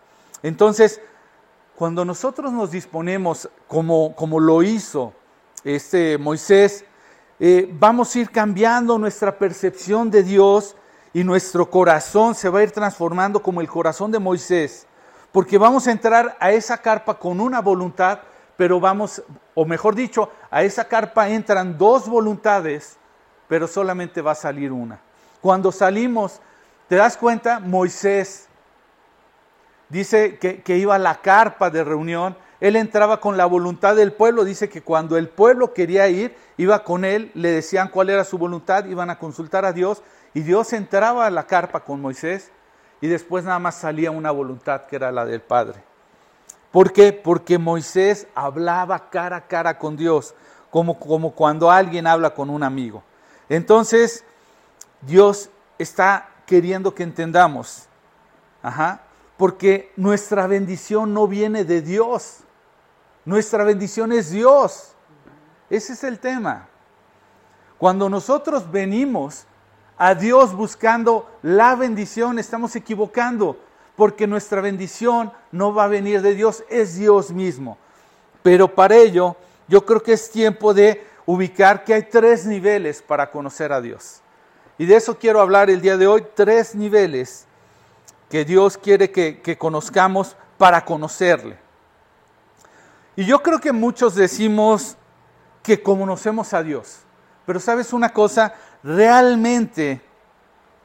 Entonces, 0.41 0.99
cuando 1.75 2.03
nosotros 2.03 2.51
nos 2.51 2.71
disponemos, 2.71 3.47
como, 3.67 4.15
como 4.15 4.39
lo 4.39 4.63
hizo 4.63 5.13
este 5.63 6.17
Moisés, 6.17 6.83
eh, 7.39 7.69
vamos 7.71 8.15
a 8.15 8.19
ir 8.21 8.31
cambiando 8.31 8.97
nuestra 8.97 9.37
percepción 9.37 10.09
de 10.09 10.23
Dios 10.23 10.75
y 11.13 11.23
nuestro 11.23 11.69
corazón 11.69 12.33
se 12.33 12.49
va 12.49 12.61
a 12.61 12.63
ir 12.63 12.71
transformando 12.71 13.43
como 13.43 13.61
el 13.61 13.67
corazón 13.67 14.11
de 14.11 14.17
Moisés, 14.17 14.87
porque 15.31 15.59
vamos 15.59 15.85
a 15.85 15.91
entrar 15.91 16.35
a 16.39 16.53
esa 16.53 16.79
carpa 16.79 17.19
con 17.19 17.39
una 17.39 17.61
voluntad, 17.61 18.21
pero 18.57 18.79
vamos, 18.79 19.21
o 19.53 19.63
mejor 19.63 19.93
dicho, 19.93 20.31
a 20.49 20.63
esa 20.63 20.85
carpa 20.85 21.29
entran 21.29 21.77
dos 21.77 22.09
voluntades, 22.09 22.97
pero 23.51 23.67
solamente 23.67 24.21
va 24.21 24.31
a 24.31 24.35
salir 24.35 24.71
una. 24.71 25.01
Cuando 25.41 25.73
salimos, 25.73 26.39
¿te 26.87 26.95
das 26.95 27.17
cuenta? 27.17 27.59
Moisés 27.59 28.47
dice 29.89 30.39
que, 30.39 30.61
que, 30.61 30.77
iba 30.77 30.95
a 30.95 30.99
la 30.99 31.19
carpa 31.19 31.69
de 31.69 31.83
reunión, 31.83 32.37
él 32.61 32.77
entraba 32.77 33.19
con 33.19 33.35
la 33.35 33.45
voluntad 33.45 33.97
del 33.97 34.13
pueblo, 34.13 34.45
dice 34.45 34.69
que 34.69 34.81
cuando 34.81 35.17
el 35.17 35.27
pueblo 35.27 35.73
quería 35.73 36.07
ir, 36.07 36.33
iba 36.55 36.85
con 36.85 37.03
él, 37.03 37.29
le 37.33 37.51
decían 37.51 37.89
cuál 37.89 38.09
era 38.09 38.23
su 38.23 38.37
voluntad, 38.37 38.85
iban 38.85 39.09
a 39.09 39.19
consultar 39.19 39.65
a 39.65 39.73
Dios, 39.73 40.01
y 40.33 40.43
Dios 40.43 40.71
entraba 40.71 41.25
a 41.25 41.29
la 41.29 41.45
carpa 41.45 41.81
con 41.81 41.99
Moisés, 41.99 42.53
y 43.01 43.07
después 43.09 43.43
nada 43.43 43.59
más 43.59 43.75
salía 43.75 44.11
una 44.11 44.31
voluntad 44.31 44.85
que 44.85 44.95
era 44.95 45.11
la 45.11 45.25
del 45.25 45.41
Padre. 45.41 45.83
¿Por 46.71 46.93
qué? 46.93 47.11
Porque 47.11 47.57
Moisés 47.57 48.27
hablaba 48.33 49.09
cara 49.09 49.35
a 49.35 49.47
cara 49.47 49.77
con 49.77 49.97
Dios, 49.97 50.35
como, 50.69 50.97
como 50.97 51.31
cuando 51.31 51.69
alguien 51.69 52.07
habla 52.07 52.33
con 52.33 52.49
un 52.49 52.63
amigo. 52.63 53.03
Entonces, 53.51 54.23
Dios 55.01 55.49
está 55.77 56.29
queriendo 56.45 56.95
que 56.95 57.03
entendamos, 57.03 57.89
porque 59.35 59.91
nuestra 59.97 60.47
bendición 60.47 61.13
no 61.13 61.27
viene 61.27 61.65
de 61.65 61.81
Dios, 61.81 62.45
nuestra 63.25 63.65
bendición 63.65 64.13
es 64.13 64.31
Dios. 64.31 64.93
Ese 65.69 65.91
es 65.91 66.03
el 66.05 66.19
tema. 66.19 66.69
Cuando 67.77 68.09
nosotros 68.09 68.71
venimos 68.71 69.45
a 69.97 70.15
Dios 70.15 70.55
buscando 70.55 71.29
la 71.41 71.75
bendición, 71.75 72.39
estamos 72.39 72.77
equivocando 72.77 73.59
porque 73.97 74.27
nuestra 74.27 74.61
bendición 74.61 75.33
no 75.51 75.73
va 75.73 75.83
a 75.83 75.89
venir 75.89 76.21
de 76.21 76.35
Dios, 76.35 76.63
es 76.69 76.95
Dios 76.95 77.31
mismo. 77.31 77.77
Pero 78.43 78.73
para 78.73 78.95
ello, 78.95 79.35
yo 79.67 79.85
creo 79.85 80.01
que 80.01 80.13
es 80.13 80.31
tiempo 80.31 80.73
de 80.73 81.10
ubicar 81.25 81.83
que 81.83 81.93
hay 81.93 82.03
tres 82.03 82.45
niveles 82.45 83.01
para 83.01 83.29
conocer 83.31 83.71
a 83.71 83.81
Dios. 83.81 84.21
Y 84.77 84.85
de 84.85 84.95
eso 84.95 85.17
quiero 85.17 85.41
hablar 85.41 85.69
el 85.69 85.81
día 85.81 85.97
de 85.97 86.07
hoy, 86.07 86.25
tres 86.35 86.75
niveles 86.75 87.45
que 88.29 88.45
Dios 88.45 88.77
quiere 88.77 89.11
que, 89.11 89.41
que 89.41 89.57
conozcamos 89.57 90.35
para 90.57 90.83
conocerle. 90.83 91.57
Y 93.15 93.25
yo 93.25 93.43
creo 93.43 93.59
que 93.59 93.71
muchos 93.71 94.15
decimos 94.15 94.97
que 95.61 95.81
conocemos 95.83 96.53
a 96.53 96.63
Dios. 96.63 96.99
Pero 97.45 97.59
sabes 97.59 97.93
una 97.93 98.09
cosa, 98.09 98.53
realmente, 98.83 100.01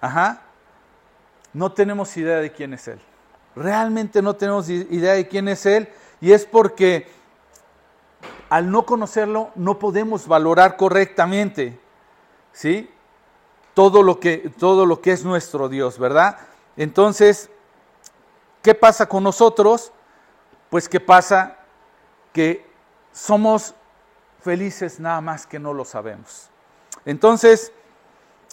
ajá, 0.01 0.42
no 1.53 1.72
tenemos 1.72 2.14
idea 2.16 2.38
de 2.38 2.53
quién 2.53 2.75
es 2.75 2.88
Él. 2.88 3.01
Realmente 3.55 4.20
no 4.20 4.35
tenemos 4.35 4.68
idea 4.68 5.14
de 5.14 5.27
quién 5.29 5.49
es 5.49 5.64
Él 5.64 5.88
y 6.20 6.33
es 6.33 6.44
porque 6.44 7.09
al 8.49 8.71
no 8.71 8.87
conocerlo 8.87 9.51
no 9.55 9.79
podemos 9.79 10.27
valorar 10.29 10.77
correctamente, 10.77 11.79
¿sí? 12.53 12.91
Todo 13.75 14.03
lo 14.03 14.21
que, 14.21 14.51
todo 14.59 14.87
lo 14.87 15.01
que 15.01 15.13
es 15.13 15.25
nuestro 15.25 15.69
Dios, 15.69 15.99
¿verdad? 15.99 16.39
Entonces, 16.77 17.51
¿qué 18.63 18.75
pasa 18.75 19.07
con 19.07 19.23
nosotros? 19.23 19.93
Pues 20.71 20.89
que 20.89 21.01
pasa 21.01 21.59
que 22.33 22.67
somos 23.13 23.75
felices 24.43 25.01
nada 25.01 25.21
más 25.21 25.47
que 25.47 25.59
no 25.59 25.73
lo 25.75 25.85
sabemos. 25.85 26.49
Entonces, 27.05 27.73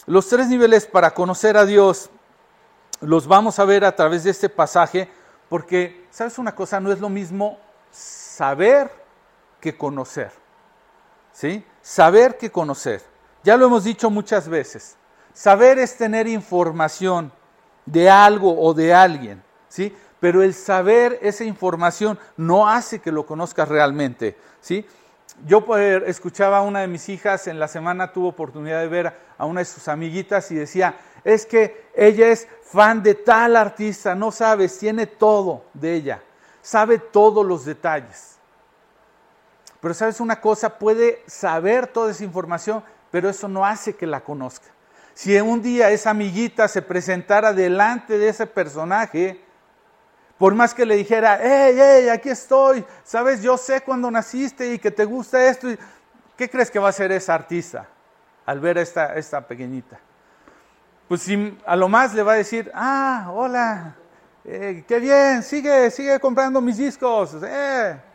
los 0.06 0.28
tres 0.28 0.48
niveles 0.48 0.86
para 0.86 1.12
conocer 1.12 1.56
a 1.56 1.64
Dios 1.64 2.10
los 3.00 3.26
vamos 3.26 3.58
a 3.58 3.64
ver 3.64 3.84
a 3.84 3.94
través 3.94 4.24
de 4.24 4.30
este 4.30 4.48
pasaje, 4.48 5.10
porque, 5.48 6.06
¿sabes 6.10 6.38
una 6.38 6.54
cosa? 6.54 6.80
No 6.80 6.92
es 6.92 7.00
lo 7.00 7.08
mismo 7.08 7.58
saber 7.90 9.03
que 9.64 9.78
conocer. 9.78 10.30
¿Sí? 11.32 11.64
Saber 11.80 12.36
que 12.36 12.52
conocer. 12.52 13.02
Ya 13.42 13.56
lo 13.56 13.64
hemos 13.64 13.84
dicho 13.84 14.10
muchas 14.10 14.46
veces. 14.46 14.96
Saber 15.32 15.78
es 15.78 15.96
tener 15.96 16.28
información 16.28 17.32
de 17.86 18.10
algo 18.10 18.60
o 18.60 18.74
de 18.74 18.92
alguien, 18.92 19.42
¿sí? 19.68 19.96
Pero 20.20 20.42
el 20.42 20.52
saber 20.52 21.18
esa 21.22 21.44
información 21.44 22.18
no 22.36 22.68
hace 22.68 23.00
que 23.00 23.10
lo 23.10 23.24
conozcas 23.24 23.66
realmente, 23.68 24.36
¿sí? 24.60 24.86
Yo 25.46 25.64
pues, 25.64 26.02
escuchaba 26.06 26.58
a 26.58 26.62
una 26.62 26.80
de 26.80 26.86
mis 26.86 27.08
hijas 27.08 27.46
en 27.46 27.58
la 27.58 27.68
semana, 27.68 28.12
tuve 28.12 28.28
oportunidad 28.28 28.80
de 28.80 28.88
ver 28.88 29.14
a 29.38 29.46
una 29.46 29.60
de 29.60 29.64
sus 29.64 29.88
amiguitas 29.88 30.50
y 30.50 30.56
decía, 30.56 30.94
es 31.24 31.46
que 31.46 31.88
ella 31.96 32.28
es 32.28 32.46
fan 32.62 33.02
de 33.02 33.14
tal 33.14 33.56
artista, 33.56 34.14
no 34.14 34.30
sabes, 34.30 34.78
tiene 34.78 35.06
todo 35.06 35.64
de 35.72 35.94
ella, 35.94 36.22
sabe 36.60 36.98
todos 36.98 37.44
los 37.44 37.64
detalles. 37.64 38.33
Pero 39.84 39.92
sabes 39.92 40.18
una 40.18 40.40
cosa, 40.40 40.78
puede 40.78 41.22
saber 41.26 41.86
toda 41.86 42.10
esa 42.10 42.24
información, 42.24 42.82
pero 43.10 43.28
eso 43.28 43.48
no 43.48 43.66
hace 43.66 43.94
que 43.94 44.06
la 44.06 44.22
conozca. 44.22 44.64
Si 45.12 45.38
un 45.38 45.60
día 45.60 45.90
esa 45.90 46.08
amiguita 46.08 46.68
se 46.68 46.80
presentara 46.80 47.52
delante 47.52 48.16
de 48.16 48.30
ese 48.30 48.46
personaje, 48.46 49.44
por 50.38 50.54
más 50.54 50.72
que 50.72 50.86
le 50.86 50.96
dijera, 50.96 51.38
hey, 51.38 51.76
hey, 51.78 52.08
aquí 52.08 52.30
estoy, 52.30 52.82
sabes, 53.04 53.42
yo 53.42 53.58
sé 53.58 53.82
cuándo 53.82 54.10
naciste 54.10 54.72
y 54.72 54.78
que 54.78 54.90
te 54.90 55.04
gusta 55.04 55.46
esto, 55.46 55.68
¿qué 56.34 56.48
crees 56.48 56.70
que 56.70 56.78
va 56.78 56.86
a 56.86 56.88
hacer 56.88 57.12
esa 57.12 57.34
artista 57.34 57.86
al 58.46 58.60
ver 58.60 58.78
a 58.78 58.80
esta, 58.80 59.14
esta 59.16 59.46
pequeñita? 59.46 60.00
Pues 61.08 61.20
si, 61.20 61.58
a 61.66 61.76
lo 61.76 61.90
más 61.90 62.14
le 62.14 62.22
va 62.22 62.32
a 62.32 62.36
decir, 62.36 62.72
ah, 62.72 63.30
hola, 63.34 63.96
eh, 64.46 64.82
qué 64.88 64.98
bien, 64.98 65.42
sigue, 65.42 65.90
sigue 65.90 66.18
comprando 66.20 66.62
mis 66.62 66.78
discos, 66.78 67.36
eh. 67.42 68.13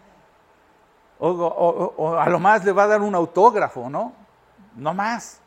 O 1.19 2.17
a 2.17 2.29
lo 2.29 2.39
más 2.39 2.63
le 2.63 2.71
va 2.71 2.83
a 2.83 2.87
dar 2.87 3.01
un 3.01 3.13
autógrafo, 3.13 3.89
¿no? 3.89 4.13
No 4.75 4.93
más. 4.93 5.41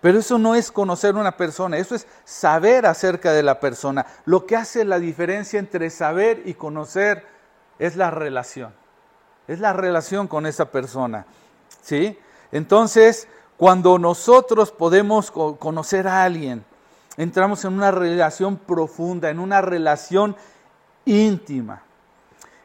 Pero 0.00 0.20
eso 0.20 0.38
no 0.38 0.54
es 0.54 0.70
conocer 0.70 1.16
una 1.16 1.36
persona, 1.36 1.76
eso 1.76 1.94
es 1.94 2.06
saber 2.24 2.86
acerca 2.86 3.32
de 3.32 3.42
la 3.42 3.58
persona. 3.58 4.06
Lo 4.26 4.46
que 4.46 4.54
hace 4.54 4.84
la 4.84 4.98
diferencia 4.98 5.58
entre 5.58 5.90
saber 5.90 6.42
y 6.44 6.54
conocer 6.54 7.26
es 7.78 7.96
la 7.96 8.10
relación. 8.10 8.72
Es 9.48 9.58
la 9.58 9.72
relación 9.72 10.28
con 10.28 10.46
esa 10.46 10.70
persona. 10.70 11.26
¿Sí? 11.82 12.16
Entonces, 12.52 13.26
cuando 13.56 13.98
nosotros 13.98 14.70
podemos 14.70 15.32
conocer 15.32 16.06
a 16.06 16.22
alguien, 16.22 16.64
entramos 17.16 17.64
en 17.64 17.72
una 17.72 17.90
relación 17.90 18.56
profunda, 18.56 19.30
en 19.30 19.40
una 19.40 19.60
relación 19.62 20.36
íntima. 21.04 21.82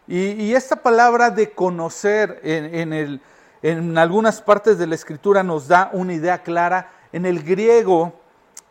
Y, 0.07 0.53
esta 0.53 0.75
palabra 0.75 1.29
de 1.29 1.51
conocer 1.51 2.41
en, 2.43 3.21
en 3.61 3.97
algunas 3.97 4.41
partes 4.41 4.77
de 4.77 4.87
la 4.87 4.95
escritura 4.95 5.43
nos 5.43 5.67
da 5.69 5.89
una 5.93 6.13
idea 6.13 6.43
clara 6.43 6.91
en 7.13 7.25
el 7.25 7.41
griego, 7.43 8.19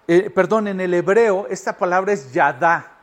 eh, 0.07 0.29
perdón, 0.29 0.68
en 0.68 0.81
el 0.81 0.92
hebreo, 0.92 1.47
esta 1.49 1.79
palabra 1.79 2.12
es 2.12 2.33
yadá, 2.33 2.99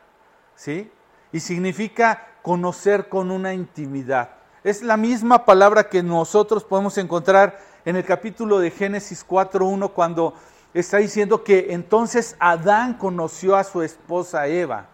¿sí? 0.54 0.90
Y 1.32 1.40
significa 1.40 2.28
conocer 2.42 3.08
con 3.08 3.30
una 3.30 3.52
intimidad. 3.52 4.30
Es 4.62 4.82
la 4.82 4.96
misma 4.96 5.44
palabra 5.44 5.88
que 5.88 6.02
nosotros 6.02 6.62
podemos 6.62 6.96
encontrar 6.98 7.58
en 7.84 7.96
el 7.96 8.04
capítulo 8.04 8.58
de 8.58 8.70
Génesis 8.70 9.26
4.1 9.26 9.92
cuando 9.92 10.34
está 10.74 10.98
diciendo 10.98 11.42
que 11.42 11.72
entonces 11.72 12.36
Adán 12.38 12.94
conoció 12.94 13.56
a 13.56 13.64
su 13.64 13.82
esposa 13.82 14.46
Eva. 14.46 14.86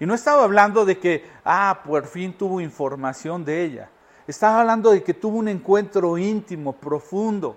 Y 0.00 0.06
no 0.06 0.14
estaba 0.14 0.44
hablando 0.44 0.84
de 0.84 0.98
que, 0.98 1.28
ah, 1.44 1.80
por 1.84 2.06
fin 2.06 2.32
tuvo 2.32 2.60
información 2.60 3.44
de 3.44 3.64
ella. 3.64 3.90
Estaba 4.26 4.60
hablando 4.60 4.90
de 4.90 5.02
que 5.02 5.14
tuvo 5.14 5.38
un 5.38 5.48
encuentro 5.48 6.18
íntimo, 6.18 6.74
profundo 6.74 7.56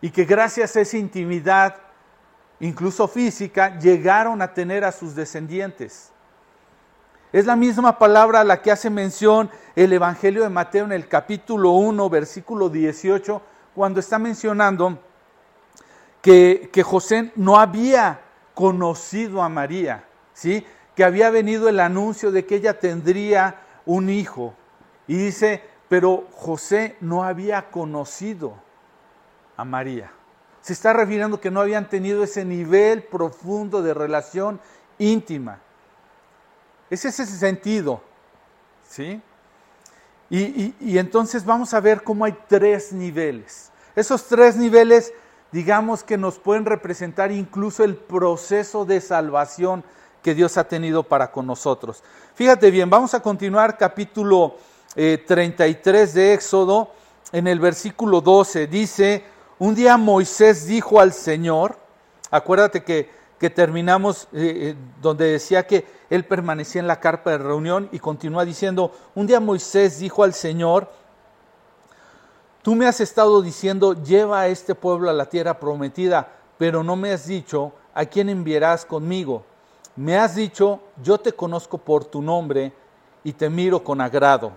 y 0.00 0.10
que 0.10 0.24
gracias 0.24 0.76
a 0.76 0.80
esa 0.80 0.96
intimidad, 0.96 1.76
incluso 2.60 3.06
física, 3.06 3.78
llegaron 3.78 4.42
a 4.42 4.52
tener 4.54 4.84
a 4.84 4.92
sus 4.92 5.14
descendientes. 5.14 6.12
Es 7.32 7.44
la 7.44 7.56
misma 7.56 7.98
palabra 7.98 8.40
a 8.40 8.44
la 8.44 8.62
que 8.62 8.72
hace 8.72 8.88
mención 8.88 9.50
el 9.74 9.92
Evangelio 9.92 10.42
de 10.42 10.48
Mateo 10.48 10.84
en 10.84 10.92
el 10.92 11.08
capítulo 11.08 11.72
1, 11.72 12.08
versículo 12.08 12.68
18, 12.68 13.42
cuando 13.74 14.00
está 14.00 14.18
mencionando 14.18 14.98
que, 16.22 16.70
que 16.72 16.82
José 16.82 17.32
no 17.36 17.58
había 17.58 18.20
conocido 18.54 19.42
a 19.42 19.50
María, 19.50 20.04
¿sí? 20.32 20.66
Que 20.96 21.04
había 21.04 21.30
venido 21.30 21.68
el 21.68 21.78
anuncio 21.78 22.32
de 22.32 22.46
que 22.46 22.56
ella 22.56 22.80
tendría 22.80 23.60
un 23.84 24.08
hijo. 24.08 24.54
Y 25.06 25.14
dice, 25.16 25.62
pero 25.88 26.26
José 26.32 26.96
no 27.00 27.22
había 27.22 27.70
conocido 27.70 28.54
a 29.58 29.64
María. 29.64 30.10
Se 30.62 30.72
está 30.72 30.94
refiriendo 30.94 31.38
que 31.38 31.50
no 31.50 31.60
habían 31.60 31.88
tenido 31.88 32.24
ese 32.24 32.44
nivel 32.44 33.04
profundo 33.04 33.82
de 33.82 33.92
relación 33.92 34.58
íntima. 34.98 35.60
Es 36.88 37.04
ese 37.04 37.26
sentido. 37.26 38.02
¿Sí? 38.88 39.20
Y, 40.30 40.74
y, 40.80 40.98
entonces 40.98 41.44
vamos 41.44 41.74
a 41.74 41.80
ver 41.80 42.02
cómo 42.02 42.24
hay 42.24 42.36
tres 42.48 42.92
niveles. 42.92 43.70
Esos 43.94 44.26
tres 44.26 44.56
niveles, 44.56 45.12
digamos 45.52 46.02
que 46.02 46.16
nos 46.16 46.38
pueden 46.38 46.64
representar 46.64 47.30
incluso 47.30 47.84
el 47.84 47.96
proceso 47.96 48.84
de 48.84 49.00
salvación 49.00 49.84
que 50.26 50.34
Dios 50.34 50.56
ha 50.56 50.64
tenido 50.64 51.04
para 51.04 51.30
con 51.30 51.46
nosotros. 51.46 52.02
Fíjate 52.34 52.72
bien, 52.72 52.90
vamos 52.90 53.14
a 53.14 53.20
continuar 53.20 53.78
capítulo 53.78 54.56
33 54.96 56.10
eh, 56.10 56.18
de 56.18 56.34
Éxodo, 56.34 56.90
en 57.30 57.46
el 57.46 57.60
versículo 57.60 58.20
12, 58.20 58.66
dice, 58.66 59.22
un 59.60 59.76
día 59.76 59.96
Moisés 59.96 60.66
dijo 60.66 60.98
al 60.98 61.12
Señor, 61.12 61.78
acuérdate 62.32 62.82
que, 62.82 63.14
terminamos 63.50 64.24
eh, 64.32 64.72
eh, 64.72 64.76
donde 65.00 65.30
decía 65.30 65.64
que 65.64 65.86
él 66.10 66.24
permanecía 66.24 66.80
en 66.80 66.88
la 66.88 66.98
carpa 66.98 67.30
de 67.30 67.38
reunión 67.38 67.88
y 67.92 68.00
continúa 68.00 68.44
diciendo, 68.44 68.90
un 69.14 69.28
día 69.28 69.38
Moisés 69.38 70.00
dijo 70.00 70.24
al 70.24 70.34
Señor, 70.34 70.90
tú 72.62 72.74
me 72.74 72.88
has 72.88 73.00
estado 73.00 73.42
diciendo, 73.42 73.92
lleva 74.02 74.40
a 74.40 74.48
este 74.48 74.74
pueblo 74.74 75.08
a 75.08 75.12
la 75.12 75.26
tierra 75.26 75.60
prometida, 75.60 76.32
pero 76.58 76.82
no 76.82 76.96
me 76.96 77.12
has 77.12 77.28
dicho 77.28 77.74
a 77.94 78.06
quién 78.06 78.28
enviarás 78.28 78.84
conmigo. 78.84 79.44
Me 79.96 80.18
has 80.18 80.34
dicho, 80.34 80.80
yo 81.02 81.18
te 81.18 81.32
conozco 81.32 81.78
por 81.78 82.04
tu 82.04 82.20
nombre 82.20 82.72
y 83.24 83.32
te 83.32 83.48
miro 83.48 83.82
con 83.82 84.00
agrado. 84.00 84.52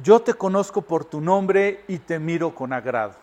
Yo 0.00 0.20
te 0.20 0.34
conozco 0.34 0.80
por 0.80 1.04
tu 1.04 1.20
nombre 1.20 1.84
y 1.88 1.98
te 1.98 2.18
miro 2.20 2.54
con 2.54 2.72
agrado. 2.72 3.14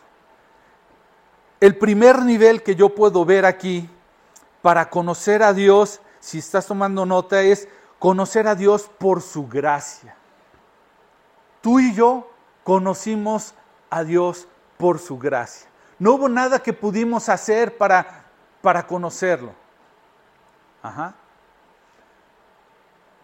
El 1.62 1.78
primer 1.78 2.22
nivel 2.22 2.62
que 2.62 2.76
yo 2.76 2.94
puedo 2.94 3.24
ver 3.24 3.46
aquí 3.46 3.90
para 4.62 4.90
conocer 4.90 5.42
a 5.42 5.54
Dios, 5.54 6.02
si 6.20 6.40
estás 6.40 6.68
tomando 6.68 7.06
nota, 7.06 7.42
es 7.42 7.70
conocer 7.98 8.48
a 8.48 8.56
Dios 8.56 8.90
por 8.98 9.22
su 9.22 9.48
gracia. 9.48 10.16
Tú 11.62 11.80
y 11.80 11.94
yo 11.94 12.30
conocimos 12.64 13.54
a 13.90 14.04
Dios 14.04 14.48
por 14.78 15.00
su 15.00 15.18
gracia. 15.18 15.70
No 15.98 16.14
hubo 16.14 16.30
nada 16.30 16.60
que 16.60 16.74
pudimos 16.74 17.30
hacer 17.30 17.78
para, 17.78 18.26
para 18.62 18.86
conocerlo. 18.86 19.54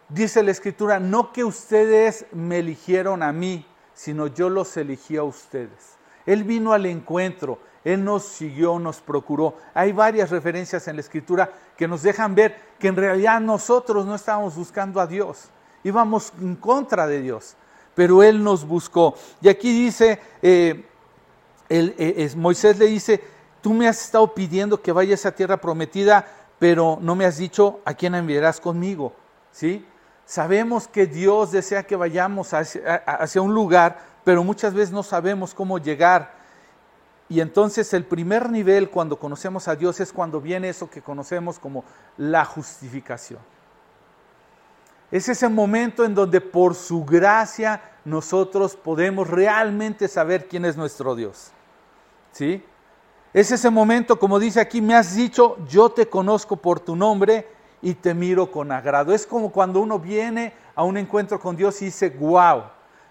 Dice 0.10 0.44
la 0.44 0.52
escritura, 0.52 1.00
no 1.00 1.32
que 1.34 1.44
ustedes 1.44 2.26
me 2.32 2.60
eligieron 2.60 3.24
a 3.24 3.32
mí, 3.32 3.66
sino 3.94 4.28
yo 4.28 4.50
los 4.50 4.76
elegí 4.78 5.18
a 5.18 5.24
ustedes. 5.24 5.98
Él 6.26 6.44
vino 6.44 6.74
al 6.74 6.86
encuentro, 6.86 7.60
él 7.84 8.04
nos 8.04 8.24
siguió, 8.24 8.80
nos 8.80 9.02
procuró. 9.02 9.58
Hay 9.74 9.92
varias 9.92 10.30
referencias 10.30 10.88
en 10.88 10.96
la 10.96 11.02
escritura 11.02 11.52
que 11.76 11.88
nos 11.88 12.04
dejan 12.04 12.36
ver 12.36 12.56
que 12.80 12.88
en 12.88 12.96
realidad 12.96 13.42
nosotros 13.42 14.06
no 14.06 14.16
estábamos 14.16 14.56
buscando 14.56 15.02
a 15.02 15.08
Dios, 15.08 15.50
íbamos 15.84 16.32
en 16.40 16.56
contra 16.56 17.08
de 17.08 17.22
Dios, 17.22 17.56
pero 17.96 18.24
Él 18.24 18.44
nos 18.44 18.66
buscó. 18.66 19.16
Y 19.42 19.50
aquí 19.50 19.74
dice, 19.74 20.20
eh, 20.42 20.86
eh, 21.70 22.32
Moisés 22.36 22.78
le 22.78 22.86
dice, 22.86 23.22
tú 23.62 23.74
me 23.74 23.88
has 23.88 24.02
estado 24.02 24.34
pidiendo 24.34 24.82
que 24.82 24.92
vaya 24.92 25.12
a 25.12 25.16
esa 25.16 25.32
tierra 25.32 25.58
prometida, 25.58 26.28
pero 26.60 26.98
no 27.02 27.16
me 27.16 27.26
has 27.26 27.38
dicho 27.38 27.82
a 27.86 27.94
quién 27.94 28.16
enviarás 28.16 28.60
conmigo. 28.60 29.14
¿Sí? 29.52 29.86
Sabemos 30.26 30.88
que 30.88 31.06
Dios 31.06 31.52
desea 31.52 31.84
que 31.84 31.96
vayamos 31.96 32.54
hacia 32.54 33.42
un 33.42 33.54
lugar, 33.54 34.00
pero 34.24 34.44
muchas 34.44 34.74
veces 34.74 34.92
no 34.92 35.04
sabemos 35.04 35.54
cómo 35.54 35.78
llegar. 35.78 36.34
Y 37.30 37.42
entonces 37.42 37.94
el 37.94 38.06
primer 38.06 38.50
nivel 38.50 38.90
cuando 38.90 39.18
conocemos 39.18 39.68
a 39.68 39.76
Dios 39.76 40.00
es 40.00 40.14
cuando 40.14 40.40
viene 40.40 40.70
eso 40.70 40.90
que 40.90 41.02
conocemos 41.02 41.60
como 41.60 41.84
la 42.18 42.46
justificación. 42.46 43.40
Es 45.12 45.30
ese 45.30 45.48
momento 45.48 46.06
en 46.06 46.16
donde 46.16 46.42
por 46.42 46.74
su 46.74 47.06
gracia 47.06 47.82
nosotros 48.06 48.76
podemos 48.76 49.30
realmente 49.30 50.08
saber 50.08 50.48
quién 50.48 50.66
es 50.66 50.76
nuestro 50.76 51.16
Dios. 51.16 51.52
¿Sí? 52.32 52.64
Es 53.34 53.52
ese 53.52 53.72
momento, 53.72 54.20
como 54.20 54.40
dice 54.40 54.60
aquí, 54.60 54.80
me 54.80 54.96
has 54.96 55.16
dicho, 55.16 55.58
yo 55.68 55.90
te 55.90 56.08
conozco 56.08 56.56
por 56.56 56.80
tu 56.80 56.96
nombre 56.96 57.48
y 57.82 57.96
te 57.96 58.14
miro 58.14 58.52
con 58.52 58.72
agrado. 58.72 59.12
Es 59.12 59.26
como 59.26 59.52
cuando 59.52 59.80
uno 59.80 59.98
viene 59.98 60.54
a 60.76 60.84
un 60.84 60.98
encuentro 60.98 61.40
con 61.40 61.56
Dios 61.56 61.82
y 61.82 61.86
dice, 61.86 62.10
wow, 62.12 62.66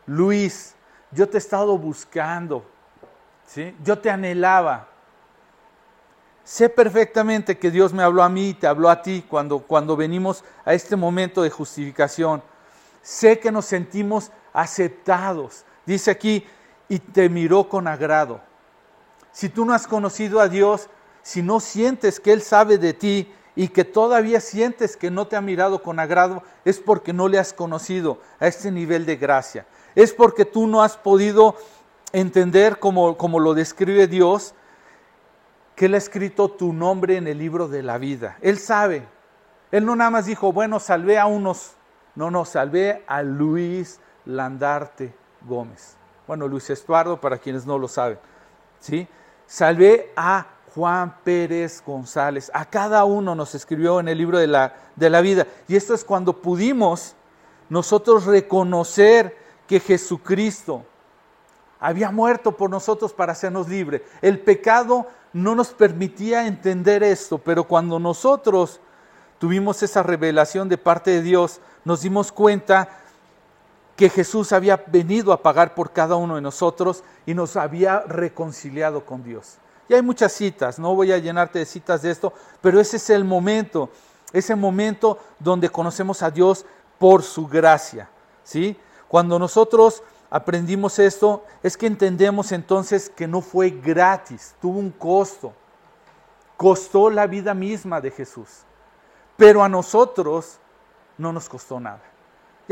Luis, 0.06 0.76
yo 1.10 1.28
te 1.28 1.36
he 1.36 1.38
estado 1.38 1.76
buscando, 1.76 2.64
¿sí? 3.46 3.76
yo 3.82 3.98
te 3.98 4.10
anhelaba. 4.10 4.88
Sé 6.44 6.68
perfectamente 6.68 7.58
que 7.58 7.70
Dios 7.70 7.92
me 7.92 8.02
habló 8.02 8.22
a 8.22 8.28
mí 8.28 8.50
y 8.50 8.54
te 8.54 8.66
habló 8.66 8.90
a 8.90 9.02
ti 9.02 9.24
cuando, 9.28 9.58
cuando 9.60 9.96
venimos 9.96 10.44
a 10.64 10.72
este 10.72 10.94
momento 10.94 11.42
de 11.42 11.50
justificación. 11.50 12.42
Sé 13.02 13.40
que 13.40 13.50
nos 13.50 13.64
sentimos 13.66 14.30
aceptados. 14.52 15.64
Dice 15.84 16.10
aquí, 16.10 16.46
y 16.88 16.98
te 16.98 17.28
miró 17.28 17.68
con 17.68 17.88
agrado. 17.88 18.40
Si 19.32 19.48
tú 19.48 19.64
no 19.64 19.72
has 19.72 19.86
conocido 19.86 20.40
a 20.40 20.48
Dios, 20.48 20.88
si 21.22 21.42
no 21.42 21.58
sientes 21.60 22.20
que 22.20 22.32
Él 22.32 22.42
sabe 22.42 22.78
de 22.78 22.92
ti 22.92 23.32
y 23.56 23.68
que 23.68 23.84
todavía 23.84 24.40
sientes 24.40 24.96
que 24.96 25.10
no 25.10 25.26
te 25.26 25.36
ha 25.36 25.40
mirado 25.40 25.82
con 25.82 25.98
agrado, 25.98 26.42
es 26.64 26.78
porque 26.78 27.12
no 27.12 27.28
le 27.28 27.38
has 27.38 27.52
conocido 27.52 28.20
a 28.40 28.46
este 28.46 28.70
nivel 28.70 29.06
de 29.06 29.16
gracia. 29.16 29.66
Es 29.94 30.12
porque 30.12 30.44
tú 30.44 30.66
no 30.66 30.82
has 30.82 30.96
podido 30.96 31.56
entender 32.12 32.78
como, 32.78 33.40
lo 33.40 33.54
describe 33.54 34.06
Dios, 34.06 34.54
que 35.76 35.86
Él 35.86 35.94
ha 35.94 35.98
escrito 35.98 36.50
tu 36.50 36.72
nombre 36.72 37.16
en 37.16 37.26
el 37.26 37.38
libro 37.38 37.68
de 37.68 37.82
la 37.82 37.98
vida. 37.98 38.36
Él 38.42 38.58
sabe. 38.58 39.06
Él 39.70 39.86
no 39.86 39.96
nada 39.96 40.10
más 40.10 40.26
dijo, 40.26 40.52
bueno, 40.52 40.78
salvé 40.78 41.18
a 41.18 41.24
unos. 41.24 41.72
No, 42.14 42.30
no, 42.30 42.44
salvé 42.44 43.02
a 43.06 43.22
Luis 43.22 43.98
Landarte 44.26 45.14
Gómez. 45.46 45.96
Bueno, 46.26 46.46
Luis 46.46 46.68
Estuardo, 46.68 47.18
para 47.18 47.38
quienes 47.38 47.64
no 47.64 47.78
lo 47.78 47.88
saben. 47.88 48.18
¿sí? 48.82 49.08
Salvé 49.52 50.10
a 50.16 50.46
Juan 50.74 51.14
Pérez 51.22 51.82
González. 51.84 52.50
A 52.54 52.64
cada 52.64 53.04
uno 53.04 53.34
nos 53.34 53.54
escribió 53.54 54.00
en 54.00 54.08
el 54.08 54.16
libro 54.16 54.38
de 54.38 54.46
la, 54.46 54.74
de 54.96 55.10
la 55.10 55.20
vida. 55.20 55.46
Y 55.68 55.76
esto 55.76 55.92
es 55.92 56.04
cuando 56.04 56.40
pudimos 56.40 57.14
nosotros 57.68 58.24
reconocer 58.24 59.36
que 59.66 59.78
Jesucristo 59.78 60.86
había 61.78 62.10
muerto 62.10 62.56
por 62.56 62.70
nosotros 62.70 63.12
para 63.12 63.32
hacernos 63.32 63.68
libres. 63.68 64.00
El 64.22 64.38
pecado 64.38 65.06
no 65.34 65.54
nos 65.54 65.68
permitía 65.74 66.46
entender 66.46 67.02
esto, 67.02 67.36
pero 67.36 67.64
cuando 67.64 67.98
nosotros 67.98 68.80
tuvimos 69.38 69.82
esa 69.82 70.02
revelación 70.02 70.70
de 70.70 70.78
parte 70.78 71.10
de 71.10 71.20
Dios, 71.20 71.60
nos 71.84 72.00
dimos 72.00 72.32
cuenta 72.32 73.01
que 73.96 74.08
Jesús 74.08 74.52
había 74.52 74.82
venido 74.86 75.32
a 75.32 75.42
pagar 75.42 75.74
por 75.74 75.92
cada 75.92 76.16
uno 76.16 76.36
de 76.36 76.40
nosotros 76.40 77.04
y 77.26 77.34
nos 77.34 77.56
había 77.56 78.00
reconciliado 78.00 79.04
con 79.04 79.22
Dios. 79.22 79.58
Y 79.88 79.94
hay 79.94 80.02
muchas 80.02 80.32
citas, 80.32 80.78
no 80.78 80.94
voy 80.94 81.12
a 81.12 81.18
llenarte 81.18 81.58
de 81.58 81.66
citas 81.66 82.02
de 82.02 82.10
esto, 82.10 82.32
pero 82.60 82.80
ese 82.80 82.96
es 82.96 83.10
el 83.10 83.24
momento, 83.24 83.90
ese 84.32 84.54
momento 84.54 85.18
donde 85.38 85.68
conocemos 85.68 86.22
a 86.22 86.30
Dios 86.30 86.64
por 86.98 87.22
su 87.22 87.46
gracia, 87.46 88.08
¿sí? 88.44 88.76
Cuando 89.08 89.38
nosotros 89.38 90.02
aprendimos 90.30 90.98
esto, 90.98 91.44
es 91.62 91.76
que 91.76 91.86
entendemos 91.86 92.52
entonces 92.52 93.10
que 93.10 93.26
no 93.26 93.42
fue 93.42 93.70
gratis, 93.70 94.54
tuvo 94.62 94.78
un 94.78 94.90
costo, 94.90 95.52
costó 96.56 97.10
la 97.10 97.26
vida 97.26 97.52
misma 97.52 98.00
de 98.00 98.10
Jesús, 98.10 98.48
pero 99.36 99.62
a 99.62 99.68
nosotros 99.68 100.58
no 101.18 101.32
nos 101.32 101.48
costó 101.48 101.78
nada. 101.78 102.11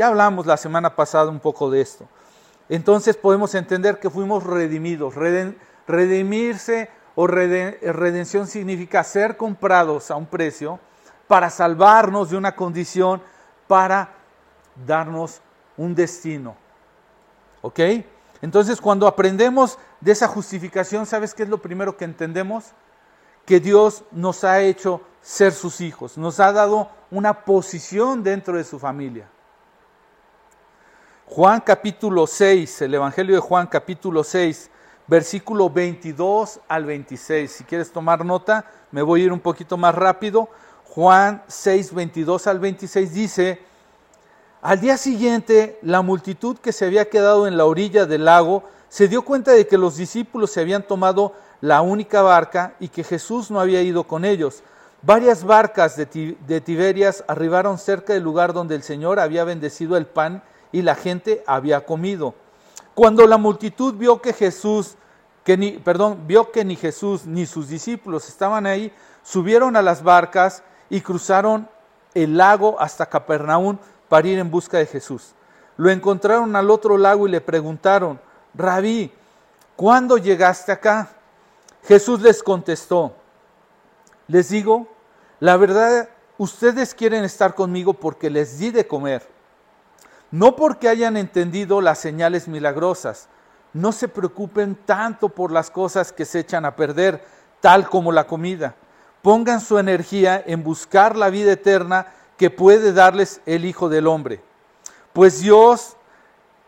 Ya 0.01 0.07
hablamos 0.07 0.47
la 0.47 0.57
semana 0.57 0.95
pasada 0.95 1.29
un 1.29 1.39
poco 1.39 1.69
de 1.69 1.79
esto. 1.79 2.07
Entonces 2.69 3.15
podemos 3.15 3.53
entender 3.53 3.99
que 3.99 4.09
fuimos 4.09 4.43
redimidos. 4.43 5.13
Redimirse 5.85 6.89
o 7.13 7.27
redención 7.27 8.47
significa 8.47 9.03
ser 9.03 9.37
comprados 9.37 10.09
a 10.09 10.15
un 10.15 10.25
precio 10.25 10.79
para 11.27 11.51
salvarnos 11.51 12.31
de 12.31 12.37
una 12.37 12.55
condición, 12.55 13.21
para 13.67 14.09
darnos 14.87 15.39
un 15.77 15.93
destino. 15.93 16.55
¿Ok? 17.61 17.79
Entonces 18.41 18.81
cuando 18.81 19.05
aprendemos 19.05 19.77
de 19.99 20.13
esa 20.13 20.27
justificación, 20.27 21.05
¿sabes 21.05 21.35
qué 21.35 21.43
es 21.43 21.49
lo 21.49 21.61
primero 21.61 21.95
que 21.95 22.05
entendemos? 22.05 22.71
Que 23.45 23.59
Dios 23.59 24.03
nos 24.09 24.43
ha 24.45 24.61
hecho 24.61 25.01
ser 25.21 25.51
sus 25.51 25.79
hijos, 25.79 26.17
nos 26.17 26.39
ha 26.39 26.51
dado 26.51 26.89
una 27.11 27.45
posición 27.45 28.23
dentro 28.23 28.57
de 28.57 28.63
su 28.63 28.79
familia. 28.79 29.27
Juan 31.33 31.61
capítulo 31.61 32.27
6, 32.27 32.81
el 32.81 32.93
Evangelio 32.95 33.35
de 33.35 33.39
Juan 33.39 33.65
capítulo 33.67 34.21
6, 34.21 34.69
versículo 35.07 35.69
22 35.69 36.59
al 36.67 36.83
26. 36.83 37.49
Si 37.49 37.63
quieres 37.63 37.89
tomar 37.89 38.25
nota, 38.25 38.65
me 38.91 39.01
voy 39.01 39.21
a 39.21 39.23
ir 39.23 39.31
un 39.31 39.39
poquito 39.39 39.77
más 39.77 39.95
rápido. 39.95 40.49
Juan 40.83 41.41
6, 41.47 41.93
22 41.93 42.47
al 42.47 42.59
26 42.59 43.13
dice, 43.13 43.61
al 44.61 44.81
día 44.81 44.97
siguiente 44.97 45.79
la 45.83 46.01
multitud 46.01 46.57
que 46.57 46.73
se 46.73 46.83
había 46.83 47.09
quedado 47.09 47.47
en 47.47 47.55
la 47.55 47.63
orilla 47.63 48.05
del 48.05 48.25
lago 48.25 48.63
se 48.89 49.07
dio 49.07 49.21
cuenta 49.21 49.53
de 49.53 49.65
que 49.65 49.77
los 49.77 49.95
discípulos 49.95 50.51
se 50.51 50.59
habían 50.59 50.83
tomado 50.83 51.33
la 51.61 51.79
única 51.79 52.21
barca 52.21 52.75
y 52.77 52.89
que 52.89 53.05
Jesús 53.05 53.49
no 53.49 53.61
había 53.61 53.81
ido 53.81 54.03
con 54.03 54.25
ellos. 54.25 54.63
Varias 55.01 55.45
barcas 55.45 55.95
de, 55.95 56.35
de 56.45 56.59
Tiberias 56.59 57.23
arribaron 57.25 57.77
cerca 57.77 58.11
del 58.11 58.21
lugar 58.21 58.51
donde 58.51 58.75
el 58.75 58.83
Señor 58.83 59.17
había 59.17 59.45
bendecido 59.45 59.95
el 59.95 60.07
pan 60.07 60.43
y 60.71 60.81
la 60.81 60.95
gente 60.95 61.43
había 61.47 61.85
comido. 61.85 62.33
Cuando 62.93 63.25
la 63.27 63.37
multitud 63.37 63.95
vio 63.95 64.21
que 64.21 64.33
Jesús, 64.33 64.95
que 65.43 65.57
ni, 65.57 65.71
perdón, 65.71 66.27
vio 66.27 66.51
que 66.51 66.65
ni 66.65 66.75
Jesús 66.75 67.25
ni 67.25 67.45
sus 67.45 67.67
discípulos 67.67 68.27
estaban 68.27 68.65
ahí, 68.65 68.93
subieron 69.23 69.75
a 69.75 69.81
las 69.81 70.03
barcas 70.03 70.63
y 70.89 71.01
cruzaron 71.01 71.67
el 72.13 72.37
lago 72.37 72.79
hasta 72.79 73.05
Capernaum 73.05 73.77
para 74.09 74.27
ir 74.27 74.39
en 74.39 74.51
busca 74.51 74.77
de 74.77 74.85
Jesús. 74.85 75.33
Lo 75.77 75.89
encontraron 75.89 76.55
al 76.55 76.69
otro 76.69 76.97
lago 76.97 77.27
y 77.27 77.31
le 77.31 77.41
preguntaron, 77.41 78.19
Rabí, 78.53 79.11
¿cuándo 79.75 80.17
llegaste 80.17 80.71
acá? 80.71 81.09
Jesús 81.83 82.21
les 82.21 82.43
contestó, 82.43 83.15
les 84.27 84.49
digo, 84.49 84.87
la 85.39 85.57
verdad, 85.57 86.09
ustedes 86.37 86.93
quieren 86.93 87.23
estar 87.23 87.55
conmigo 87.55 87.93
porque 87.93 88.29
les 88.29 88.59
di 88.59 88.69
de 88.69 88.85
comer 88.85 89.27
no 90.31 90.55
porque 90.55 90.87
hayan 90.87 91.17
entendido 91.17 91.81
las 91.81 91.99
señales 91.99 92.47
milagrosas. 92.47 93.27
No 93.73 93.91
se 93.91 94.07
preocupen 94.07 94.75
tanto 94.75 95.29
por 95.29 95.51
las 95.51 95.69
cosas 95.69 96.11
que 96.11 96.25
se 96.25 96.39
echan 96.39 96.65
a 96.65 96.75
perder, 96.75 97.23
tal 97.59 97.87
como 97.89 98.11
la 98.11 98.25
comida. 98.25 98.75
Pongan 99.21 99.61
su 99.61 99.77
energía 99.77 100.41
en 100.45 100.63
buscar 100.63 101.15
la 101.15 101.29
vida 101.29 101.51
eterna 101.53 102.07
que 102.37 102.49
puede 102.49 102.91
darles 102.91 103.41
el 103.45 103.65
Hijo 103.65 103.87
del 103.87 104.07
Hombre. 104.07 104.41
Pues 105.13 105.41
Dios, 105.41 105.95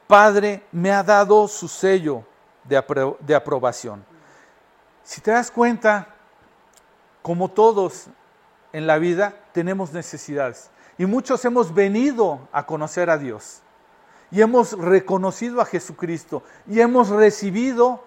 Padre, 0.08 0.64
me 0.72 0.92
ha 0.92 1.02
dado 1.02 1.48
su 1.48 1.68
sello 1.68 2.24
de, 2.66 3.36
aprobación. 3.36 4.06
Si 5.04 5.22
te 5.22 5.32
das 5.32 5.50
cuenta, 5.50 6.08
como 7.22 7.50
todos 7.50 8.06
en 8.72 8.88
la 8.88 8.98
vida, 8.98 9.34
tenemos 9.52 9.92
necesidades. 9.94 10.70
Y 10.98 11.06
muchos 11.06 11.44
hemos 11.46 11.74
venido 11.74 12.48
a 12.52 12.66
conocer 12.66 13.10
a 13.10 13.18
Dios. 13.18 13.62
Y 14.32 14.42
hemos 14.42 14.74
reconocido 14.74 15.62
a 15.62 15.66
Jesucristo. 15.66 16.44
Y 16.68 16.80
hemos 16.80 17.10
recibido 17.10 18.04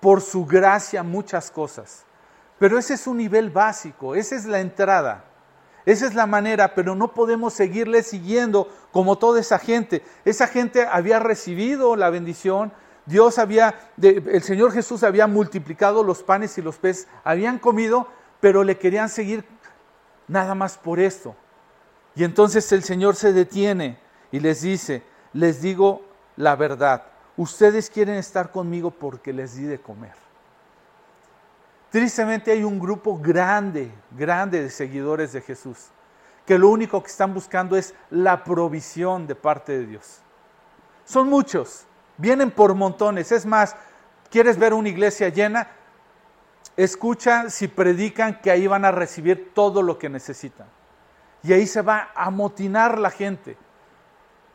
por 0.00 0.20
su 0.20 0.44
gracia 0.44 1.02
muchas 1.02 1.50
cosas. 1.50 2.04
Pero 2.58 2.78
ese 2.78 2.94
es 2.94 3.06
un 3.06 3.16
nivel 3.18 3.50
básico, 3.50 4.14
esa 4.14 4.36
es 4.36 4.46
la 4.46 4.60
entrada. 4.60 5.24
Esa 5.84 6.06
es 6.06 6.14
la 6.14 6.26
manera, 6.26 6.74
pero 6.74 6.94
no 6.94 7.12
podemos 7.12 7.54
seguirle 7.54 8.02
siguiendo 8.02 8.68
como 8.92 9.18
toda 9.18 9.40
esa 9.40 9.58
gente. 9.58 10.04
Esa 10.24 10.46
gente 10.46 10.86
había 10.86 11.18
recibido 11.18 11.96
la 11.96 12.10
bendición, 12.10 12.72
Dios 13.06 13.38
había, 13.38 13.90
el 14.00 14.42
Señor 14.42 14.72
Jesús 14.72 15.02
había 15.02 15.26
multiplicado 15.26 16.04
los 16.04 16.22
panes 16.22 16.56
y 16.58 16.62
los 16.62 16.78
peces, 16.78 17.08
habían 17.24 17.58
comido, 17.58 18.06
pero 18.40 18.62
le 18.62 18.78
querían 18.78 19.08
seguir 19.08 19.44
nada 20.28 20.54
más 20.54 20.78
por 20.78 21.00
esto. 21.00 21.34
Y 22.14 22.24
entonces 22.24 22.70
el 22.72 22.82
Señor 22.82 23.16
se 23.16 23.32
detiene 23.32 23.98
y 24.30 24.40
les 24.40 24.62
dice, 24.62 25.02
les 25.32 25.62
digo 25.62 26.02
la 26.36 26.56
verdad, 26.56 27.04
ustedes 27.36 27.90
quieren 27.90 28.16
estar 28.16 28.50
conmigo 28.50 28.90
porque 28.90 29.32
les 29.32 29.56
di 29.56 29.64
de 29.64 29.80
comer. 29.80 30.14
Tristemente 31.90 32.52
hay 32.52 32.64
un 32.64 32.78
grupo 32.78 33.18
grande, 33.18 33.92
grande 34.10 34.62
de 34.62 34.70
seguidores 34.70 35.32
de 35.32 35.42
Jesús, 35.42 35.88
que 36.46 36.58
lo 36.58 36.70
único 36.70 37.02
que 37.02 37.10
están 37.10 37.34
buscando 37.34 37.76
es 37.76 37.94
la 38.10 38.44
provisión 38.44 39.26
de 39.26 39.34
parte 39.34 39.72
de 39.72 39.86
Dios. 39.86 40.20
Son 41.04 41.28
muchos, 41.28 41.84
vienen 42.16 42.50
por 42.50 42.74
montones. 42.74 43.30
Es 43.30 43.44
más, 43.44 43.76
¿quieres 44.30 44.58
ver 44.58 44.72
una 44.72 44.88
iglesia 44.88 45.28
llena? 45.28 45.68
Escucha 46.76 47.50
si 47.50 47.68
predican 47.68 48.40
que 48.40 48.50
ahí 48.50 48.66
van 48.66 48.86
a 48.86 48.90
recibir 48.90 49.52
todo 49.52 49.82
lo 49.82 49.98
que 49.98 50.08
necesitan. 50.08 50.66
Y 51.42 51.52
ahí 51.52 51.66
se 51.66 51.82
va 51.82 52.10
a 52.14 52.26
amotinar 52.26 52.98
la 52.98 53.10
gente, 53.10 53.56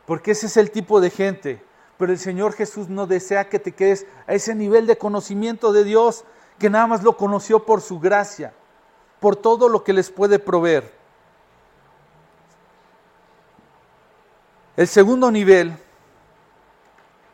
porque 0.06 0.30
ese 0.30 0.46
es 0.46 0.56
el 0.56 0.70
tipo 0.70 1.00
de 1.00 1.10
gente. 1.10 1.62
Pero 1.98 2.12
el 2.12 2.18
Señor 2.18 2.52
Jesús 2.52 2.88
no 2.88 3.06
desea 3.06 3.48
que 3.48 3.58
te 3.58 3.72
quedes 3.72 4.06
a 4.26 4.32
ese 4.32 4.54
nivel 4.54 4.86
de 4.86 4.96
conocimiento 4.96 5.72
de 5.72 5.84
Dios, 5.84 6.24
que 6.58 6.70
nada 6.70 6.86
más 6.86 7.02
lo 7.02 7.16
conoció 7.16 7.66
por 7.66 7.80
su 7.80 7.98
gracia, 7.98 8.54
por 9.20 9.36
todo 9.36 9.68
lo 9.68 9.82
que 9.84 9.92
les 9.92 10.10
puede 10.10 10.38
proveer. 10.38 10.92
El 14.76 14.86
segundo 14.86 15.30
nivel, 15.30 15.76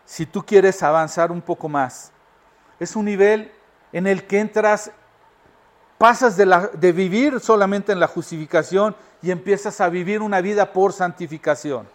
si 0.07 0.25
tú 0.25 0.43
quieres 0.43 0.83
avanzar 0.83 1.31
un 1.31 1.43
poco 1.43 1.69
más, 1.69 2.11
es 2.81 2.97
un 2.97 3.05
nivel 3.05 3.53
en 3.93 4.07
el 4.07 4.27
que 4.27 4.41
entras, 4.41 4.91
pasas 6.05 6.37
de, 6.37 6.93
vivir 6.93 7.41
solamente 7.41 7.91
en 7.91 7.99
la 7.99 8.07
justificación 8.07 8.95
y 9.23 9.31
empiezas 9.31 9.81
a 9.81 9.89
vivir 9.89 10.21
una 10.21 10.43
vida 10.43 10.71
por 10.71 10.93
santificación. 10.93 11.89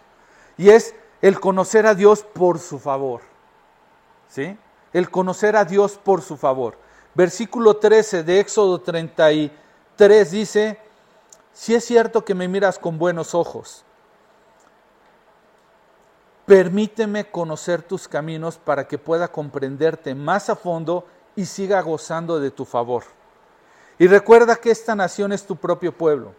Y 0.57 0.71
es 0.71 0.95
el 1.21 1.39
conocer 1.39 1.85
a 1.85 1.93
Dios 1.93 2.23
por 2.23 2.57
su 2.57 2.79
favor. 2.79 3.21
¿Sí? 4.27 4.57
El 4.93 5.11
conocer 5.11 5.55
a 5.55 5.63
Dios 5.63 5.99
por 6.03 6.23
su 6.23 6.37
favor. 6.37 6.75
Versículo 7.13 7.77
13 7.77 8.23
de 8.23 8.39
Éxodo 8.39 8.81
33 8.81 10.31
dice, 10.31 10.79
si 11.53 11.75
es 11.75 11.85
cierto 11.85 12.25
que 12.25 12.33
me 12.33 12.47
miras 12.47 12.79
con 12.79 12.97
buenos 12.97 13.35
ojos, 13.35 13.85
permíteme 16.47 17.29
conocer 17.29 17.83
tus 17.83 18.07
caminos 18.07 18.57
para 18.57 18.87
que 18.87 18.97
pueda 18.97 19.27
comprenderte 19.27 20.15
más 20.15 20.49
a 20.49 20.55
fondo 20.55 21.05
y 21.35 21.45
siga 21.45 21.79
gozando 21.81 22.39
de 22.39 22.49
tu 22.49 22.65
favor. 22.65 23.18
Y 23.99 24.07
recuerda 24.07 24.55
que 24.55 24.71
esta 24.71 24.95
nación 24.95 25.33
es 25.33 25.45
tu 25.45 25.57
propio 25.57 25.95
pueblo. 25.95 26.33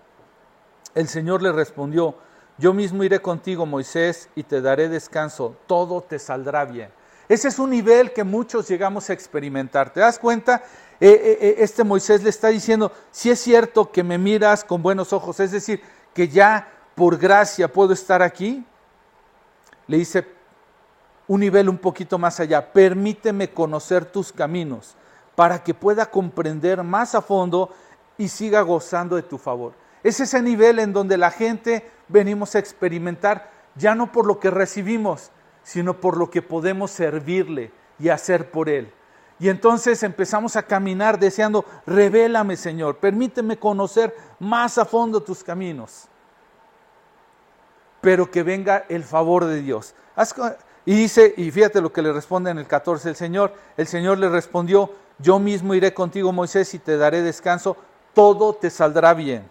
El 0.94 1.06
Señor 1.08 1.42
le 1.42 1.52
respondió, 1.52 2.16
yo 2.56 2.72
mismo 2.72 3.04
iré 3.04 3.20
contigo, 3.20 3.66
Moisés, 3.66 4.30
y 4.34 4.44
te 4.44 4.62
daré 4.62 4.88
descanso, 4.88 5.54
todo 5.66 6.00
te 6.00 6.18
saldrá 6.18 6.64
bien. 6.64 6.90
Ese 7.28 7.48
es 7.48 7.58
un 7.58 7.70
nivel 7.70 8.12
que 8.12 8.24
muchos 8.24 8.66
llegamos 8.66 9.10
a 9.10 9.12
experimentar. 9.12 9.92
¿Te 9.92 10.00
das 10.00 10.18
cuenta? 10.18 10.62
Eh, 11.00 11.10
eh, 11.10 11.38
eh, 11.40 11.54
este 11.58 11.84
Moisés 11.84 12.22
le 12.22 12.30
está 12.30 12.48
diciendo, 12.48 12.92
si 13.10 13.30
es 13.30 13.38
cierto 13.38 13.92
que 13.92 14.02
me 14.02 14.16
miras 14.16 14.64
con 14.64 14.82
buenos 14.82 15.12
ojos, 15.12 15.38
es 15.38 15.52
decir, 15.52 15.82
que 16.14 16.28
ya 16.28 16.66
por 16.94 17.18
gracia 17.18 17.70
puedo 17.70 17.92
estar 17.92 18.22
aquí, 18.22 18.64
le 19.86 19.98
dice 19.98 20.26
un 21.28 21.40
nivel 21.40 21.68
un 21.68 21.78
poquito 21.78 22.18
más 22.18 22.40
allá, 22.40 22.72
permíteme 22.72 23.50
conocer 23.50 24.06
tus 24.06 24.32
caminos 24.32 24.96
para 25.34 25.62
que 25.62 25.74
pueda 25.74 26.06
comprender 26.06 26.82
más 26.82 27.14
a 27.14 27.22
fondo 27.22 27.70
y 28.18 28.28
siga 28.28 28.60
gozando 28.62 29.16
de 29.16 29.22
tu 29.22 29.38
favor. 29.38 29.72
Es 30.02 30.20
ese 30.20 30.42
nivel 30.42 30.78
en 30.78 30.92
donde 30.92 31.16
la 31.16 31.30
gente 31.30 31.90
venimos 32.08 32.54
a 32.54 32.58
experimentar, 32.58 33.50
ya 33.76 33.94
no 33.94 34.12
por 34.12 34.26
lo 34.26 34.40
que 34.40 34.50
recibimos, 34.50 35.30
sino 35.62 36.00
por 36.00 36.16
lo 36.16 36.30
que 36.30 36.42
podemos 36.42 36.90
servirle 36.90 37.72
y 37.98 38.08
hacer 38.08 38.50
por 38.50 38.68
Él. 38.68 38.92
Y 39.38 39.48
entonces 39.48 40.02
empezamos 40.02 40.56
a 40.56 40.62
caminar 40.62 41.18
deseando, 41.18 41.64
revélame 41.86 42.56
Señor, 42.56 42.98
permíteme 42.98 43.58
conocer 43.58 44.14
más 44.38 44.76
a 44.76 44.84
fondo 44.84 45.22
tus 45.22 45.42
caminos, 45.42 46.08
pero 48.02 48.30
que 48.30 48.42
venga 48.42 48.84
el 48.90 49.02
favor 49.02 49.46
de 49.46 49.62
Dios. 49.62 49.94
Y 50.84 50.94
dice, 50.94 51.32
y 51.36 51.50
fíjate 51.50 51.80
lo 51.80 51.92
que 51.92 52.02
le 52.02 52.12
responde 52.12 52.50
en 52.50 52.58
el 52.58 52.66
14 52.66 53.10
el 53.10 53.16
Señor, 53.16 53.54
el 53.76 53.86
Señor 53.86 54.18
le 54.18 54.28
respondió, 54.28 54.90
yo 55.22 55.38
mismo 55.38 55.74
iré 55.74 55.92
contigo 55.92 56.32
Moisés 56.32 56.72
y 56.74 56.78
te 56.78 56.96
daré 56.96 57.22
descanso, 57.22 57.76
todo 58.14 58.54
te 58.54 58.70
saldrá 58.70 59.14
bien. 59.14 59.48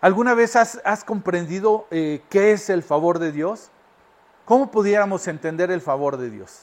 ¿Alguna 0.00 0.34
vez 0.34 0.54
has, 0.54 1.04
comprendido 1.04 1.86
eh, 1.90 2.22
qué 2.30 2.52
es 2.52 2.70
el 2.70 2.84
favor 2.84 3.18
de 3.18 3.32
Dios? 3.32 3.70
¿Cómo 4.44 4.70
pudiéramos 4.70 5.26
entender 5.26 5.70
el 5.70 5.80
favor 5.80 6.16
de 6.16 6.30
Dios? 6.30 6.62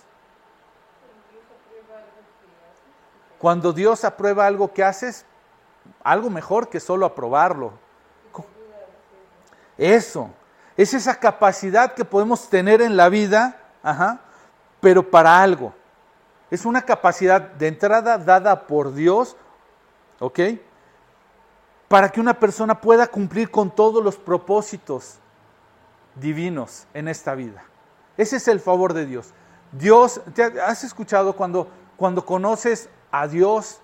Cuando 3.38 3.74
Dios 3.74 4.06
aprueba 4.06 4.48
algo 4.48 4.72
que 4.74 4.84
haces, 4.84 5.26
algo 6.04 6.30
mejor 6.30 6.70
que 6.70 6.80
solo 6.80 7.06
aprobarlo. 7.06 7.74
Eso, 9.78 10.30
es 10.78 10.94
esa 10.94 11.20
capacidad 11.20 11.94
que 11.94 12.06
podemos 12.06 12.50
tener 12.50 12.82
en 12.82 12.96
la 12.96 13.10
vida, 13.10 13.60
pero 14.80 15.10
para 15.12 15.42
algo. 15.42 15.74
Es 16.52 16.66
una 16.66 16.84
capacidad 16.84 17.42
de 17.42 17.68
entrada 17.68 18.18
dada 18.18 18.68
por 18.68 18.94
Dios, 18.94 19.36
¿ok? 20.20 20.40
Para 21.88 22.10
que 22.10 22.20
una 22.20 22.40
persona 22.40 22.80
pueda 22.82 23.08
cumplir 23.08 23.52
con 23.52 23.72
todos 23.72 24.04
los 24.04 24.18
propósitos 24.18 25.20
divinos 26.16 26.88
en 26.94 27.08
esta 27.08 27.36
vida. 27.36 27.64
Ese 28.18 28.38
es 28.38 28.48
el 28.48 28.60
favor 28.60 28.94
de 28.94 29.06
Dios. 29.06 29.34
Dios, 29.72 30.22
¿te 30.34 30.44
has 30.44 30.84
escuchado 30.84 31.36
cuando, 31.36 31.68
cuando 31.98 32.26
conoces 32.26 32.90
a 33.12 33.28
Dios 33.28 33.82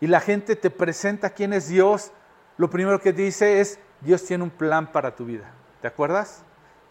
y 0.00 0.06
la 0.06 0.20
gente 0.20 0.56
te 0.56 0.70
presenta 0.70 1.30
quién 1.30 1.52
es 1.52 1.68
Dios? 1.68 2.12
Lo 2.56 2.68
primero 2.68 3.00
que 3.00 3.12
dice 3.12 3.60
es, 3.60 3.78
Dios 4.00 4.24
tiene 4.24 4.44
un 4.44 4.50
plan 4.50 4.92
para 4.92 5.14
tu 5.16 5.24
vida. 5.24 5.50
¿Te 5.80 5.88
acuerdas? 5.88 6.43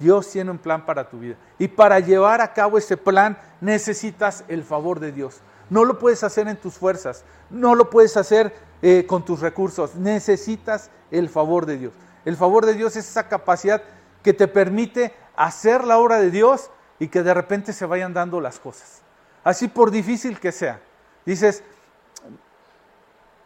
Dios 0.04 0.30
tiene 0.30 0.52
un 0.52 0.58
plan 0.58 0.86
para 0.86 1.10
tu 1.10 1.20
vida. 1.20 1.36
Y 1.58 1.70
para 1.70 2.00
llevar 2.00 2.42
a 2.42 2.52
cabo 2.54 2.78
ese 2.78 2.98
plan 2.98 3.38
necesitas 3.62 4.44
el 4.50 4.64
favor 4.64 5.00
de 5.00 5.14
Dios. 5.14 5.40
No 5.70 5.86
lo 5.86 5.98
puedes 5.98 6.26
hacer 6.26 6.50
en 6.50 6.58
tus 6.58 6.74
fuerzas, 6.74 7.24
no 7.50 7.74
lo 7.74 7.90
puedes 7.90 8.18
hacer 8.18 8.54
eh, 8.82 9.06
con 9.08 9.24
tus 9.24 9.40
recursos, 9.40 9.96
necesitas 9.96 10.92
el 11.10 11.30
favor 11.30 11.66
de 11.66 11.78
Dios. 11.78 11.94
El 12.26 12.36
favor 12.36 12.66
de 12.66 12.74
Dios 12.74 12.98
es 12.98 13.10
esa 13.10 13.30
capacidad 13.30 13.82
que 14.22 14.34
te 14.34 14.50
permite 14.50 15.14
hacer 15.38 15.86
la 15.86 15.98
obra 15.98 16.20
de 16.20 16.32
Dios 16.32 16.70
y 17.00 17.08
que 17.08 17.24
de 17.24 17.34
repente 17.34 17.72
se 17.72 17.86
vayan 17.86 18.14
dando 18.14 18.42
las 18.42 18.60
cosas. 18.60 19.02
Así 19.42 19.70
por 19.70 19.90
difícil 19.90 20.38
que 20.38 20.52
sea. 20.52 20.82
Dices, 21.26 21.64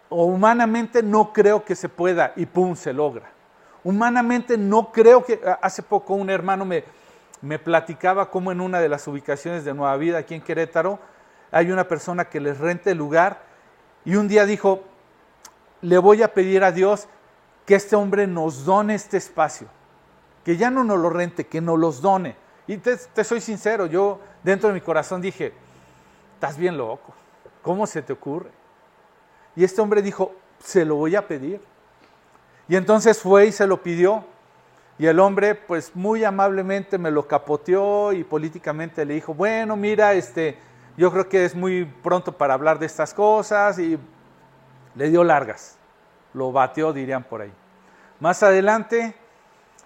humanamente 0.09 1.03
no 1.03 1.31
creo 1.33 1.63
que 1.63 1.75
se 1.75 1.87
pueda 1.87 2.33
y 2.35 2.47
pum, 2.47 2.75
se 2.75 2.93
logra. 2.93 3.36
Humanamente 3.87 4.57
no 4.57 4.91
creo 4.91 5.23
que... 5.23 5.39
Hace 5.61 5.83
poco 5.83 6.13
un 6.13 6.29
hermano 6.29 6.65
me, 6.65 6.83
me 7.41 7.59
platicaba 7.59 8.29
cómo 8.29 8.51
en 8.51 8.59
una 8.59 8.79
de 8.79 8.89
las 8.89 9.07
ubicaciones 9.07 9.63
de 9.63 9.73
Nueva 9.73 9.95
Vida 9.97 10.17
aquí 10.17 10.35
en 10.35 10.41
Querétaro 10.41 10.99
hay 11.51 11.71
una 11.71 11.87
persona 11.87 12.25
que 12.25 12.41
les 12.41 12.57
rente 12.57 12.91
el 12.91 12.97
lugar 12.97 13.41
y 14.03 14.15
un 14.15 14.27
día 14.27 14.45
dijo, 14.45 14.83
le 15.81 15.97
voy 15.97 16.23
a 16.23 16.33
pedir 16.33 16.63
a 16.63 16.71
Dios 16.71 17.07
que 17.65 17.75
este 17.75 17.95
hombre 17.95 18.27
nos 18.27 18.65
done 18.65 18.95
este 18.95 19.17
espacio 19.17 19.69
que 20.47 20.55
ya 20.55 20.71
no 20.71 20.85
nos 20.85 20.97
lo 20.97 21.09
rente, 21.09 21.45
que 21.45 21.59
nos 21.59 21.77
los 21.77 22.01
done. 22.01 22.33
Y 22.67 22.77
te, 22.77 22.97
soy 23.25 23.41
sincero, 23.41 23.85
yo 23.85 24.21
dentro 24.45 24.69
de 24.69 24.75
mi 24.75 24.79
corazón 24.79 25.21
dije, 25.21 25.51
estás 26.35 26.57
bien 26.57 26.77
loco, 26.77 27.13
¿cómo 27.61 27.85
se 27.85 28.01
te 28.01 28.13
ocurre? 28.13 28.49
Y 29.57 29.65
este 29.65 29.81
hombre 29.81 30.01
dijo, 30.01 30.33
se 30.59 30.85
lo 30.85 30.95
voy 30.95 31.17
a 31.17 31.27
pedir. 31.27 31.59
Y 32.67 32.75
entonces 32.75 33.19
fue 33.19 33.47
y 33.47 33.51
se 33.51 33.67
lo 33.67 33.81
pidió. 33.81 34.25
Y 34.99 35.05
el 35.05 35.19
hombre, 35.19 35.55
pues 35.55 35.95
muy 35.95 36.23
amablemente 36.23 36.97
me 36.97 37.11
lo 37.11 37.27
capoteó 37.27 38.13
y 38.13 38.23
políticamente 38.23 39.05
le 39.05 39.13
dijo, 39.15 39.33
bueno, 39.33 39.75
mira, 39.75 40.13
este, 40.13 40.57
yo 40.97 41.11
creo 41.11 41.29
que 41.29 41.45
es 41.45 41.55
muy 41.55 41.85
pronto 41.85 42.31
para 42.31 42.55
hablar 42.55 42.79
de 42.79 42.87
estas 42.87 43.13
cosas 43.13 43.77
y 43.77 43.99
le 44.95 45.09
dio 45.09 45.23
largas. 45.23 45.77
Lo 46.33 46.51
bateó, 46.51 46.93
dirían 46.93 47.23
por 47.23 47.41
ahí. 47.41 47.53
Más 48.19 48.41
adelante 48.41 49.15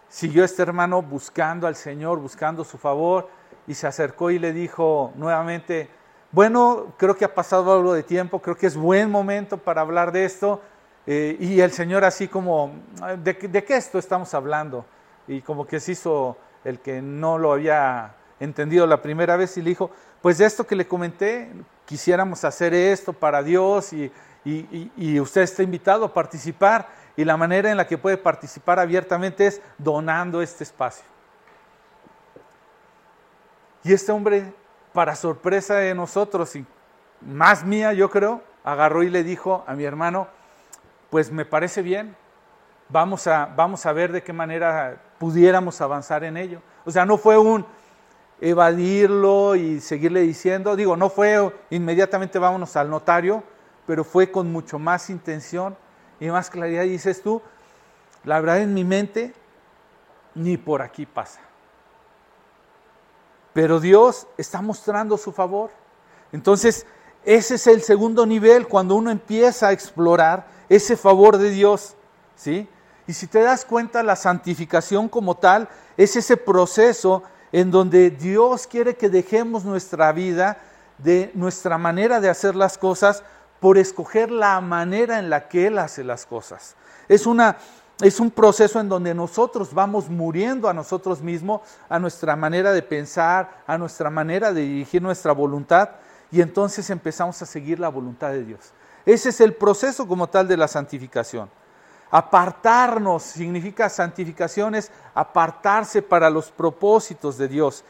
siguió 0.07 0.45
este 0.45 0.61
hermano 0.61 1.01
buscando 1.01 1.67
al 1.67 1.75
Señor, 1.75 2.19
buscando 2.19 2.63
su 2.63 2.77
favor, 2.77 3.27
y 3.67 3.73
se 3.73 3.87
acercó 3.87 4.31
y 4.31 4.39
le 4.39 4.53
dijo 4.53 5.11
nuevamente, 5.15 5.89
bueno, 6.31 6.93
creo 6.97 7.15
que 7.15 7.25
ha 7.25 7.33
pasado 7.33 7.73
algo 7.73 7.93
de 7.93 8.03
tiempo, 8.03 8.41
creo 8.41 8.55
que 8.55 8.67
es 8.67 8.75
buen 8.75 9.11
momento 9.11 9.57
para 9.57 9.81
hablar 9.81 10.11
de 10.11 10.25
esto. 10.25 10.61
Eh, 11.07 11.37
y 11.39 11.59
el 11.59 11.71
Señor 11.71 12.05
así 12.05 12.27
como, 12.27 12.73
¿de, 13.23 13.33
¿de, 13.33 13.63
qué 13.63 13.75
esto 13.75 13.97
estamos 13.97 14.33
hablando? 14.33 14.85
Y 15.27 15.41
como 15.41 15.65
que 15.65 15.79
se 15.79 15.93
hizo 15.93 16.37
el 16.63 16.79
que 16.79 17.01
no 17.01 17.37
lo 17.37 17.53
había 17.53 18.15
entendido 18.39 18.85
la 18.85 19.01
primera 19.01 19.35
vez 19.35 19.57
y 19.57 19.61
le 19.61 19.69
dijo, 19.69 19.91
pues 20.21 20.37
de 20.37 20.45
esto 20.45 20.65
que 20.65 20.75
le 20.75 20.87
comenté, 20.87 21.51
quisiéramos 21.85 22.43
hacer 22.43 22.73
esto 22.73 23.13
para 23.13 23.41
Dios 23.41 23.93
y, 23.93 24.11
y 24.43 25.19
usted 25.19 25.41
está 25.41 25.63
invitado 25.63 26.05
a 26.05 26.13
participar 26.13 26.87
y 27.15 27.25
la 27.25 27.37
manera 27.37 27.69
en 27.69 27.77
la 27.77 27.87
que 27.87 27.97
puede 27.97 28.17
participar 28.17 28.79
abiertamente 28.79 29.47
es 29.47 29.61
donando 29.77 30.41
este 30.41 30.63
espacio. 30.63 31.05
Y 33.83 33.93
este 33.93 34.11
hombre, 34.11 34.53
para 34.93 35.15
sorpresa 35.15 35.75
de 35.75 35.95
nosotros 35.95 36.55
y 36.55 36.65
más 37.21 37.63
mía 37.63 37.93
yo 37.93 38.09
creo, 38.09 38.41
agarró 38.63 39.03
y 39.03 39.09
le 39.09 39.23
dijo 39.23 39.63
a 39.67 39.73
mi 39.73 39.83
hermano, 39.83 40.27
pues 41.11 41.29
me 41.29 41.43
parece 41.45 41.81
bien, 41.81 42.15
vamos 42.87 43.27
a, 43.27 43.45
vamos 43.45 43.85
a 43.85 43.91
ver 43.91 44.13
de 44.13 44.23
qué 44.23 44.31
manera 44.31 44.99
pudiéramos 45.19 45.79
avanzar 45.81 46.23
en 46.23 46.37
ello. 46.37 46.61
O 46.85 46.89
sea, 46.89 47.05
no 47.05 47.17
fue 47.17 47.37
un 47.37 47.65
evadirlo 48.39 49.55
y 49.55 49.81
seguirle 49.81 50.21
diciendo, 50.21 50.75
digo, 50.75 50.95
no 50.95 51.09
fue 51.09 51.53
inmediatamente 51.69 52.39
vámonos 52.39 52.77
al 52.77 52.89
notario, 52.89 53.43
pero 53.85 54.05
fue 54.05 54.31
con 54.31 54.51
mucho 54.53 54.79
más 54.79 55.09
intención 55.09 55.75
y 56.17 56.29
más 56.29 56.49
claridad. 56.49 56.83
dices 56.83 57.21
tú, 57.21 57.41
la 58.23 58.39
verdad 58.39 58.59
en 58.59 58.73
mi 58.73 58.85
mente, 58.85 59.33
ni 60.33 60.55
por 60.55 60.81
aquí 60.81 61.05
pasa. 61.05 61.41
Pero 63.51 63.81
Dios 63.81 64.27
está 64.37 64.61
mostrando 64.61 65.17
su 65.17 65.33
favor. 65.33 65.71
Entonces, 66.31 66.87
ese 67.23 67.55
es 67.55 67.67
el 67.67 67.81
segundo 67.81 68.25
nivel 68.25 68.67
cuando 68.67 68.95
uno 68.95 69.11
empieza 69.11 69.67
a 69.67 69.71
explorar 69.71 70.47
ese 70.69 70.97
favor 70.97 71.37
de 71.37 71.49
Dios, 71.49 71.95
¿sí? 72.35 72.67
Y 73.07 73.13
si 73.13 73.27
te 73.27 73.41
das 73.41 73.65
cuenta, 73.65 74.03
la 74.03 74.15
santificación 74.15 75.09
como 75.09 75.35
tal 75.35 75.67
es 75.97 76.15
ese 76.15 76.37
proceso 76.37 77.23
en 77.51 77.69
donde 77.69 78.09
Dios 78.09 78.67
quiere 78.67 78.95
que 78.95 79.09
dejemos 79.09 79.65
nuestra 79.65 80.11
vida 80.11 80.57
de 80.97 81.31
nuestra 81.33 81.77
manera 81.77 82.21
de 82.21 82.29
hacer 82.29 82.55
las 82.55 82.77
cosas 82.77 83.23
por 83.59 83.77
escoger 83.77 84.31
la 84.31 84.59
manera 84.61 85.19
en 85.19 85.29
la 85.29 85.47
que 85.47 85.67
Él 85.67 85.77
hace 85.77 86.03
las 86.03 86.25
cosas. 86.25 86.75
Es, 87.07 87.25
una, 87.25 87.57
es 88.01 88.19
un 88.19 88.31
proceso 88.31 88.79
en 88.79 88.89
donde 88.89 89.13
nosotros 89.13 89.73
vamos 89.73 90.09
muriendo 90.09 90.69
a 90.69 90.73
nosotros 90.73 91.21
mismos, 91.21 91.61
a 91.89 91.99
nuestra 91.99 92.35
manera 92.35 92.71
de 92.71 92.81
pensar, 92.81 93.63
a 93.67 93.77
nuestra 93.77 94.09
manera 94.09 94.53
de 94.53 94.61
dirigir 94.61 95.01
nuestra 95.01 95.33
voluntad, 95.33 95.89
y 96.31 96.41
entonces 96.41 96.89
empezamos 96.89 97.41
a 97.41 97.45
seguir 97.45 97.79
la 97.79 97.89
voluntad 97.89 98.29
de 98.29 98.43
Dios. 98.43 98.73
Ese 99.05 99.29
es 99.29 99.41
el 99.41 99.53
proceso 99.53 100.07
como 100.07 100.27
tal 100.27 100.47
de 100.47 100.57
la 100.57 100.67
santificación. 100.67 101.49
Apartarnos 102.09 103.23
significa 103.23 103.89
santificación 103.89 104.75
es 104.75 104.91
apartarse 105.13 106.01
para 106.01 106.29
los 106.29 106.51
propósitos 106.51 107.37
de 107.37 107.47
Dios. 107.47 107.83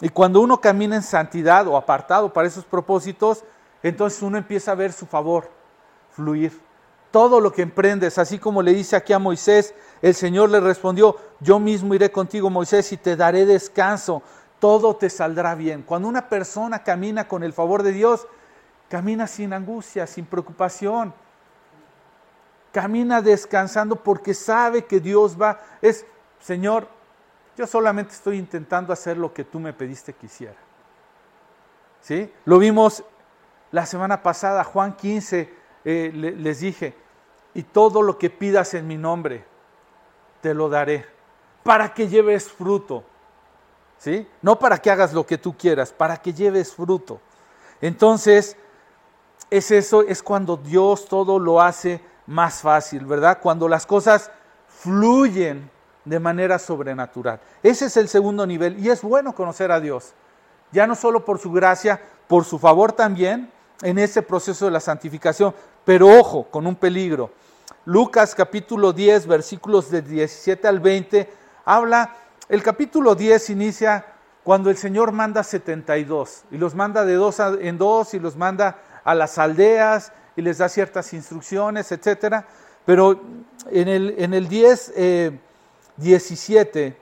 Y 0.00 0.08
cuando 0.08 0.40
uno 0.40 0.60
camina 0.60 0.96
en 0.96 1.02
santidad 1.02 1.66
o 1.66 1.76
apartado 1.76 2.32
para 2.32 2.48
esos 2.48 2.64
propósitos, 2.64 3.44
entonces 3.82 4.22
uno 4.22 4.38
empieza 4.38 4.72
a 4.72 4.74
ver 4.76 4.92
su 4.92 5.06
favor 5.06 5.50
fluir. 6.10 6.60
Todo 7.10 7.40
lo 7.40 7.52
que 7.52 7.62
emprendes, 7.62 8.18
así 8.18 8.38
como 8.38 8.62
le 8.62 8.74
dice 8.74 8.96
aquí 8.96 9.12
a 9.12 9.18
Moisés, 9.18 9.74
el 10.02 10.14
Señor 10.14 10.50
le 10.50 10.60
respondió, 10.60 11.16
yo 11.40 11.58
mismo 11.58 11.94
iré 11.94 12.10
contigo, 12.10 12.50
Moisés, 12.50 12.92
y 12.92 12.96
te 12.96 13.16
daré 13.16 13.46
descanso, 13.46 14.22
todo 14.58 14.96
te 14.96 15.10
saldrá 15.10 15.54
bien. 15.54 15.82
Cuando 15.82 16.08
una 16.08 16.28
persona 16.28 16.82
camina 16.82 17.28
con 17.28 17.42
el 17.42 17.52
favor 17.52 17.82
de 17.82 17.92
Dios, 17.92 18.26
camina 18.88 19.26
sin 19.26 19.52
angustia, 19.52 20.06
sin 20.06 20.26
preocupación, 20.26 21.14
camina 22.72 23.22
descansando 23.22 23.96
porque 23.96 24.34
sabe 24.34 24.84
que 24.84 25.00
Dios 25.00 25.40
va, 25.40 25.60
es, 25.80 26.06
Señor, 26.40 26.88
yo 27.56 27.66
solamente 27.66 28.14
estoy 28.14 28.38
intentando 28.38 28.92
hacer 28.92 29.16
lo 29.16 29.32
que 29.32 29.44
tú 29.44 29.58
me 29.58 29.72
pediste 29.72 30.12
que 30.12 30.26
hiciera. 30.26 30.56
¿Sí? 32.00 32.32
Lo 32.44 32.58
vimos 32.58 33.04
la 33.72 33.84
semana 33.84 34.22
pasada, 34.22 34.64
Juan 34.64 34.94
15, 34.94 35.52
eh, 35.84 36.12
les 36.14 36.60
dije, 36.60 36.94
y 37.54 37.64
todo 37.64 38.02
lo 38.02 38.18
que 38.18 38.30
pidas 38.30 38.74
en 38.74 38.86
mi 38.86 38.96
nombre, 38.96 39.44
te 40.40 40.54
lo 40.54 40.68
daré, 40.68 41.06
para 41.64 41.92
que 41.92 42.08
lleves 42.08 42.50
fruto. 42.50 43.04
¿Sí? 43.98 44.28
No 44.42 44.58
para 44.58 44.78
que 44.78 44.90
hagas 44.90 45.12
lo 45.12 45.26
que 45.26 45.38
tú 45.38 45.56
quieras, 45.56 45.92
para 45.92 46.16
que 46.16 46.32
lleves 46.32 46.72
fruto. 46.72 47.20
Entonces, 47.80 48.56
es 49.50 49.70
eso, 49.70 50.02
es 50.02 50.22
cuando 50.22 50.56
Dios 50.56 51.06
todo 51.06 51.38
lo 51.38 51.60
hace 51.60 52.00
más 52.26 52.60
fácil, 52.60 53.06
¿verdad? 53.06 53.38
Cuando 53.42 53.68
las 53.68 53.86
cosas 53.86 54.30
fluyen 54.68 55.70
de 56.04 56.20
manera 56.20 56.58
sobrenatural. 56.58 57.40
Ese 57.62 57.86
es 57.86 57.96
el 57.96 58.08
segundo 58.08 58.46
nivel 58.46 58.78
y 58.78 58.90
es 58.90 59.02
bueno 59.02 59.34
conocer 59.34 59.72
a 59.72 59.80
Dios. 59.80 60.14
Ya 60.70 60.86
no 60.86 60.94
solo 60.94 61.24
por 61.24 61.38
su 61.38 61.50
gracia, 61.50 62.00
por 62.26 62.44
su 62.44 62.58
favor 62.58 62.92
también, 62.92 63.50
en 63.82 63.98
ese 63.98 64.22
proceso 64.22 64.66
de 64.66 64.70
la 64.70 64.80
santificación. 64.80 65.54
Pero 65.84 66.08
ojo, 66.18 66.44
con 66.44 66.66
un 66.66 66.76
peligro. 66.76 67.30
Lucas 67.84 68.34
capítulo 68.34 68.92
10, 68.92 69.26
versículos 69.26 69.90
de 69.90 70.02
17 70.02 70.68
al 70.68 70.80
20, 70.80 71.30
habla, 71.64 72.14
el 72.48 72.62
capítulo 72.62 73.14
10 73.14 73.50
inicia 73.50 74.06
cuando 74.42 74.70
el 74.70 74.76
Señor 74.76 75.12
manda 75.12 75.42
72 75.42 76.44
y 76.50 76.56
los 76.56 76.74
manda 76.74 77.04
de 77.04 77.14
dos 77.14 77.38
en 77.40 77.76
dos 77.76 78.14
y 78.14 78.18
los 78.18 78.36
manda 78.36 78.78
a 79.04 79.14
las 79.14 79.36
aldeas 79.38 80.12
y 80.36 80.42
les 80.42 80.58
da 80.58 80.68
ciertas 80.68 81.12
instrucciones, 81.12 81.92
etcétera. 81.92 82.46
Pero 82.86 83.20
en 83.70 83.88
el, 83.88 84.14
en 84.16 84.32
el 84.32 84.48
10, 84.48 84.94
17 85.96 86.86
eh, 86.86 86.96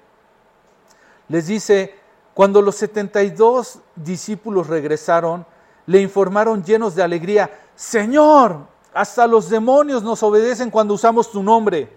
les 1.29 1.47
dice, 1.47 1.95
cuando 2.35 2.61
los 2.61 2.75
72 2.77 3.79
discípulos 3.95 4.67
regresaron, 4.67 5.47
le 5.87 6.01
informaron 6.01 6.65
llenos 6.65 6.97
de 6.97 7.03
alegría, 7.03 7.51
Señor, 7.77 8.67
hasta 8.93 9.27
los 9.27 9.49
demonios 9.49 10.03
nos 10.03 10.23
obedecen 10.23 10.71
cuando 10.71 10.95
usamos 10.95 11.31
tu 11.31 11.43
nombre. 11.43 11.89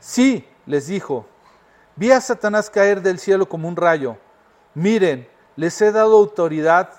Sí, 0.00 0.46
les 0.64 0.86
dijo, 0.86 1.26
vi 1.96 2.10
a 2.10 2.20
Satanás 2.20 2.70
caer 2.70 3.02
del 3.02 3.18
cielo 3.18 3.48
como 3.48 3.68
un 3.68 3.76
rayo. 3.76 4.16
Miren, 4.74 5.28
les 5.56 5.80
he 5.80 5.92
dado 5.92 6.16
autoridad 6.16 6.90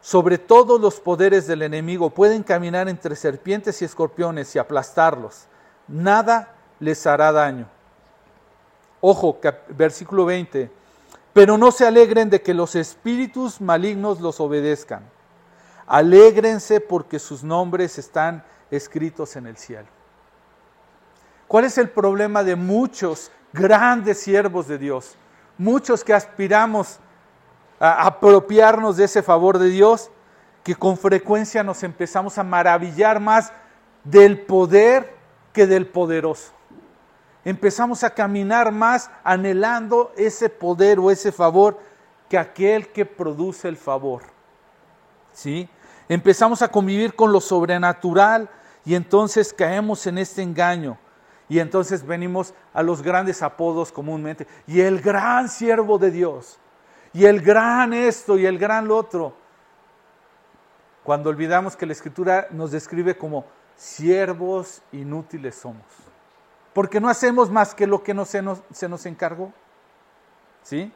sobre 0.00 0.38
todos 0.38 0.80
los 0.80 1.00
poderes 1.00 1.46
del 1.46 1.62
enemigo. 1.62 2.10
Pueden 2.10 2.42
caminar 2.42 2.88
entre 2.88 3.16
serpientes 3.16 3.82
y 3.82 3.84
escorpiones 3.84 4.54
y 4.54 4.58
aplastarlos. 4.58 5.46
Nada 5.88 6.54
les 6.78 7.06
hará 7.06 7.32
daño. 7.32 7.68
Ojo, 9.00 9.38
versículo 9.68 10.24
20 10.24 10.80
pero 11.32 11.56
no 11.56 11.70
se 11.70 11.86
alegren 11.86 12.28
de 12.30 12.42
que 12.42 12.54
los 12.54 12.74
espíritus 12.74 13.60
malignos 13.60 14.20
los 14.20 14.40
obedezcan. 14.40 15.08
Alégrense 15.86 16.80
porque 16.80 17.18
sus 17.18 17.42
nombres 17.44 17.98
están 17.98 18.44
escritos 18.70 19.36
en 19.36 19.46
el 19.46 19.56
cielo. 19.56 19.88
¿Cuál 21.46 21.64
es 21.64 21.78
el 21.78 21.90
problema 21.90 22.44
de 22.44 22.56
muchos 22.56 23.30
grandes 23.52 24.20
siervos 24.20 24.68
de 24.68 24.78
Dios? 24.78 25.16
Muchos 25.58 26.04
que 26.04 26.14
aspiramos 26.14 26.98
a 27.78 28.06
apropiarnos 28.06 28.96
de 28.96 29.04
ese 29.04 29.22
favor 29.22 29.58
de 29.58 29.68
Dios, 29.68 30.10
que 30.62 30.74
con 30.74 30.96
frecuencia 30.96 31.62
nos 31.62 31.82
empezamos 31.82 32.38
a 32.38 32.42
maravillar 32.42 33.20
más 33.20 33.52
del 34.04 34.40
poder 34.40 35.14
que 35.52 35.66
del 35.66 35.86
poderoso 35.86 36.52
empezamos 37.44 38.04
a 38.04 38.10
caminar 38.10 38.72
más 38.72 39.10
anhelando 39.24 40.12
ese 40.16 40.48
poder 40.48 40.98
o 40.98 41.10
ese 41.10 41.32
favor 41.32 41.78
que 42.28 42.38
aquel 42.38 42.88
que 42.88 43.04
produce 43.04 43.68
el 43.68 43.76
favor. 43.76 44.22
¿Sí? 45.32 45.68
Empezamos 46.08 46.62
a 46.62 46.68
convivir 46.68 47.14
con 47.14 47.32
lo 47.32 47.40
sobrenatural 47.40 48.48
y 48.84 48.94
entonces 48.94 49.52
caemos 49.52 50.06
en 50.06 50.18
este 50.18 50.42
engaño. 50.42 50.98
Y 51.50 51.58
entonces 51.58 52.06
venimos 52.06 52.54
a 52.72 52.82
los 52.82 53.02
grandes 53.02 53.42
apodos 53.42 53.92
comúnmente. 53.92 54.46
Y 54.66 54.80
el 54.80 55.02
gran 55.02 55.50
siervo 55.50 55.98
de 55.98 56.10
Dios. 56.10 56.58
Y 57.12 57.26
el 57.26 57.42
gran 57.42 57.92
esto 57.92 58.38
y 58.38 58.46
el 58.46 58.58
gran 58.58 58.88
lo 58.88 58.96
otro. 58.96 59.34
Cuando 61.04 61.28
olvidamos 61.28 61.76
que 61.76 61.84
la 61.84 61.92
escritura 61.92 62.48
nos 62.50 62.70
describe 62.70 63.18
como 63.18 63.44
siervos 63.76 64.80
inútiles 64.92 65.56
somos 65.56 65.84
porque 66.72 67.00
no 67.00 67.08
hacemos 67.08 67.50
más 67.50 67.74
que 67.74 67.86
lo 67.86 68.02
que 68.02 68.14
no 68.14 68.24
se, 68.24 68.42
nos, 68.42 68.62
se 68.72 68.88
nos 68.88 69.06
encargó. 69.06 69.52
¿Sí? 70.62 70.92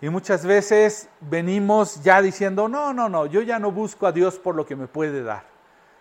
Y 0.00 0.08
muchas 0.08 0.44
veces 0.44 1.08
venimos 1.20 2.02
ya 2.02 2.20
diciendo, 2.20 2.68
no, 2.68 2.92
no, 2.92 3.08
no, 3.08 3.26
yo 3.26 3.40
ya 3.40 3.58
no 3.58 3.72
busco 3.72 4.06
a 4.06 4.12
Dios 4.12 4.38
por 4.38 4.54
lo 4.54 4.66
que 4.66 4.76
me 4.76 4.88
puede 4.88 5.22
dar, 5.22 5.44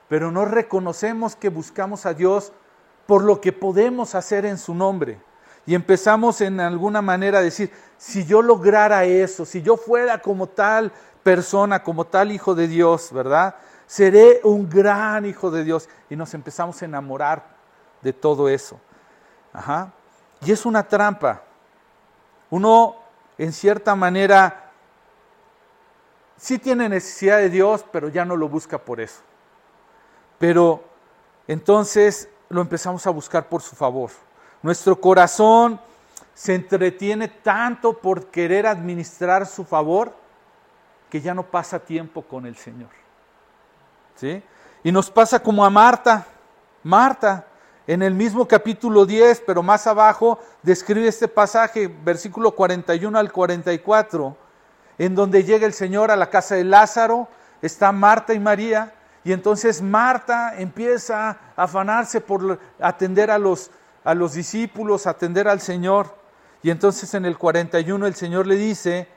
pero 0.09 0.31
no 0.31 0.43
reconocemos 0.43 1.35
que 1.35 1.47
buscamos 1.47 2.05
a 2.05 2.13
Dios 2.13 2.51
por 3.05 3.23
lo 3.23 3.39
que 3.41 3.53
podemos 3.53 4.15
hacer 4.15 4.45
en 4.45 4.57
su 4.57 4.73
nombre. 4.73 5.19
Y 5.65 5.75
empezamos 5.75 6.41
en 6.41 6.59
alguna 6.59 7.01
manera 7.01 7.39
a 7.39 7.41
decir, 7.41 7.71
si 7.97 8.25
yo 8.25 8.41
lograra 8.41 9.03
eso, 9.05 9.45
si 9.45 9.61
yo 9.61 9.77
fuera 9.77 10.21
como 10.21 10.47
tal 10.47 10.91
persona, 11.23 11.81
como 11.81 12.05
tal 12.05 12.31
hijo 12.31 12.53
de 12.53 12.67
Dios, 12.67 13.11
¿verdad? 13.11 13.55
Seré 13.87 14.41
un 14.43 14.69
gran 14.69 15.25
hijo 15.25 15.49
de 15.49 15.63
Dios. 15.63 15.89
Y 16.09 16.15
nos 16.15 16.33
empezamos 16.33 16.81
a 16.81 16.85
enamorar 16.85 17.43
de 18.01 18.13
todo 18.13 18.47
eso. 18.47 18.79
Ajá. 19.51 19.91
Y 20.41 20.51
es 20.51 20.65
una 20.65 20.87
trampa. 20.87 21.43
Uno, 22.51 22.95
en 23.37 23.51
cierta 23.51 23.95
manera, 23.95 24.71
sí 26.37 26.59
tiene 26.59 26.89
necesidad 26.89 27.37
de 27.37 27.49
Dios, 27.49 27.85
pero 27.91 28.09
ya 28.09 28.23
no 28.23 28.35
lo 28.35 28.47
busca 28.47 28.77
por 28.77 29.01
eso. 29.01 29.21
Pero 30.37 30.83
entonces 31.47 32.29
lo 32.49 32.61
empezamos 32.61 33.05
a 33.07 33.09
buscar 33.09 33.47
por 33.49 33.61
su 33.61 33.75
favor. 33.75 34.11
Nuestro 34.61 34.99
corazón 34.99 35.79
se 36.33 36.55
entretiene 36.55 37.27
tanto 37.27 37.97
por 37.97 38.27
querer 38.27 38.67
administrar 38.67 39.45
su 39.45 39.63
favor 39.63 40.13
que 41.09 41.21
ya 41.21 41.33
no 41.33 41.43
pasa 41.43 41.79
tiempo 41.79 42.23
con 42.23 42.45
el 42.45 42.55
Señor. 42.55 42.89
¿Sí? 44.15 44.41
Y 44.83 44.91
nos 44.91 45.09
pasa 45.09 45.39
como 45.39 45.63
a 45.63 45.69
Marta. 45.69 46.25
Marta, 46.83 47.45
en 47.87 48.01
el 48.01 48.13
mismo 48.13 48.47
capítulo 48.47 49.05
10, 49.05 49.43
pero 49.45 49.61
más 49.61 49.85
abajo, 49.85 50.39
describe 50.63 51.07
este 51.07 51.27
pasaje, 51.27 51.87
versículo 51.87 52.51
41 52.55 53.17
al 53.17 53.31
44, 53.31 54.35
en 54.97 55.13
donde 55.13 55.43
llega 55.43 55.67
el 55.67 55.73
Señor 55.73 56.09
a 56.09 56.15
la 56.15 56.29
casa 56.29 56.55
de 56.55 56.63
Lázaro, 56.63 57.27
está 57.61 57.91
Marta 57.91 58.33
y 58.33 58.39
María, 58.39 58.94
y 59.25 59.33
entonces 59.33 59.81
Marta 59.81 60.53
empieza 60.55 61.31
a 61.57 61.63
afanarse 61.63 62.21
por 62.21 62.59
atender 62.79 63.31
a 63.31 63.39
los, 63.39 63.71
a 64.03 64.13
los 64.13 64.33
discípulos, 64.33 65.07
atender 65.07 65.47
al 65.47 65.59
Señor. 65.59 66.15
Y 66.61 66.69
entonces 66.69 67.11
en 67.15 67.25
el 67.25 67.35
41 67.35 68.05
el 68.05 68.13
Señor 68.13 68.45
le 68.45 68.55
dice, 68.55 69.07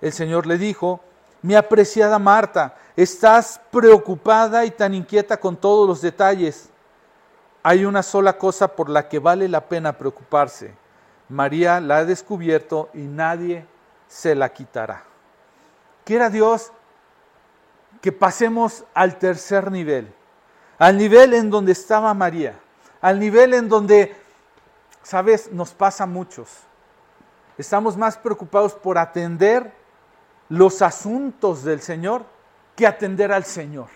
el 0.00 0.14
Señor 0.14 0.46
le 0.46 0.56
dijo, 0.56 1.02
mi 1.42 1.54
apreciada 1.54 2.18
Marta, 2.18 2.74
estás 2.96 3.60
preocupada 3.70 4.64
y 4.64 4.70
tan 4.70 4.94
inquieta 4.94 5.36
con 5.36 5.58
todos 5.58 5.86
los 5.86 6.00
detalles. 6.00 6.70
Hay 7.62 7.84
una 7.84 8.02
sola 8.02 8.38
cosa 8.38 8.68
por 8.68 8.88
la 8.88 9.10
que 9.10 9.18
vale 9.18 9.46
la 9.46 9.68
pena 9.68 9.92
preocuparse. 9.92 10.74
María 11.28 11.80
la 11.80 11.98
ha 11.98 12.04
descubierto 12.06 12.88
y 12.94 13.00
nadie 13.00 13.66
se 14.08 14.34
la 14.34 14.54
quitará. 14.54 15.04
Quiera 16.04 16.30
Dios 16.30 16.72
que 18.04 18.12
pasemos 18.12 18.84
al 18.92 19.18
tercer 19.18 19.72
nivel, 19.72 20.12
al 20.76 20.98
nivel 20.98 21.32
en 21.32 21.48
donde 21.48 21.72
estaba 21.72 22.12
María, 22.12 22.54
al 23.00 23.18
nivel 23.18 23.54
en 23.54 23.66
donde, 23.66 24.14
sabes, 25.02 25.50
nos 25.50 25.70
pasa 25.72 26.04
a 26.04 26.06
muchos. 26.06 26.50
Estamos 27.56 27.96
más 27.96 28.18
preocupados 28.18 28.74
por 28.74 28.98
atender 28.98 29.72
los 30.50 30.82
asuntos 30.82 31.64
del 31.64 31.80
Señor 31.80 32.26
que 32.76 32.86
atender 32.86 33.32
al 33.32 33.46
Señor, 33.46 33.88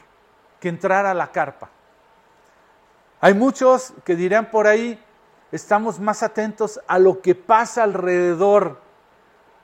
que 0.58 0.70
entrar 0.70 1.04
a 1.04 1.12
la 1.12 1.30
carpa. 1.30 1.68
Hay 3.20 3.34
muchos 3.34 3.92
que 4.06 4.16
dirán 4.16 4.50
por 4.50 4.66
ahí, 4.66 4.98
estamos 5.52 6.00
más 6.00 6.22
atentos 6.22 6.80
a 6.86 6.98
lo 6.98 7.20
que 7.20 7.34
pasa 7.34 7.82
alrededor 7.82 8.80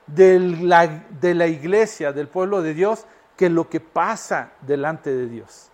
de 0.05 0.37
la, 0.39 0.85
de 0.85 1.33
la 1.33 1.47
iglesia, 1.47 2.13
del 2.13 2.27
pueblo 2.27 2.61
de 2.61 2.75
Dios, 2.75 3.07
que 3.35 3.49
lo 3.49 3.69
que 3.69 3.79
pasa 3.79 4.51
delante 4.61 5.13
de 5.13 5.27
Dios. 5.27 5.69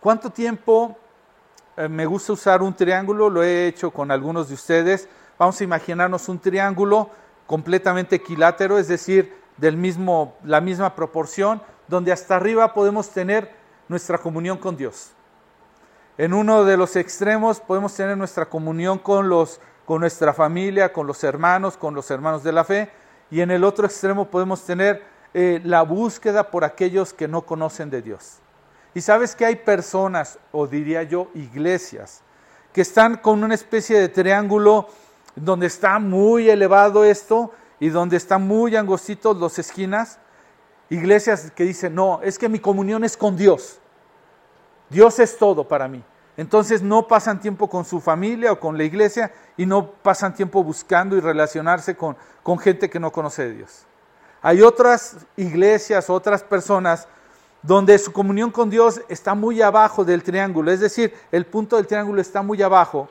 ¿Cuánto 0.00 0.30
tiempo 0.30 0.96
eh, 1.76 1.88
me 1.88 2.06
gusta 2.06 2.32
usar 2.32 2.62
un 2.62 2.74
triángulo? 2.74 3.28
Lo 3.28 3.42
he 3.42 3.66
hecho 3.66 3.90
con 3.90 4.10
algunos 4.10 4.48
de 4.48 4.54
ustedes. 4.54 5.08
Vamos 5.38 5.60
a 5.60 5.64
imaginarnos 5.64 6.28
un 6.28 6.38
triángulo 6.38 7.10
completamente 7.46 8.16
equilátero, 8.16 8.78
es 8.78 8.88
decir, 8.88 9.36
del 9.56 9.76
mismo, 9.76 10.36
la 10.44 10.60
misma 10.60 10.94
proporción, 10.94 11.60
donde 11.88 12.12
hasta 12.12 12.36
arriba 12.36 12.72
podemos 12.72 13.10
tener 13.10 13.54
nuestra 13.88 14.18
comunión 14.18 14.56
con 14.56 14.76
Dios. 14.76 15.12
En 16.16 16.32
uno 16.32 16.64
de 16.64 16.76
los 16.76 16.96
extremos 16.96 17.60
podemos 17.60 17.94
tener 17.94 18.16
nuestra 18.16 18.46
comunión 18.46 18.98
con, 18.98 19.28
los, 19.28 19.60
con 19.84 20.00
nuestra 20.00 20.32
familia, 20.32 20.92
con 20.92 21.06
los 21.06 21.24
hermanos, 21.24 21.76
con 21.76 21.94
los 21.94 22.10
hermanos 22.10 22.42
de 22.44 22.52
la 22.52 22.64
fe, 22.64 22.90
y 23.30 23.40
en 23.40 23.50
el 23.50 23.64
otro 23.64 23.86
extremo 23.86 24.30
podemos 24.30 24.64
tener 24.64 25.02
eh, 25.32 25.60
la 25.64 25.82
búsqueda 25.82 26.50
por 26.50 26.64
aquellos 26.64 27.12
que 27.12 27.28
no 27.28 27.42
conocen 27.42 27.90
de 27.90 28.02
Dios. 28.02 28.38
Y 28.94 29.00
sabes 29.00 29.36
que 29.36 29.44
hay 29.44 29.56
personas, 29.56 30.38
o 30.50 30.66
diría 30.66 31.04
yo, 31.04 31.28
iglesias, 31.34 32.22
que 32.72 32.80
están 32.80 33.16
con 33.16 33.44
una 33.44 33.54
especie 33.54 34.00
de 34.00 34.08
triángulo 34.08 34.88
donde 35.36 35.66
está 35.66 35.98
muy 35.98 36.50
elevado 36.50 37.04
esto 37.04 37.52
y 37.78 37.88
donde 37.88 38.16
están 38.16 38.46
muy 38.46 38.76
angostitos 38.76 39.36
las 39.40 39.58
esquinas. 39.58 40.18
Iglesias 40.88 41.52
que 41.54 41.64
dicen, 41.64 41.94
no, 41.94 42.20
es 42.22 42.38
que 42.38 42.48
mi 42.48 42.58
comunión 42.58 43.04
es 43.04 43.16
con 43.16 43.36
Dios. 43.36 43.78
Dios 44.88 45.18
es 45.20 45.38
todo 45.38 45.66
para 45.66 45.86
mí. 45.86 46.02
Entonces 46.36 46.82
no 46.82 47.06
pasan 47.06 47.40
tiempo 47.40 47.68
con 47.68 47.84
su 47.84 48.00
familia 48.00 48.52
o 48.52 48.58
con 48.58 48.76
la 48.76 48.84
iglesia 48.84 49.32
y 49.56 49.66
no 49.66 49.92
pasan 49.92 50.34
tiempo 50.34 50.64
buscando 50.64 51.16
y 51.16 51.20
relacionarse 51.20 51.96
con, 51.96 52.16
con 52.42 52.58
gente 52.58 52.90
que 52.90 52.98
no 52.98 53.12
conoce 53.12 53.44
de 53.44 53.54
Dios. 53.56 53.86
Hay 54.42 54.62
otras 54.62 55.16
iglesias, 55.36 56.08
otras 56.08 56.42
personas 56.42 57.06
donde 57.62 57.98
su 57.98 58.12
comunión 58.12 58.50
con 58.50 58.70
Dios 58.70 59.02
está 59.08 59.34
muy 59.34 59.60
abajo 59.60 60.04
del 60.04 60.22
triángulo, 60.22 60.70
es 60.70 60.80
decir, 60.80 61.14
el 61.30 61.44
punto 61.44 61.76
del 61.76 61.86
triángulo 61.86 62.20
está 62.20 62.40
muy 62.42 62.62
abajo. 62.62 63.10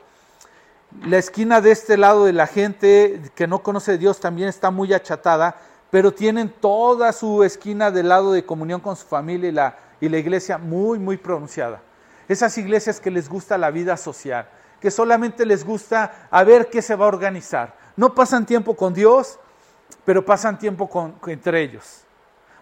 La 1.04 1.18
esquina 1.18 1.60
de 1.60 1.70
este 1.70 1.96
lado 1.96 2.24
de 2.24 2.32
la 2.32 2.48
gente 2.48 3.20
que 3.36 3.46
no 3.46 3.62
conoce 3.62 3.96
Dios 3.96 4.18
también 4.18 4.48
está 4.48 4.72
muy 4.72 4.92
achatada, 4.92 5.56
pero 5.88 6.12
tienen 6.12 6.48
toda 6.48 7.12
su 7.12 7.44
esquina 7.44 7.92
del 7.92 8.08
lado 8.08 8.32
de 8.32 8.44
comunión 8.44 8.80
con 8.80 8.96
su 8.96 9.06
familia 9.06 9.48
y 9.48 9.52
la, 9.52 9.78
y 10.00 10.08
la 10.08 10.18
iglesia 10.18 10.58
muy, 10.58 10.98
muy 10.98 11.16
pronunciada. 11.16 11.80
Esas 12.28 12.58
iglesias 12.58 12.98
que 12.98 13.10
les 13.10 13.28
gusta 13.28 13.56
la 13.56 13.70
vida 13.70 13.96
social, 13.96 14.48
que 14.80 14.90
solamente 14.90 15.46
les 15.46 15.64
gusta 15.64 16.28
a 16.28 16.42
ver 16.42 16.70
qué 16.70 16.82
se 16.82 16.96
va 16.96 17.04
a 17.04 17.08
organizar. 17.08 17.76
No 17.96 18.14
pasan 18.14 18.46
tiempo 18.46 18.74
con 18.74 18.94
Dios, 18.94 19.38
pero 20.04 20.24
pasan 20.24 20.58
tiempo 20.58 20.88
con, 20.88 21.14
entre 21.26 21.62
ellos. 21.62 22.04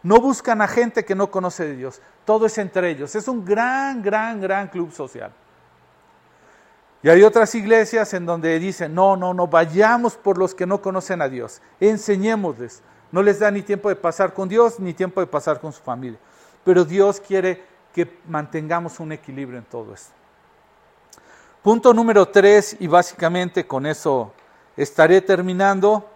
No 0.02 0.20
buscan 0.20 0.60
a 0.62 0.68
gente 0.68 1.04
que 1.04 1.14
no 1.14 1.30
conoce 1.30 1.66
de 1.66 1.76
Dios. 1.76 2.00
Todo 2.24 2.46
es 2.46 2.56
entre 2.58 2.90
ellos. 2.90 3.14
Es 3.14 3.26
un 3.28 3.44
gran, 3.44 4.02
gran, 4.02 4.40
gran 4.40 4.68
club 4.68 4.92
social. 4.92 5.32
Y 7.02 7.08
hay 7.08 7.22
otras 7.22 7.54
iglesias 7.54 8.12
en 8.14 8.26
donde 8.26 8.58
dicen, 8.58 8.94
no, 8.94 9.16
no, 9.16 9.34
no, 9.34 9.46
vayamos 9.46 10.16
por 10.16 10.38
los 10.38 10.54
que 10.54 10.66
no 10.66 10.80
conocen 10.80 11.22
a 11.22 11.28
Dios. 11.28 11.60
Enseñémosles. 11.80 12.82
No 13.10 13.22
les 13.22 13.38
da 13.38 13.50
ni 13.50 13.62
tiempo 13.62 13.88
de 13.88 13.96
pasar 13.96 14.34
con 14.34 14.48
Dios, 14.48 14.78
ni 14.78 14.94
tiempo 14.94 15.20
de 15.20 15.26
pasar 15.26 15.60
con 15.60 15.72
su 15.72 15.82
familia. 15.82 16.18
Pero 16.64 16.84
Dios 16.84 17.20
quiere 17.20 17.62
que 17.92 18.18
mantengamos 18.26 19.00
un 19.00 19.12
equilibrio 19.12 19.58
en 19.58 19.64
todo 19.64 19.94
esto. 19.94 20.12
Punto 21.62 21.92
número 21.92 22.26
tres, 22.26 22.76
y 22.78 22.86
básicamente 22.86 23.66
con 23.66 23.86
eso 23.86 24.32
estaré 24.76 25.20
terminando 25.20 26.08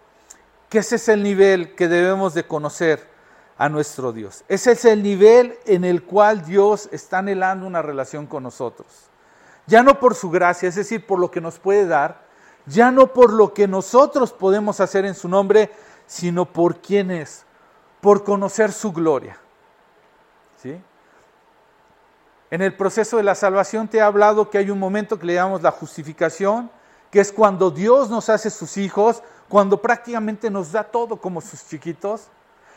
que 0.73 0.79
ese 0.79 0.97
es 0.97 1.07
el 1.11 1.23
nivel 1.23 1.75
que 1.75 1.87
debemos 1.87 2.33
de 2.33 2.47
conocer 2.47 3.07
a 3.59 3.69
nuestro 3.69 4.11
Dios. 4.11 4.43
Ese 4.49 4.73
es 4.73 4.87
el 4.87 5.03
nivel 5.03 5.59
en 5.67 5.85
el 5.85 6.03
cual 6.03 6.47
Dios 6.47 6.89
está 6.93 7.19
anhelando 7.19 7.67
una 7.67 7.83
relación 7.83 8.27
con 8.27 8.43
nosotros. 8.43 8.87
Ya 9.67 9.83
no 9.83 10.01
por 10.01 10.15
su 10.15 10.31
gracia, 10.31 10.71
es 10.71 10.77
decir, 10.77 11.07
por 11.07 11.19
lo 11.19 11.31
que 11.31 11.43
nos 11.43 11.59
puede 11.59 11.87
dar, 11.87 12.23
ya 12.65 12.91
no 12.91 13.13
por 13.13 13.35
lo 13.35 13.53
que 13.53 13.69
nosotros 13.69 14.33
podemos 14.33 14.81
hacer 14.81 15.05
en 15.05 15.15
su 15.15 15.29
nombre, 15.29 15.71
sino 16.07 16.47
por 16.47 16.81
quién 16.81 17.11
es, 17.11 17.45
por 18.01 18.25
conocer 18.25 18.73
su 18.73 18.93
gloria. 18.93 19.37
¿Sí? 20.63 20.81
En 22.51 22.63
el 22.63 22.75
proceso 22.75 23.19
de 23.19 23.25
la 23.25 23.35
salvación 23.35 23.89
te 23.89 23.99
he 23.99 24.01
hablado 24.01 24.49
que 24.49 24.57
hay 24.57 24.71
un 24.71 24.79
momento 24.79 25.19
que 25.19 25.27
le 25.27 25.35
llamamos 25.35 25.61
la 25.61 25.71
justificación, 25.71 26.71
que 27.11 27.21
es 27.21 27.31
cuando 27.31 27.71
Dios 27.71 28.09
nos 28.09 28.31
hace 28.31 28.49
sus 28.49 28.79
hijos, 28.79 29.23
cuando 29.53 29.83
prácticamente 29.83 30.49
nos 30.49 30.73
da 30.73 30.83
todo 30.83 31.19
como 31.19 31.43
sus 31.43 31.69
chiquitos. 31.69 32.29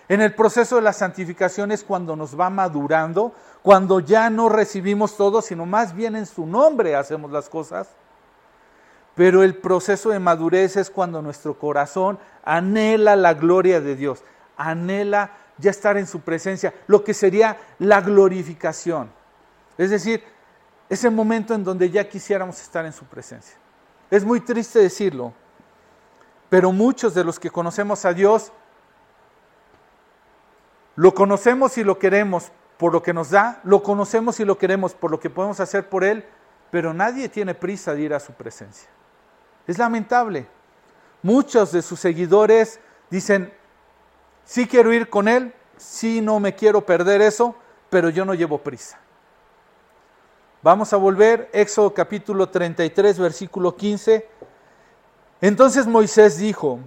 En 0.10 0.20
el 0.20 0.36
proceso 0.36 0.76
de 0.76 0.82
la 0.82 0.92
santificación 0.92 1.72
es 1.72 1.86
cuando 1.86 2.18
nos 2.18 2.38
va 2.38 2.50
madurando, 2.50 3.34
cuando 3.64 4.02
ya 4.02 4.30
no 4.30 4.50
recibimos 4.50 5.16
todo, 5.16 5.42
sino 5.42 5.66
más 5.66 5.96
bien 5.96 6.18
en 6.18 6.26
su 6.26 6.46
nombre 6.46 6.98
hacemos 6.98 7.32
las 7.32 7.48
cosas. 7.48 7.88
Pero 9.16 9.42
el 9.42 9.56
proceso 9.56 10.10
de 10.10 10.20
madurez 10.20 10.76
es 10.76 10.90
cuando 10.90 11.22
nuestro 11.22 11.58
corazón 11.58 12.20
anhela 12.44 13.16
la 13.16 13.36
gloria 13.36 13.80
de 13.80 13.96
Dios, 13.96 14.22
anhela 14.58 15.32
ya 15.58 15.72
estar 15.72 15.96
en 15.96 16.08
su 16.08 16.20
presencia, 16.20 16.74
lo 16.88 17.06
que 17.06 17.14
sería 17.14 17.56
la 17.80 18.02
glorificación. 18.02 19.10
Es 19.78 19.92
decir, 19.92 20.22
ese 20.90 21.10
momento 21.10 21.54
en 21.54 21.64
donde 21.64 21.90
ya 21.90 22.10
quisiéramos 22.10 22.62
estar 22.62 22.86
en 22.86 22.92
su 22.92 23.06
presencia. 23.06 23.56
Es 24.12 24.26
muy 24.26 24.42
triste 24.42 24.80
decirlo, 24.80 25.32
pero 26.50 26.72
muchos 26.72 27.14
de 27.14 27.24
los 27.24 27.40
que 27.40 27.50
conocemos 27.50 28.06
a 28.06 28.14
Dios, 28.14 28.52
lo 30.96 31.14
conocemos 31.14 31.78
y 31.78 31.84
lo 31.84 32.00
queremos 32.00 32.52
por 32.78 32.94
lo 32.94 33.02
que 33.02 33.14
nos 33.14 33.30
da, 33.30 33.60
lo 33.64 33.84
conocemos 33.84 34.40
y 34.40 34.46
lo 34.46 34.58
queremos 34.58 34.94
por 34.94 35.12
lo 35.12 35.20
que 35.20 35.30
podemos 35.30 35.60
hacer 35.60 35.90
por 35.90 36.04
Él, 36.04 36.26
pero 36.72 36.94
nadie 36.94 37.30
tiene 37.30 37.54
prisa 37.54 37.94
de 37.94 38.02
ir 38.02 38.14
a 38.14 38.20
su 38.20 38.34
presencia. 38.34 38.90
Es 39.68 39.78
lamentable. 39.78 40.48
Muchos 41.22 41.72
de 41.72 41.82
sus 41.82 42.00
seguidores 42.00 42.80
dicen, 43.10 43.54
sí 44.44 44.68
quiero 44.68 44.94
ir 44.94 45.10
con 45.10 45.28
Él, 45.28 45.54
sí 45.78 46.22
no 46.22 46.40
me 46.40 46.56
quiero 46.56 46.86
perder 46.86 47.22
eso, 47.22 47.56
pero 47.90 48.10
yo 48.10 48.26
no 48.26 48.34
llevo 48.34 48.60
prisa. 48.60 49.00
Vamos 50.62 50.94
a 50.94 50.98
volver, 50.98 51.50
Éxodo 51.54 51.94
capítulo 51.94 52.50
33, 52.50 53.20
versículo 53.20 53.76
15. 53.76 54.28
Entonces 55.42 55.86
Moisés 55.86 56.38
dijo, 56.38 56.80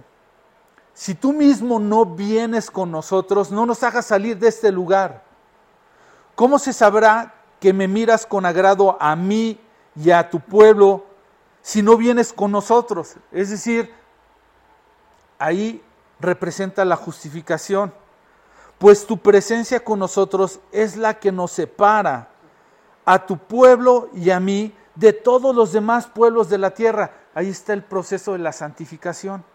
si 0.93 1.15
tú 1.15 1.31
mismo 1.33 1.79
no 1.79 2.05
vienes 2.05 2.69
con 2.69 2.91
nosotros, 2.91 3.51
no 3.51 3.65
nos 3.65 3.83
hagas 3.83 4.05
salir 4.05 4.37
de 4.37 4.49
este 4.49 4.71
lugar. 4.71 5.23
¿Cómo 6.35 6.59
se 6.59 6.73
sabrá 6.73 7.33
que 7.59 7.73
me 7.73 7.87
miras 7.87 8.25
con 8.25 8.45
agrado 8.45 8.97
a 8.99 9.15
mí 9.15 9.59
y 9.95 10.11
a 10.11 10.29
tu 10.29 10.39
pueblo 10.39 11.05
si 11.61 11.81
no 11.81 11.95
vienes 11.95 12.33
con 12.33 12.51
nosotros? 12.51 13.15
Es 13.31 13.49
decir, 13.49 13.93
ahí 15.37 15.83
representa 16.19 16.83
la 16.83 16.95
justificación, 16.95 17.93
pues 18.77 19.05
tu 19.05 19.17
presencia 19.17 19.83
con 19.83 19.99
nosotros 19.99 20.59
es 20.71 20.97
la 20.97 21.19
que 21.19 21.31
nos 21.31 21.51
separa 21.51 22.29
a 23.05 23.25
tu 23.25 23.37
pueblo 23.37 24.09
y 24.13 24.29
a 24.29 24.39
mí 24.39 24.73
de 24.99 25.13
todos 25.13 25.55
los 25.55 25.71
demás 25.71 26.07
pueblos 26.07 26.49
de 26.49 26.57
la 26.57 26.71
tierra. 26.71 27.11
Ahí 27.33 27.49
está 27.49 27.71
el 27.71 27.83
proceso 27.83 28.33
de 28.33 28.39
la 28.39 28.51
santificación. 28.51 29.45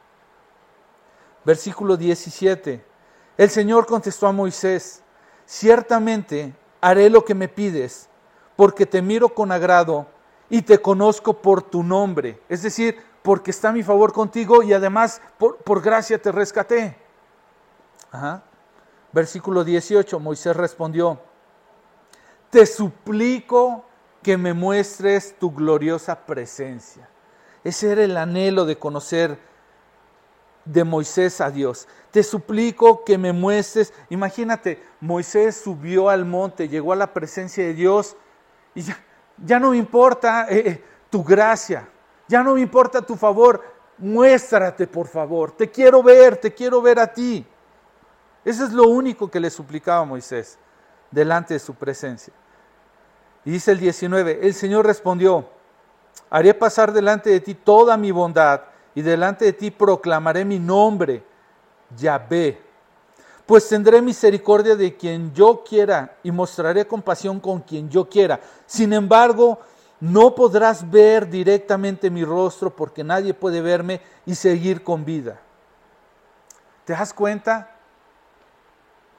Versículo 1.44 1.98
17. 1.98 2.82
El 3.36 3.50
Señor 3.50 3.84
contestó 3.86 4.26
a 4.26 4.32
Moisés, 4.32 5.02
ciertamente 5.44 6.54
haré 6.80 7.10
lo 7.10 7.24
que 7.26 7.34
me 7.34 7.48
pides, 7.48 8.08
porque 8.56 8.86
te 8.86 9.02
miro 9.02 9.28
con 9.28 9.52
agrado 9.52 10.06
y 10.48 10.62
te 10.62 10.78
conozco 10.78 11.34
por 11.34 11.60
tu 11.62 11.82
nombre. 11.82 12.40
Es 12.48 12.62
decir, 12.62 12.96
porque 13.22 13.50
está 13.50 13.70
mi 13.70 13.82
favor 13.82 14.14
contigo 14.14 14.62
y 14.62 14.72
además 14.72 15.20
por, 15.36 15.82
gracia 15.82 16.20
te 16.20 16.32
rescaté. 16.32 16.96
Versículo 19.12 19.62
18, 19.62 20.18
Moisés 20.20 20.56
respondió, 20.56 21.20
te 22.48 22.64
suplico 22.64 23.84
que 24.24 24.36
me 24.36 24.54
muestres 24.54 25.36
tu 25.38 25.52
gloriosa 25.52 26.26
presencia. 26.26 27.08
Ese 27.62 27.92
era 27.92 28.02
el 28.02 28.16
anhelo 28.16 28.64
de 28.64 28.76
conocer 28.76 29.38
de 30.64 30.82
Moisés 30.82 31.40
a 31.40 31.50
Dios. 31.50 31.86
Te 32.10 32.22
suplico 32.22 33.04
que 33.04 33.18
me 33.18 33.32
muestres. 33.32 33.92
Imagínate, 34.08 34.82
Moisés 35.00 35.60
subió 35.62 36.08
al 36.08 36.24
monte, 36.24 36.68
llegó 36.68 36.92
a 36.92 36.96
la 36.96 37.12
presencia 37.12 37.64
de 37.64 37.74
Dios 37.74 38.16
y 38.74 38.82
ya, 38.82 39.60
no 39.60 39.70
me 39.70 39.76
importa 39.76 40.46
eh, 40.48 40.62
eh, 40.66 40.84
tu 41.10 41.22
gracia, 41.22 41.88
ya 42.26 42.42
no 42.42 42.54
me 42.54 42.60
importa 42.60 43.02
tu 43.02 43.14
favor, 43.16 43.62
muéstrate 43.98 44.86
por 44.86 45.06
favor, 45.06 45.52
te 45.52 45.70
quiero 45.70 46.02
ver, 46.02 46.38
te 46.38 46.52
quiero 46.52 46.82
ver 46.82 46.98
a 46.98 47.12
ti. 47.12 47.46
Eso 48.44 48.64
es 48.64 48.72
lo 48.72 48.88
único 48.88 49.30
que 49.30 49.40
le 49.40 49.50
suplicaba 49.50 50.04
Moisés 50.04 50.58
delante 51.10 51.54
de 51.54 51.60
su 51.60 51.74
presencia. 51.74 52.32
Y 53.44 53.50
dice 53.50 53.72
el 53.72 53.78
19, 53.78 54.40
el 54.42 54.54
Señor 54.54 54.86
respondió, 54.86 55.48
haré 56.30 56.54
pasar 56.54 56.92
delante 56.92 57.30
de 57.30 57.40
ti 57.40 57.54
toda 57.54 57.96
mi 57.96 58.10
bondad 58.10 58.62
y 58.94 59.02
delante 59.02 59.44
de 59.44 59.52
ti 59.52 59.70
proclamaré 59.70 60.44
mi 60.44 60.58
nombre, 60.58 61.22
Yahvé. 61.96 62.60
Pues 63.44 63.68
tendré 63.68 64.00
misericordia 64.00 64.74
de 64.74 64.96
quien 64.96 65.34
yo 65.34 65.62
quiera 65.62 66.16
y 66.22 66.30
mostraré 66.30 66.86
compasión 66.86 67.40
con 67.40 67.60
quien 67.60 67.90
yo 67.90 68.08
quiera. 68.08 68.40
Sin 68.64 68.92
embargo, 68.94 69.58
no 70.00 70.34
podrás 70.34 70.90
ver 70.90 71.28
directamente 71.28 72.10
mi 72.10 72.24
rostro 72.24 72.74
porque 72.74 73.04
nadie 73.04 73.34
puede 73.34 73.60
verme 73.60 74.00
y 74.24 74.34
seguir 74.34 74.82
con 74.82 75.04
vida. 75.04 75.38
¿Te 76.84 76.94
das 76.94 77.12
cuenta? 77.12 77.70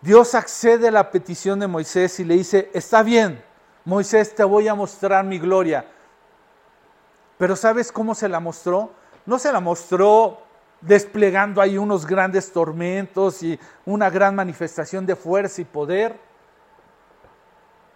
Dios 0.01 0.35
accede 0.35 0.87
a 0.87 0.91
la 0.91 1.11
petición 1.11 1.59
de 1.59 1.67
Moisés 1.67 2.19
y 2.19 2.25
le 2.25 2.35
dice, 2.35 2.69
está 2.73 3.03
bien, 3.03 3.43
Moisés, 3.85 4.35
te 4.35 4.43
voy 4.43 4.67
a 4.67 4.75
mostrar 4.75 5.23
mi 5.23 5.39
gloria. 5.39 5.85
Pero 7.37 7.55
¿sabes 7.55 7.91
cómo 7.91 8.15
se 8.15 8.27
la 8.27 8.39
mostró? 8.39 8.91
no 9.25 9.39
se 9.39 9.51
la 9.51 9.59
mostró 9.59 10.39
desplegando 10.81 11.61
ahí 11.61 11.77
unos 11.77 12.05
grandes 12.05 12.51
tormentos 12.51 13.41
y 13.41 13.59
una 13.85 14.09
gran 14.09 14.35
manifestación 14.35 15.05
de 15.05 15.15
fuerza 15.15 15.61
y 15.61 15.65
poder. 15.65 16.19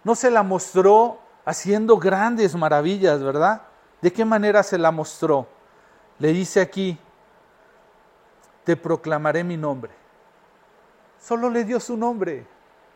No 0.02 0.14
se 0.14 0.30
la 0.30 0.42
mostró 0.42 1.20
haciendo 1.44 1.98
grandes 1.98 2.54
maravillas, 2.56 3.22
¿verdad? 3.22 3.62
¿De 4.00 4.12
qué 4.12 4.24
manera 4.24 4.62
se 4.62 4.78
la 4.78 4.90
mostró? 4.90 5.46
Le 6.18 6.32
dice 6.32 6.60
aquí, 6.60 6.98
te 8.64 8.76
proclamaré 8.76 9.44
mi 9.44 9.56
nombre. 9.56 9.92
Solo 11.20 11.48
le 11.50 11.64
dio 11.64 11.78
su 11.78 11.96
nombre. 11.96 12.46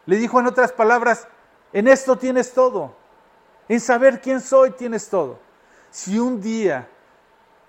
Le 0.06 0.16
dijo 0.16 0.40
en 0.40 0.46
otras 0.46 0.72
palabras, 0.72 1.28
en 1.74 1.88
esto 1.88 2.16
tienes 2.16 2.52
todo. 2.52 2.94
En 3.68 3.80
saber 3.80 4.20
quién 4.20 4.40
soy 4.40 4.70
tienes 4.70 5.08
todo. 5.08 5.38
Si 5.90 6.18
un 6.18 6.40
día 6.40 6.88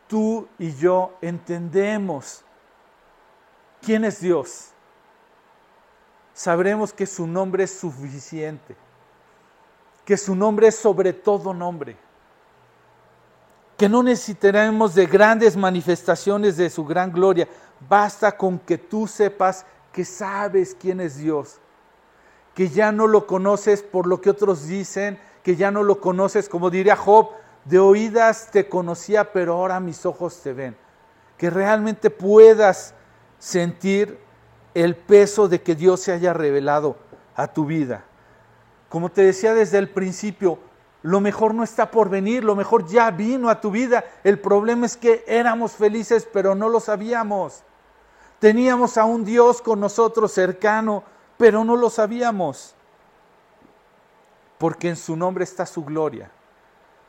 tú 0.07 0.47
y 0.59 0.73
yo 0.75 1.13
entendemos 1.21 2.43
quién 3.81 4.05
es 4.05 4.21
Dios, 4.21 4.69
sabremos 6.33 6.93
que 6.93 7.07
su 7.07 7.25
nombre 7.25 7.63
es 7.63 7.79
suficiente, 7.79 8.75
que 10.05 10.17
su 10.17 10.35
nombre 10.35 10.67
es 10.67 10.75
sobre 10.75 11.11
todo 11.11 11.53
nombre, 11.53 11.97
que 13.77 13.89
no 13.89 14.03
necesitaremos 14.03 14.93
de 14.93 15.07
grandes 15.07 15.57
manifestaciones 15.57 16.57
de 16.57 16.69
su 16.69 16.85
gran 16.85 17.11
gloria, 17.11 17.47
basta 17.89 18.37
con 18.37 18.59
que 18.59 18.77
tú 18.77 19.07
sepas 19.07 19.65
que 19.91 20.05
sabes 20.05 20.75
quién 20.79 20.99
es 20.99 21.17
Dios, 21.17 21.59
que 22.55 22.69
ya 22.69 22.91
no 22.91 23.05
lo 23.05 23.27
conoces 23.27 23.83
por 23.83 24.07
lo 24.07 24.21
que 24.21 24.31
otros 24.31 24.65
dicen, 24.65 25.19
que 25.43 25.55
ya 25.55 25.69
no 25.69 25.83
lo 25.83 25.99
conoces, 25.99 26.49
como 26.49 26.71
diría 26.71 26.95
Job, 26.95 27.29
de 27.65 27.77
oídas 27.79 28.49
te 28.51 28.67
conocía, 28.69 29.31
pero 29.31 29.55
ahora 29.55 29.79
mis 29.79 30.05
ojos 30.05 30.41
te 30.41 30.53
ven. 30.53 30.75
Que 31.37 31.49
realmente 31.49 32.09
puedas 32.09 32.95
sentir 33.37 34.17
el 34.73 34.95
peso 34.95 35.47
de 35.47 35.61
que 35.61 35.75
Dios 35.75 35.99
se 35.99 36.13
haya 36.13 36.33
revelado 36.33 36.95
a 37.35 37.47
tu 37.47 37.65
vida. 37.65 38.05
Como 38.89 39.09
te 39.09 39.23
decía 39.23 39.53
desde 39.53 39.77
el 39.77 39.89
principio, 39.89 40.57
lo 41.01 41.19
mejor 41.19 41.53
no 41.53 41.63
está 41.63 41.91
por 41.91 42.09
venir, 42.09 42.43
lo 42.43 42.55
mejor 42.55 42.87
ya 42.87 43.11
vino 43.11 43.49
a 43.49 43.59
tu 43.59 43.69
vida. 43.69 44.05
El 44.23 44.39
problema 44.39 44.85
es 44.85 44.95
que 44.95 45.23
éramos 45.27 45.73
felices, 45.73 46.27
pero 46.31 46.55
no 46.55 46.69
lo 46.69 46.79
sabíamos. 46.79 47.63
Teníamos 48.39 48.97
a 48.97 49.05
un 49.05 49.25
Dios 49.25 49.61
con 49.61 49.79
nosotros 49.79 50.31
cercano, 50.31 51.03
pero 51.37 51.63
no 51.63 51.75
lo 51.75 51.89
sabíamos. 51.89 52.75
Porque 54.57 54.89
en 54.89 54.95
su 54.95 55.15
nombre 55.15 55.43
está 55.43 55.65
su 55.65 55.83
gloria. 55.83 56.31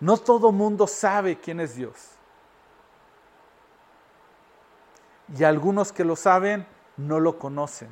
No 0.00 0.16
todo 0.16 0.52
mundo 0.52 0.86
sabe 0.86 1.38
quién 1.38 1.60
es 1.60 1.74
Dios. 1.74 1.94
Y 5.36 5.44
algunos 5.44 5.92
que 5.92 6.04
lo 6.04 6.16
saben 6.16 6.66
no 6.96 7.20
lo 7.20 7.38
conocen. 7.38 7.88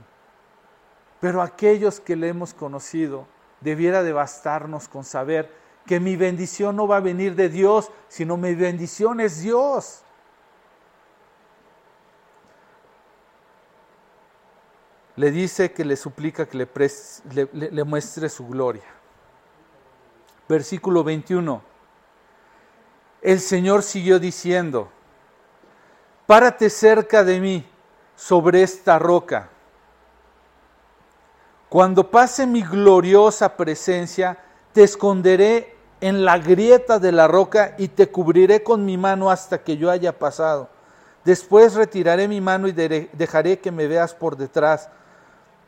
Pero 1.21 1.41
aquellos 1.41 2.01
que 2.01 2.17
le 2.17 2.29
hemos 2.29 2.53
conocido, 2.53 3.27
debiera 3.61 4.03
de 4.03 4.13
bastarnos 4.13 4.89
con 4.89 5.05
saber 5.05 5.51
que 5.87 5.99
mi 5.99 6.17
bendición 6.17 6.77
no 6.77 6.87
va 6.87 6.99
a 6.99 7.01
venir 7.01 7.35
de 7.35 7.49
Dios, 7.49 7.91
sino 8.09 8.37
mi 8.37 8.55
bendición 8.55 9.21
es 9.21 9.41
Dios. 9.41 10.04
Le 15.17 15.31
dice 15.31 15.73
que 15.73 15.85
le 15.85 15.97
suplica 15.97 16.47
que 16.47 16.69
le, 17.53 17.85
muestre 17.85 18.29
su 18.29 18.47
gloria. 18.47 18.85
Versículo 20.49 21.05
21 21.05 21.75
el 23.25 23.41
Señor 23.41 23.83
siguió 23.83 24.19
diciendo, 24.19 24.91
párate 26.27 26.69
cerca 26.69 27.25
de 27.25 27.41
mí 27.41 27.67
sobre 28.15 28.63
esta 28.63 28.99
roca. 28.99 29.49
Cuando 31.71 32.11
pase 32.11 32.47
mi 32.47 32.61
gloriosa 32.61 33.57
presencia, 33.57 34.37
te 34.75 34.83
esconderé 34.83 35.75
en 36.03 36.27
la 36.27 36.37
grieta 36.37 36.99
de 36.99 37.13
la 37.13 37.27
roca 37.27 37.75
y 37.79 37.89
te 37.89 38.11
cubriré 38.11 38.63
con 38.63 38.85
mi 38.85 38.99
mano 38.99 39.31
hasta 39.31 39.63
que 39.63 39.79
yo 39.79 39.91
haya 39.91 40.19
pasado. 40.19 40.69
Después 41.25 41.73
retiraré 41.73 42.29
mi 42.29 42.43
mano 42.43 42.69
y 42.69 42.73
dejaré 42.73 43.59
que 43.59 43.73
me 43.73 43.87
veas 43.87 44.15
por 44.15 44.37
detrás, 44.37 44.91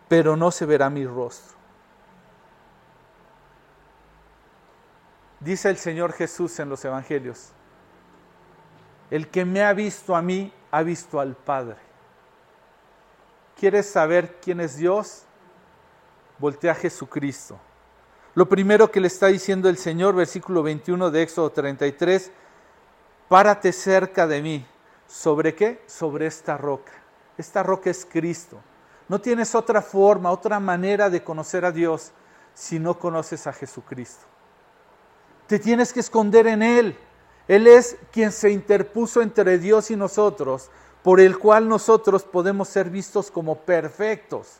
pero 0.08 0.36
no 0.36 0.50
se 0.50 0.66
verá 0.66 0.90
mi 0.90 1.06
rostro. 1.06 1.56
Dice 5.40 5.68
el 5.68 5.76
Señor 5.76 6.12
Jesús 6.12 6.58
en 6.60 6.68
los 6.68 6.84
Evangelios, 6.84 7.50
el 9.10 9.28
que 9.28 9.44
me 9.44 9.62
ha 9.62 9.72
visto 9.72 10.16
a 10.16 10.22
mí, 10.22 10.52
ha 10.70 10.82
visto 10.82 11.20
al 11.20 11.36
Padre. 11.36 11.76
¿Quieres 13.56 13.88
saber 13.88 14.38
quién 14.42 14.60
es 14.60 14.76
Dios? 14.76 15.22
Voltea 16.38 16.72
a 16.72 16.74
Jesucristo. 16.74 17.58
Lo 18.34 18.48
primero 18.48 18.90
que 18.90 19.00
le 19.00 19.06
está 19.06 19.28
diciendo 19.28 19.68
el 19.68 19.78
Señor, 19.78 20.14
versículo 20.14 20.62
21 20.62 21.10
de 21.10 21.22
Éxodo 21.22 21.50
33, 21.50 22.30
párate 23.28 23.72
cerca 23.72 24.26
de 24.26 24.42
mí. 24.42 24.66
¿Sobre 25.06 25.54
qué? 25.54 25.82
Sobre 25.86 26.26
esta 26.26 26.58
roca. 26.58 26.92
Esta 27.38 27.62
roca 27.62 27.88
es 27.88 28.04
Cristo. 28.04 28.60
No 29.08 29.20
tienes 29.20 29.54
otra 29.54 29.82
forma, 29.82 30.30
otra 30.30 30.58
manera 30.58 31.08
de 31.10 31.22
conocer 31.22 31.64
a 31.64 31.72
Dios 31.72 32.12
si 32.54 32.78
no 32.78 32.98
conoces 32.98 33.46
a 33.46 33.52
Jesucristo. 33.52 34.24
Te 35.46 35.58
tienes 35.58 35.92
que 35.92 36.00
esconder 36.00 36.46
en 36.46 36.62
Él. 36.62 36.98
Él 37.46 37.66
es 37.68 37.96
quien 38.10 38.32
se 38.32 38.50
interpuso 38.50 39.22
entre 39.22 39.58
Dios 39.58 39.90
y 39.90 39.96
nosotros, 39.96 40.70
por 41.02 41.20
el 41.20 41.38
cual 41.38 41.68
nosotros 41.68 42.24
podemos 42.24 42.68
ser 42.68 42.90
vistos 42.90 43.30
como 43.30 43.60
perfectos. 43.60 44.58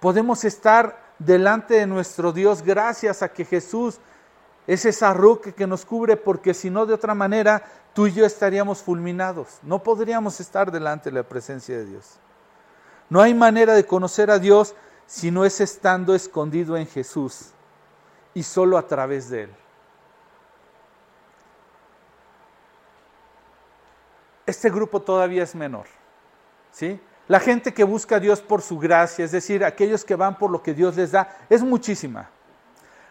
Podemos 0.00 0.44
estar 0.44 1.02
delante 1.18 1.74
de 1.74 1.86
nuestro 1.86 2.32
Dios 2.32 2.62
gracias 2.62 3.22
a 3.22 3.32
que 3.32 3.44
Jesús 3.44 4.00
es 4.66 4.84
esa 4.84 5.12
roca 5.12 5.52
que 5.52 5.66
nos 5.66 5.84
cubre, 5.84 6.16
porque 6.16 6.54
si 6.54 6.70
no 6.70 6.86
de 6.86 6.94
otra 6.94 7.14
manera 7.14 7.62
tú 7.92 8.06
y 8.06 8.12
yo 8.12 8.24
estaríamos 8.24 8.80
fulminados. 8.80 9.58
No 9.62 9.82
podríamos 9.82 10.40
estar 10.40 10.72
delante 10.72 11.10
de 11.10 11.16
la 11.16 11.22
presencia 11.24 11.76
de 11.76 11.84
Dios. 11.84 12.18
No 13.12 13.20
hay 13.20 13.34
manera 13.34 13.74
de 13.74 13.84
conocer 13.84 14.30
a 14.30 14.38
Dios 14.38 14.74
si 15.04 15.30
no 15.30 15.44
es 15.44 15.60
estando 15.60 16.14
escondido 16.14 16.78
en 16.78 16.86
Jesús 16.86 17.50
y 18.32 18.42
solo 18.42 18.78
a 18.78 18.86
través 18.86 19.28
de 19.28 19.42
Él. 19.42 19.50
Este 24.46 24.70
grupo 24.70 25.02
todavía 25.02 25.42
es 25.42 25.54
menor. 25.54 25.84
¿sí? 26.70 26.98
La 27.28 27.38
gente 27.38 27.74
que 27.74 27.84
busca 27.84 28.16
a 28.16 28.18
Dios 28.18 28.40
por 28.40 28.62
su 28.62 28.78
gracia, 28.78 29.26
es 29.26 29.32
decir, 29.32 29.62
aquellos 29.62 30.06
que 30.06 30.16
van 30.16 30.38
por 30.38 30.50
lo 30.50 30.62
que 30.62 30.72
Dios 30.72 30.96
les 30.96 31.12
da, 31.12 31.36
es 31.50 31.62
muchísima. 31.62 32.30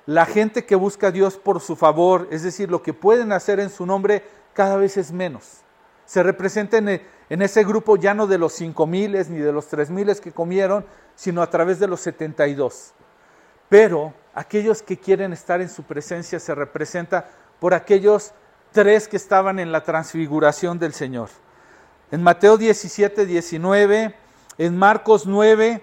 La 0.07 0.25
gente 0.25 0.65
que 0.65 0.73
busca 0.73 1.09
a 1.09 1.11
Dios 1.11 1.37
por 1.37 1.59
su 1.59 1.75
favor, 1.75 2.27
es 2.31 2.41
decir, 2.41 2.71
lo 2.71 2.81
que 2.81 2.93
pueden 2.93 3.31
hacer 3.31 3.59
en 3.59 3.69
su 3.69 3.85
nombre, 3.85 4.25
cada 4.53 4.77
vez 4.77 4.97
es 4.97 5.11
menos. 5.11 5.60
Se 6.11 6.23
representa 6.23 6.77
en, 6.77 7.01
en 7.29 7.41
ese 7.41 7.63
grupo 7.63 7.95
ya 7.95 8.13
no 8.13 8.27
de 8.27 8.37
los 8.37 8.51
cinco 8.51 8.85
miles 8.85 9.29
ni 9.29 9.39
de 9.39 9.53
los 9.53 9.67
tres 9.69 9.89
miles 9.89 10.19
que 10.19 10.33
comieron, 10.33 10.85
sino 11.15 11.41
a 11.41 11.49
través 11.49 11.79
de 11.79 11.87
los 11.87 12.01
72. 12.01 12.91
Pero 13.69 14.13
aquellos 14.33 14.81
que 14.81 14.99
quieren 14.99 15.31
estar 15.31 15.61
en 15.61 15.69
su 15.69 15.83
presencia 15.83 16.37
se 16.41 16.53
representa 16.53 17.29
por 17.61 17.73
aquellos 17.73 18.33
tres 18.73 19.07
que 19.07 19.15
estaban 19.15 19.57
en 19.57 19.71
la 19.71 19.85
transfiguración 19.85 20.79
del 20.79 20.91
Señor. 20.91 21.29
En 22.11 22.21
Mateo 22.21 22.57
17, 22.57 23.25
19, 23.25 24.13
en 24.57 24.77
Marcos 24.77 25.25
9, 25.25 25.81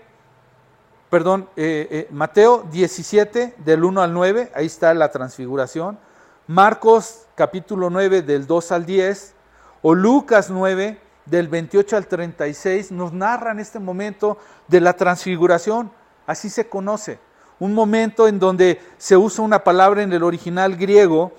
perdón, 1.09 1.49
eh, 1.57 1.89
eh, 1.91 2.09
Mateo 2.11 2.67
17 2.71 3.55
del 3.65 3.83
1 3.83 4.03
al 4.03 4.13
9, 4.13 4.53
ahí 4.55 4.67
está 4.67 4.93
la 4.93 5.11
transfiguración. 5.11 5.99
Marcos 6.47 7.25
capítulo 7.35 7.89
9 7.89 8.21
del 8.21 8.47
2 8.47 8.73
al 8.73 8.85
10, 8.85 9.38
o 9.83 9.95
Lucas 9.95 10.51
9 10.51 10.99
del 11.27 11.49
28 11.49 11.97
al 11.97 12.07
36, 12.07 12.91
nos 12.93 13.13
narran 13.13 13.61
este 13.61 13.79
momento 13.79 14.39
de 14.67 14.81
la 14.81 14.95
transfiguración, 14.95 15.93
así 16.27 16.49
se 16.49 16.69
conoce. 16.69 17.19
Un 17.61 17.75
momento 17.75 18.29
en 18.29 18.39
donde 18.39 18.81
se 18.99 19.17
usa 19.17 19.45
una 19.45 19.65
palabra 19.65 20.03
en 20.03 20.13
el 20.13 20.23
original 20.23 20.77
griego 20.77 21.33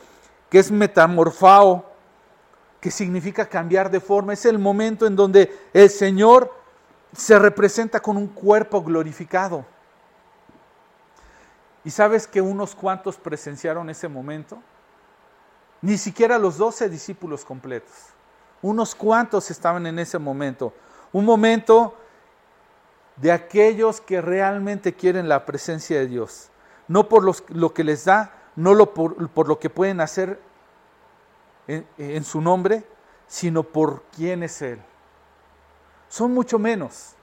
que 0.50 0.60
es 0.60 0.72
metamorfao, 0.72 1.86
que 2.82 2.92
significa 2.92 3.46
cambiar 3.48 3.90
de 3.90 4.00
forma. 4.00 4.34
Es 4.34 4.46
el 4.46 4.60
momento 4.60 5.06
en 5.06 5.16
donde 5.16 5.56
el 5.74 5.90
Señor 5.90 6.54
se 7.16 7.38
representa 7.40 8.00
con 8.00 8.18
un 8.18 8.28
cuerpo 8.28 8.84
glorificado. 8.84 9.66
¿Y 11.84 11.92
sabes 11.92 12.28
que 12.28 12.42
unos 12.42 12.76
cuantos 12.76 13.18
presenciaron 13.18 13.90
ese 13.90 14.08
momento? 14.08 14.62
Ni 15.82 15.98
siquiera 15.98 16.38
los 16.38 16.58
doce 16.58 16.90
discípulos 16.90 17.46
completos. 17.46 17.96
Unos 18.62 18.96
cuantos 18.96 19.52
estaban 19.52 19.86
en 19.88 20.00
ese 20.00 20.20
momento. 20.20 20.74
Un 21.12 21.26
momento 21.26 21.96
de 23.16 23.32
aquellos 23.32 24.02
que 24.02 24.22
realmente 24.22 24.94
quieren 24.94 25.30
la 25.30 25.46
presencia 25.46 26.00
de 26.00 26.08
Dios. 26.08 26.50
No 26.88 27.08
por 27.08 27.24
lo 27.24 27.74
que 27.74 27.84
les 27.84 28.06
da, 28.06 28.34
no 28.56 28.74
lo 28.74 28.94
por, 28.94 29.30
por, 29.30 29.48
lo 29.48 29.60
que 29.60 29.70
pueden 29.70 30.02
hacer 30.02 30.40
en, 31.68 31.86
en 31.98 32.24
su 32.24 32.42
nombre, 32.42 32.84
sino 33.28 33.64
por 33.64 34.04
quién 34.16 34.44
es 34.44 34.62
Él. 34.62 34.82
Son 36.08 36.34
mucho 36.34 36.58
menos. 36.58 37.14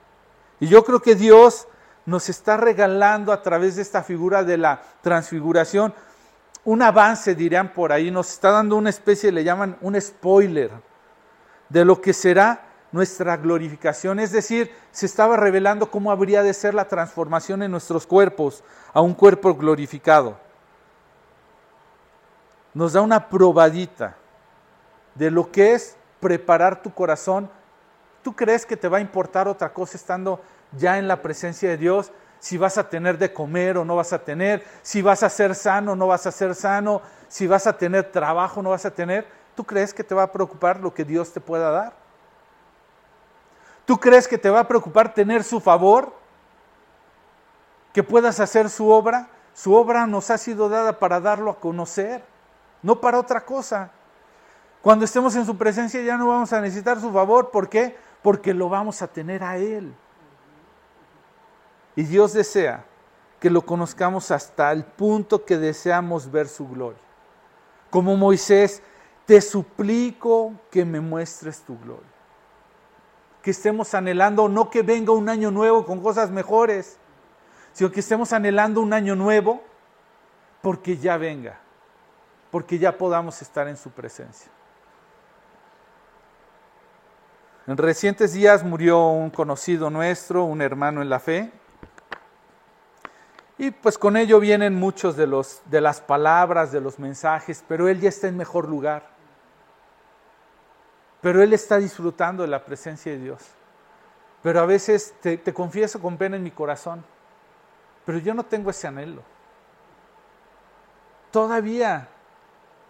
Y 0.59 0.67
yo 0.67 0.83
creo 0.85 1.01
que 1.01 1.15
Dios 1.15 1.67
nos 2.05 2.29
está 2.29 2.57
regalando 2.57 3.33
a 3.33 3.41
través 3.41 3.75
de 3.75 3.81
esta 3.81 4.01
figura 4.01 4.43
de 4.43 4.57
la 4.57 4.81
transfiguración 5.01 5.93
un 6.67 6.81
avance, 6.81 7.33
dirían 7.33 7.71
por 7.71 7.93
ahí, 7.93 8.11
nos 8.11 8.29
está 8.29 8.51
dando 8.51 8.75
una 8.75 8.89
especie, 8.89 9.31
le 9.31 9.45
llaman 9.45 9.77
un 9.79 9.99
spoiler 10.01 10.71
de 11.69 11.85
lo 11.85 12.01
que 12.01 12.13
será 12.13 12.67
nuestra 12.91 13.37
glorificación. 13.37 14.19
Es 14.19 14.31
decir, 14.31 14.71
se 14.91 15.05
estaba 15.05 15.37
revelando 15.37 15.91
cómo 15.91 16.11
habría 16.11 16.43
de 16.43 16.53
ser 16.53 16.73
la 16.73 16.87
transformación 16.87 17.63
en 17.63 17.71
nuestros 17.71 18.07
cuerpos 18.07 18.63
a 18.93 19.01
un 19.01 19.13
cuerpo 19.13 19.53
glorificado. 19.55 20.37
Nos 22.73 22.93
da 22.93 23.01
una 23.01 23.27
probadita 23.27 24.15
de 25.15 25.31
lo 25.31 25.51
que 25.51 25.73
es 25.73 25.97
preparar 26.19 26.81
tu 26.81 26.93
corazón. 26.93 27.49
¿Tú 28.23 28.35
crees 28.35 28.65
que 28.65 28.77
te 28.77 28.87
va 28.87 28.97
a 28.97 29.01
importar 29.01 29.47
otra 29.47 29.73
cosa 29.73 29.97
estando 29.97 30.41
ya 30.77 30.97
en 30.97 31.07
la 31.07 31.21
presencia 31.21 31.69
de 31.69 31.77
Dios? 31.77 32.11
Si 32.39 32.57
vas 32.57 32.77
a 32.77 32.87
tener 32.87 33.17
de 33.17 33.33
comer 33.33 33.77
o 33.77 33.85
no 33.85 33.95
vas 33.95 34.13
a 34.13 34.19
tener, 34.19 34.63
si 34.83 35.01
vas 35.01 35.23
a 35.23 35.29
ser 35.29 35.55
sano 35.55 35.93
o 35.93 35.95
no 35.95 36.07
vas 36.07 36.27
a 36.27 36.31
ser 36.31 36.53
sano, 36.53 37.01
si 37.27 37.47
vas 37.47 37.65
a 37.65 37.77
tener 37.77 38.11
trabajo 38.11 38.59
o 38.59 38.63
no 38.63 38.69
vas 38.69 38.85
a 38.85 38.91
tener. 38.91 39.25
¿Tú 39.57 39.63
crees 39.63 39.91
que 39.91 40.03
te 40.03 40.13
va 40.13 40.21
a 40.21 40.31
preocupar 40.31 40.79
lo 40.79 40.93
que 40.93 41.03
Dios 41.03 41.33
te 41.33 41.41
pueda 41.41 41.71
dar? 41.71 41.93
¿Tú 43.85 43.99
crees 43.99 44.27
que 44.27 44.37
te 44.37 44.51
va 44.51 44.59
a 44.59 44.67
preocupar 44.67 45.15
tener 45.15 45.43
su 45.43 45.59
favor? 45.59 46.13
¿Que 47.91 48.03
puedas 48.03 48.39
hacer 48.39 48.69
su 48.69 48.87
obra? 48.87 49.29
Su 49.55 49.73
obra 49.73 50.05
nos 50.05 50.29
ha 50.29 50.37
sido 50.37 50.69
dada 50.69 50.99
para 50.99 51.19
darlo 51.19 51.49
a 51.49 51.59
conocer, 51.59 52.23
no 52.83 53.01
para 53.01 53.17
otra 53.17 53.43
cosa. 53.43 53.89
Cuando 54.83 55.05
estemos 55.05 55.35
en 55.35 55.47
su 55.47 55.57
presencia 55.57 56.03
ya 56.03 56.17
no 56.17 56.27
vamos 56.27 56.53
a 56.53 56.61
necesitar 56.61 57.01
su 57.01 57.11
favor. 57.11 57.49
¿Por 57.49 57.67
qué? 57.67 57.97
Porque 58.21 58.53
lo 58.53 58.69
vamos 58.69 59.01
a 59.01 59.07
tener 59.07 59.43
a 59.43 59.57
Él. 59.57 59.91
Y 61.95 62.03
Dios 62.03 62.33
desea 62.33 62.85
que 63.39 63.49
lo 63.49 63.63
conozcamos 63.63 64.29
hasta 64.29 64.71
el 64.71 64.83
punto 64.83 65.45
que 65.45 65.57
deseamos 65.57 66.29
ver 66.29 66.47
su 66.47 66.67
gloria. 66.67 67.01
Como 67.89 68.15
Moisés, 68.15 68.83
te 69.27 69.41
suplico 69.41 70.53
que 70.71 70.85
me 70.85 71.01
muestres 71.01 71.59
tu 71.59 71.77
gloria. 71.77 72.07
Que 73.43 73.51
estemos 73.51 73.93
anhelando 73.93 74.47
no 74.47 74.69
que 74.69 74.81
venga 74.81 75.11
un 75.11 75.27
año 75.27 75.51
nuevo 75.51 75.85
con 75.85 76.01
cosas 76.01 76.31
mejores, 76.31 76.97
sino 77.73 77.91
que 77.91 77.99
estemos 77.99 78.31
anhelando 78.31 78.79
un 78.79 78.93
año 78.93 79.15
nuevo 79.15 79.61
porque 80.61 80.97
ya 80.97 81.17
venga, 81.17 81.59
porque 82.51 82.79
ya 82.79 82.97
podamos 82.97 83.41
estar 83.41 83.67
en 83.67 83.75
su 83.75 83.91
presencia. 83.91 84.49
En 87.67 87.75
recientes 87.75 88.31
días 88.31 88.63
murió 88.63 89.09
un 89.09 89.29
conocido 89.29 89.89
nuestro, 89.89 90.45
un 90.45 90.61
hermano 90.61 91.01
en 91.01 91.09
la 91.09 91.19
fe, 91.19 91.51
y 93.57 93.71
pues 93.71 93.97
con 93.97 94.15
ello 94.15 94.39
vienen 94.39 94.75
muchos 94.75 95.17
de, 95.17 95.27
los, 95.27 95.61
de 95.65 95.81
las 95.81 95.99
palabras, 95.99 96.71
de 96.71 96.79
los 96.79 96.97
mensajes, 96.97 97.61
pero 97.67 97.89
él 97.89 97.99
ya 97.99 98.07
está 98.07 98.29
en 98.29 98.37
mejor 98.37 98.69
lugar. 98.69 99.16
Pero 101.27 101.43
él 101.43 101.51
está 101.51 101.75
disfrutando 101.75 102.43
de 102.43 102.47
la 102.47 102.63
presencia 102.63 103.11
de 103.11 103.17
Dios. 103.17 103.41
Pero 104.41 104.61
a 104.61 104.65
veces 104.65 105.13
te, 105.19 105.53
confieso 105.53 105.99
con 105.99 106.15
pena 106.15 106.37
en 106.37 106.43
mi 106.43 106.51
corazón, 106.51 107.03
pero 108.05 108.17
yo 108.19 108.33
no 108.33 108.45
tengo 108.45 108.69
ese 108.69 108.87
anhelo. 108.87 109.23
Todavía 111.29 112.07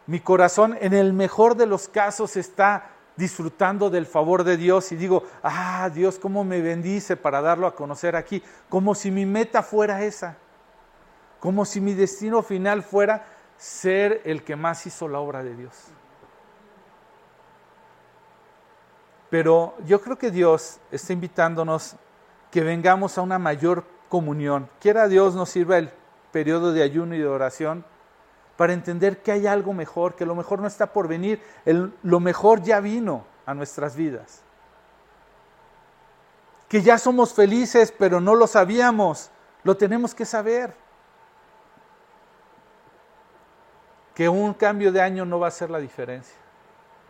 mi 0.05 0.19
corazón 0.19 0.77
en 0.79 0.93
el 0.93 1.13
mejor 1.13 1.55
de 1.55 1.65
los 1.65 1.87
casos 1.87 2.37
está 2.37 2.91
disfrutando 3.15 3.89
del 3.89 4.05
favor 4.05 4.43
de 4.43 4.55
Dios 4.55 4.91
y 4.91 4.97
digo, 4.97 5.23
ah, 5.41 5.89
Dios, 5.91 6.19
cómo 6.19 6.43
me 6.43 6.61
bendice 6.61 7.17
para 7.17 7.41
darlo 7.41 7.65
a 7.65 7.73
conocer 7.73 8.15
aquí, 8.15 8.43
como 8.69 8.93
si 8.93 9.09
mi 9.09 9.25
meta 9.25 9.63
fuera 9.63 10.03
esa, 10.03 10.37
como 11.39 11.65
si 11.65 11.81
mi 11.81 11.95
destino 11.95 12.43
final 12.43 12.83
fuera 12.83 13.25
ser 13.57 14.21
el 14.25 14.43
que 14.43 14.55
más 14.55 14.85
hizo 14.85 15.07
la 15.07 15.17
obra 15.17 15.43
de 15.43 15.55
Dios. 15.55 15.91
Pero 19.29 19.75
yo 19.85 20.01
creo 20.01 20.17
que 20.17 20.31
Dios 20.31 20.79
está 20.91 21.13
invitándonos 21.13 21.95
que 22.51 22.61
vengamos 22.61 23.17
a 23.17 23.21
una 23.21 23.39
mayor 23.39 23.83
comunión. 24.09 24.69
Quiera 24.79 25.07
Dios 25.07 25.35
nos 25.35 25.49
sirva 25.49 25.77
el 25.77 25.91
periodo 26.31 26.71
de 26.71 26.83
ayuno 26.83 27.15
y 27.15 27.19
de 27.19 27.27
oración 27.27 27.83
para 28.55 28.73
entender 28.73 29.21
que 29.21 29.31
hay 29.31 29.47
algo 29.47 29.73
mejor, 29.73 30.15
que 30.15 30.25
lo 30.25 30.33
mejor 30.33 30.59
no 30.59 30.67
está 30.67 30.91
por 30.91 31.07
venir, 31.07 31.41
lo 31.65 32.19
mejor 32.19 32.63
ya 32.63 32.79
vino 32.79 33.25
a 33.45 33.53
nuestras 33.53 33.95
vidas. 33.95 34.41
Que 36.67 36.81
ya 36.81 36.97
somos 36.97 37.33
felices, 37.33 37.93
pero 37.97 38.19
no 38.19 38.35
lo 38.35 38.47
sabíamos, 38.47 39.29
lo 39.63 39.77
tenemos 39.77 40.15
que 40.15 40.25
saber. 40.25 40.73
Que 44.15 44.27
un 44.27 44.53
cambio 44.53 44.91
de 44.91 45.01
año 45.01 45.23
no 45.23 45.39
va 45.39 45.47
a 45.47 45.51
ser 45.51 45.69
la 45.69 45.79
diferencia. 45.79 46.35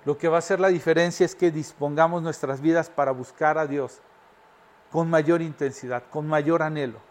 Lo 0.08 0.18
que 0.18 0.30
va 0.30 0.38
a 0.38 0.40
hacer 0.40 0.62
la 0.62 0.70
diferencia 0.70 1.26
es 1.26 1.36
que 1.36 1.52
dispongamos 1.52 2.22
nuestras 2.22 2.62
vidas 2.62 2.90
para 2.90 3.12
buscar 3.12 3.58
a 3.58 3.68
Dios 3.68 4.00
con 4.90 5.10
mayor 5.10 5.42
intensidad, 5.42 6.02
con 6.10 6.26
mayor 6.26 6.64
anhelo. 6.64 7.02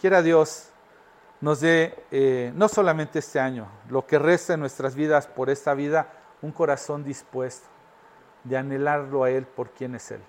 quiera 0.00 0.22
Dios 0.22 0.70
nos 1.42 1.60
dé, 1.60 2.06
eh, 2.10 2.50
no 2.54 2.66
solamente 2.66 3.18
este 3.18 3.38
año, 3.38 3.68
lo 3.90 4.06
que 4.06 4.18
resta 4.18 4.54
en 4.54 4.60
nuestras 4.60 4.94
vidas 4.94 5.26
por 5.26 5.50
esta 5.50 5.74
vida, 5.74 6.08
un 6.40 6.50
corazón 6.50 7.04
dispuesto 7.04 7.68
de 8.42 8.56
anhelarlo 8.56 9.22
a 9.22 9.30
Él 9.30 9.44
por 9.44 9.68
quien 9.68 9.96
es 9.96 10.10
Él. 10.12 10.22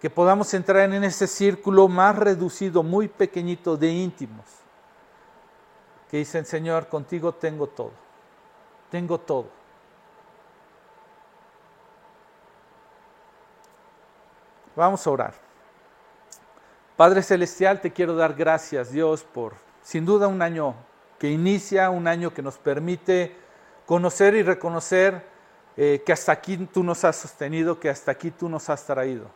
Que 0.00 0.10
podamos 0.10 0.52
entrar 0.54 0.92
en 0.92 1.04
ese 1.04 1.28
círculo 1.28 1.86
más 1.86 2.18
reducido, 2.18 2.82
muy 2.82 3.06
pequeñito 3.06 3.76
de 3.76 3.90
íntimos, 3.90 4.59
que 6.10 6.16
dicen, 6.16 6.44
Señor, 6.44 6.88
contigo 6.88 7.34
tengo 7.34 7.68
todo, 7.68 7.92
tengo 8.90 9.18
todo. 9.18 9.46
Vamos 14.74 15.06
a 15.06 15.10
orar. 15.10 15.34
Padre 16.96 17.22
Celestial, 17.22 17.80
te 17.80 17.92
quiero 17.92 18.16
dar 18.16 18.34
gracias, 18.34 18.92
Dios, 18.92 19.22
por 19.22 19.54
sin 19.82 20.04
duda 20.04 20.26
un 20.26 20.42
año 20.42 20.74
que 21.18 21.30
inicia, 21.30 21.90
un 21.90 22.08
año 22.08 22.34
que 22.34 22.42
nos 22.42 22.58
permite 22.58 23.36
conocer 23.86 24.34
y 24.34 24.42
reconocer 24.42 25.24
eh, 25.76 26.02
que 26.04 26.12
hasta 26.12 26.32
aquí 26.32 26.56
tú 26.56 26.82
nos 26.82 27.04
has 27.04 27.16
sostenido, 27.16 27.78
que 27.78 27.88
hasta 27.88 28.10
aquí 28.10 28.30
tú 28.30 28.48
nos 28.48 28.68
has 28.68 28.84
traído. 28.84 29.26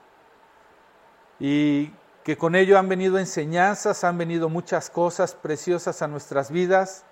Y 1.39 1.93
que 2.25 2.39
con 2.39 2.55
ello 2.55 2.79
han 2.79 2.89
venido 2.89 3.19
enseñanzas, 3.19 4.03
han 4.03 4.17
venido 4.17 4.49
muchas 4.49 4.89
cosas 4.89 5.35
preciosas 5.35 6.01
a 6.01 6.09
nuestras 6.09 6.51
vidas. 6.51 7.05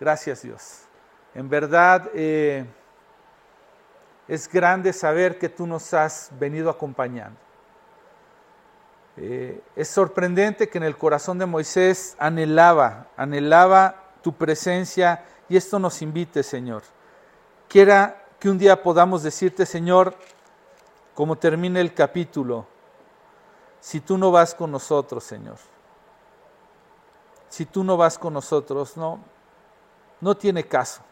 Gracias 0.00 0.42
Dios. 0.42 0.80
En 1.34 1.48
verdad, 1.48 2.10
eh, 2.12 2.66
es 4.26 4.48
grande 4.48 4.92
saber 4.92 5.38
que 5.38 5.48
tú 5.48 5.66
nos 5.66 5.94
has 5.94 6.30
venido 6.38 6.68
acompañando. 6.70 7.38
Eh, 9.16 9.60
es 9.76 9.88
sorprendente 9.88 10.68
que 10.68 10.78
en 10.78 10.84
el 10.84 10.96
corazón 10.96 11.38
de 11.38 11.46
Moisés 11.46 12.16
anhelaba, 12.18 13.08
anhelaba 13.16 14.10
tu 14.22 14.32
presencia 14.32 15.24
y 15.48 15.56
esto 15.56 15.78
nos 15.78 16.02
invite, 16.02 16.42
Señor. 16.42 16.82
Quiera 17.68 18.24
que 18.40 18.50
un 18.50 18.58
día 18.58 18.82
podamos 18.82 19.22
decirte, 19.22 19.66
Señor, 19.66 20.16
como 21.14 21.36
termina 21.36 21.78
el 21.80 21.94
capítulo, 21.94 22.66
si 23.82 24.00
tú 24.00 24.16
no 24.16 24.30
vas 24.30 24.54
con 24.54 24.70
nosotros, 24.70 25.24
Señor, 25.24 25.56
si 27.48 27.66
tú 27.66 27.82
no 27.82 27.96
vas 27.96 28.16
con 28.16 28.32
nosotros, 28.32 28.96
no, 28.96 29.18
no 30.20 30.36
tiene 30.36 30.62
caso. 30.62 31.02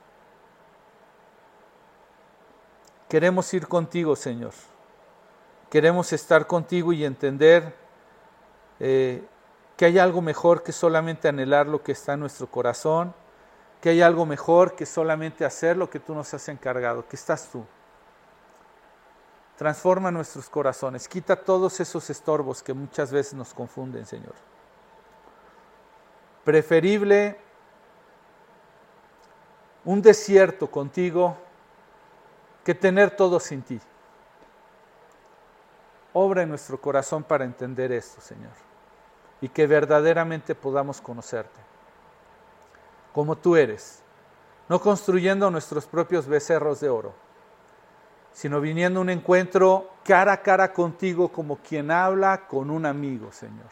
Queremos 3.08 3.52
ir 3.54 3.66
contigo, 3.66 4.14
Señor. 4.14 4.52
Queremos 5.68 6.12
estar 6.12 6.46
contigo 6.46 6.92
y 6.92 7.04
entender 7.04 7.74
eh, 8.78 9.26
que 9.76 9.86
hay 9.86 9.98
algo 9.98 10.22
mejor 10.22 10.62
que 10.62 10.70
solamente 10.70 11.26
anhelar 11.26 11.66
lo 11.66 11.82
que 11.82 11.90
está 11.90 12.12
en 12.12 12.20
nuestro 12.20 12.46
corazón, 12.46 13.12
que 13.80 13.88
hay 13.88 14.00
algo 14.00 14.26
mejor 14.26 14.76
que 14.76 14.86
solamente 14.86 15.44
hacer 15.44 15.76
lo 15.76 15.90
que 15.90 15.98
tú 15.98 16.14
nos 16.14 16.32
has 16.34 16.48
encargado, 16.48 17.08
que 17.08 17.16
estás 17.16 17.48
tú. 17.50 17.64
Transforma 19.60 20.10
nuestros 20.10 20.48
corazones, 20.48 21.06
quita 21.06 21.36
todos 21.36 21.80
esos 21.80 22.08
estorbos 22.08 22.62
que 22.62 22.72
muchas 22.72 23.12
veces 23.12 23.34
nos 23.34 23.52
confunden, 23.52 24.06
Señor. 24.06 24.32
Preferible 26.44 27.36
un 29.84 30.00
desierto 30.00 30.70
contigo 30.70 31.36
que 32.64 32.74
tener 32.74 33.10
todo 33.10 33.38
sin 33.38 33.60
ti. 33.60 33.78
Obra 36.14 36.40
en 36.40 36.48
nuestro 36.48 36.80
corazón 36.80 37.22
para 37.22 37.44
entender 37.44 37.92
esto, 37.92 38.18
Señor, 38.22 38.54
y 39.42 39.50
que 39.50 39.66
verdaderamente 39.66 40.54
podamos 40.54 41.02
conocerte 41.02 41.60
como 43.12 43.36
tú 43.36 43.56
eres, 43.56 44.00
no 44.70 44.80
construyendo 44.80 45.50
nuestros 45.50 45.84
propios 45.84 46.26
becerros 46.26 46.80
de 46.80 46.88
oro, 46.88 47.12
sino 48.32 48.60
viniendo 48.60 49.00
a 49.00 49.02
un 49.02 49.10
encuentro 49.10 49.90
cara 50.04 50.32
a 50.32 50.42
cara 50.42 50.72
contigo 50.72 51.30
como 51.30 51.56
quien 51.56 51.90
habla 51.90 52.46
con 52.46 52.70
un 52.70 52.86
amigo, 52.86 53.32
Señor. 53.32 53.68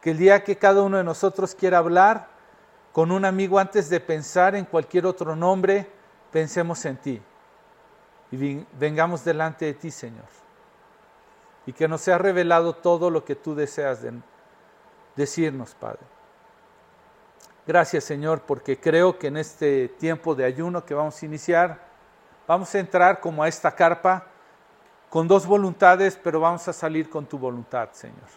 Que 0.00 0.10
el 0.10 0.18
día 0.18 0.44
que 0.44 0.56
cada 0.56 0.82
uno 0.82 0.98
de 0.98 1.04
nosotros 1.04 1.54
quiera 1.54 1.78
hablar 1.78 2.28
con 2.92 3.10
un 3.10 3.24
amigo 3.24 3.58
antes 3.58 3.88
de 3.88 4.00
pensar 4.00 4.54
en 4.54 4.64
cualquier 4.64 5.06
otro 5.06 5.36
nombre, 5.36 5.90
pensemos 6.30 6.84
en 6.84 6.96
ti 6.96 7.22
y 8.30 8.66
vengamos 8.78 9.24
delante 9.24 9.66
de 9.66 9.74
ti, 9.74 9.90
Señor. 9.90 10.24
Y 11.66 11.72
que 11.72 11.88
nos 11.88 12.00
sea 12.00 12.18
revelado 12.18 12.74
todo 12.74 13.10
lo 13.10 13.24
que 13.24 13.34
tú 13.34 13.54
deseas 13.54 14.00
decirnos, 15.14 15.74
Padre. 15.74 16.00
Gracias, 17.66 18.04
Señor, 18.04 18.42
porque 18.42 18.78
creo 18.78 19.18
que 19.18 19.26
en 19.26 19.36
este 19.36 19.88
tiempo 19.88 20.34
de 20.34 20.44
ayuno 20.44 20.84
que 20.84 20.94
vamos 20.94 21.20
a 21.20 21.26
iniciar, 21.26 21.85
vamos 22.46 22.74
a 22.74 22.78
entrar 22.78 23.20
como 23.20 23.42
a 23.42 23.48
esta 23.48 23.74
carpa 23.74 24.24
con 25.10 25.28
dos 25.28 25.46
voluntades, 25.46 26.18
pero 26.22 26.40
vamos 26.40 26.66
a 26.68 26.72
salir 26.72 27.08
con 27.08 27.26
tu 27.26 27.38
voluntad, 27.38 27.88
Señor. 27.92 28.28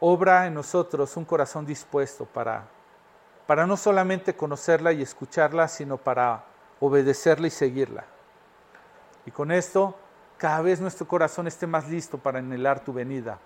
Obra 0.00 0.46
en 0.46 0.54
nosotros 0.54 1.16
un 1.16 1.24
corazón 1.24 1.64
dispuesto 1.64 2.26
para, 2.26 2.64
para 3.46 3.66
no 3.66 3.76
solamente 3.76 4.34
conocerla 4.34 4.92
y 4.92 5.02
escucharla, 5.02 5.68
sino 5.68 5.96
para 5.96 6.44
obedecerla 6.80 7.46
y 7.46 7.50
seguirla. 7.50 8.04
Y 9.24 9.30
con 9.30 9.50
esto, 9.50 9.94
cada 10.36 10.60
vez 10.60 10.80
nuestro 10.80 11.08
corazón 11.08 11.46
esté 11.46 11.66
más 11.66 11.88
listo 11.88 12.18
para 12.18 12.38
anhelar 12.38 12.80
tu 12.80 12.92
venida, 12.92 13.38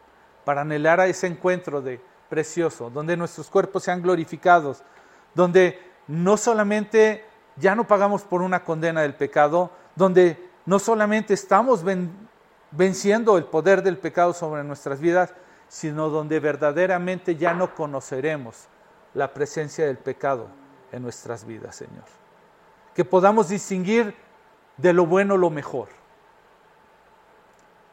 para 0.45 0.63
anhelar 0.63 1.01
a 1.01 1.07
ese 1.07 1.27
encuentro 1.27 1.81
de 1.81 2.01
precioso, 2.29 2.91
donde 2.91 3.17
nuestros 3.17 3.49
cuerpos 3.49 3.85
sean 3.85 4.03
glorificados, 4.03 4.83
donde 5.35 5.79
no 6.07 6.37
solamente 6.37 7.25
ya 7.61 7.75
no 7.75 7.87
pagamos 7.87 8.23
por 8.23 8.43
una 8.43 8.65
condena 8.65 9.03
del 9.03 9.15
pecado, 9.15 9.71
donde 9.95 10.51
no 10.67 10.79
solamente 10.79 11.35
estamos 11.35 11.85
venciendo 12.73 13.39
el 13.39 13.45
poder 13.45 13.83
del 13.83 13.99
pecado 13.99 14.33
sobre 14.33 14.65
nuestras 14.65 15.01
vidas, 15.01 15.33
sino 15.69 16.09
donde 16.09 16.41
verdaderamente 16.41 17.37
ya 17.37 17.55
no 17.55 17.75
conoceremos 17.75 18.67
la 19.15 19.33
presencia 19.33 19.87
del 19.87 19.99
pecado 19.99 20.49
en 20.91 21.03
nuestras 21.03 21.45
vidas, 21.45 21.77
Señor 21.77 22.21
que 22.95 23.05
podamos 23.05 23.49
distinguir 23.49 24.15
de 24.77 24.93
lo 24.93 25.07
bueno 25.07 25.37
lo 25.37 25.51
mejor. 25.51 25.89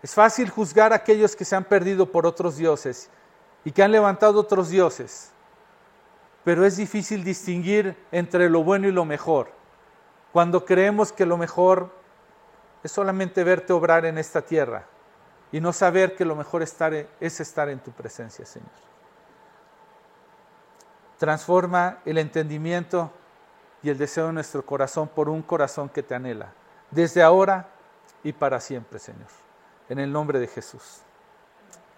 Es 0.01 0.13
fácil 0.13 0.49
juzgar 0.49 0.93
a 0.93 0.97
aquellos 0.97 1.35
que 1.35 1.45
se 1.45 1.55
han 1.55 1.63
perdido 1.63 2.11
por 2.11 2.25
otros 2.25 2.57
dioses 2.57 3.09
y 3.65 3.71
que 3.71 3.83
han 3.83 3.91
levantado 3.91 4.39
otros 4.39 4.69
dioses, 4.69 5.31
pero 6.43 6.65
es 6.65 6.77
difícil 6.77 7.23
distinguir 7.23 7.97
entre 8.11 8.49
lo 8.49 8.63
bueno 8.63 8.87
y 8.87 8.91
lo 8.91 9.05
mejor 9.05 9.51
cuando 10.31 10.65
creemos 10.65 11.11
que 11.11 11.25
lo 11.25 11.37
mejor 11.37 11.91
es 12.83 12.91
solamente 12.91 13.43
verte 13.43 13.73
obrar 13.73 14.05
en 14.05 14.17
esta 14.17 14.41
tierra 14.41 14.85
y 15.51 15.59
no 15.59 15.73
saber 15.73 16.15
que 16.15 16.25
lo 16.25 16.35
mejor 16.35 16.61
es 16.61 17.39
estar 17.39 17.69
en 17.69 17.79
tu 17.79 17.91
presencia, 17.91 18.45
Señor. 18.45 18.69
Transforma 21.17 21.99
el 22.05 22.17
entendimiento 22.17 23.11
y 23.81 23.89
el 23.89 23.97
deseo 23.97 24.27
de 24.27 24.33
nuestro 24.33 24.65
corazón 24.65 25.07
por 25.07 25.29
un 25.29 25.41
corazón 25.41 25.89
que 25.89 26.03
te 26.03 26.15
anhela, 26.15 26.53
desde 26.91 27.23
ahora 27.23 27.67
y 28.23 28.33
para 28.33 28.59
siempre, 28.59 28.99
Señor. 28.99 29.29
En 29.89 29.99
el 29.99 30.11
nombre 30.11 30.39
de 30.39 30.47
Jesús. 30.47 31.01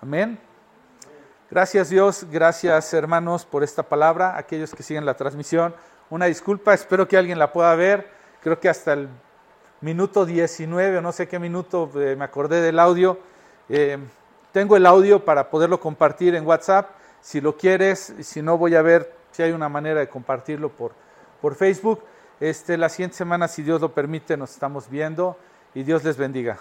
Amén. 0.02 0.40
Gracias 1.52 1.90
Dios, 1.90 2.28
gracias 2.30 2.94
hermanos 2.94 3.44
por 3.44 3.64
esta 3.64 3.82
palabra, 3.82 4.38
aquellos 4.38 4.76
que 4.76 4.84
siguen 4.84 5.04
la 5.04 5.16
transmisión. 5.16 5.74
Una 6.12 6.28
disculpa, 6.28 6.76
espero 6.76 7.08
que 7.08 7.18
alguien 7.18 7.40
la 7.40 7.52
pueda 7.52 7.74
ver. 7.76 8.19
Creo 8.42 8.60
que 8.60 8.70
hasta 8.70 8.94
el 8.94 9.10
minuto 9.82 10.26
19 10.26 10.98
o 10.98 11.02
no 11.02 11.12
sé 11.12 11.28
qué 11.28 11.40
minuto 11.40 11.90
eh, 11.96 12.16
me 12.18 12.26
acordé 12.26 12.62
del 12.62 12.80
audio. 12.80 13.20
Eh, 13.68 13.98
tengo 14.52 14.78
el 14.78 14.86
audio 14.86 15.24
para 15.24 15.50
poderlo 15.50 15.80
compartir 15.80 16.36
en 16.36 16.46
WhatsApp. 16.46 16.90
Si 17.22 17.42
lo 17.42 17.58
quieres, 17.58 18.14
si 18.22 18.42
no 18.42 18.58
voy 18.58 18.76
a 18.76 18.82
ver 18.82 19.14
si 19.32 19.44
hay 19.44 19.52
una 19.52 19.70
manera 19.70 20.00
de 20.00 20.08
compartirlo 20.08 20.70
por, 20.70 20.94
por 21.42 21.56
Facebook. 21.56 22.02
Este, 22.40 22.78
la 22.78 22.88
siguiente 22.88 23.18
semana, 23.18 23.48
si 23.48 23.62
Dios 23.62 23.82
lo 23.82 23.94
permite, 23.94 24.38
nos 24.38 24.52
estamos 24.52 24.90
viendo 24.90 25.38
y 25.74 25.84
Dios 25.84 26.04
les 26.04 26.18
bendiga. 26.18 26.60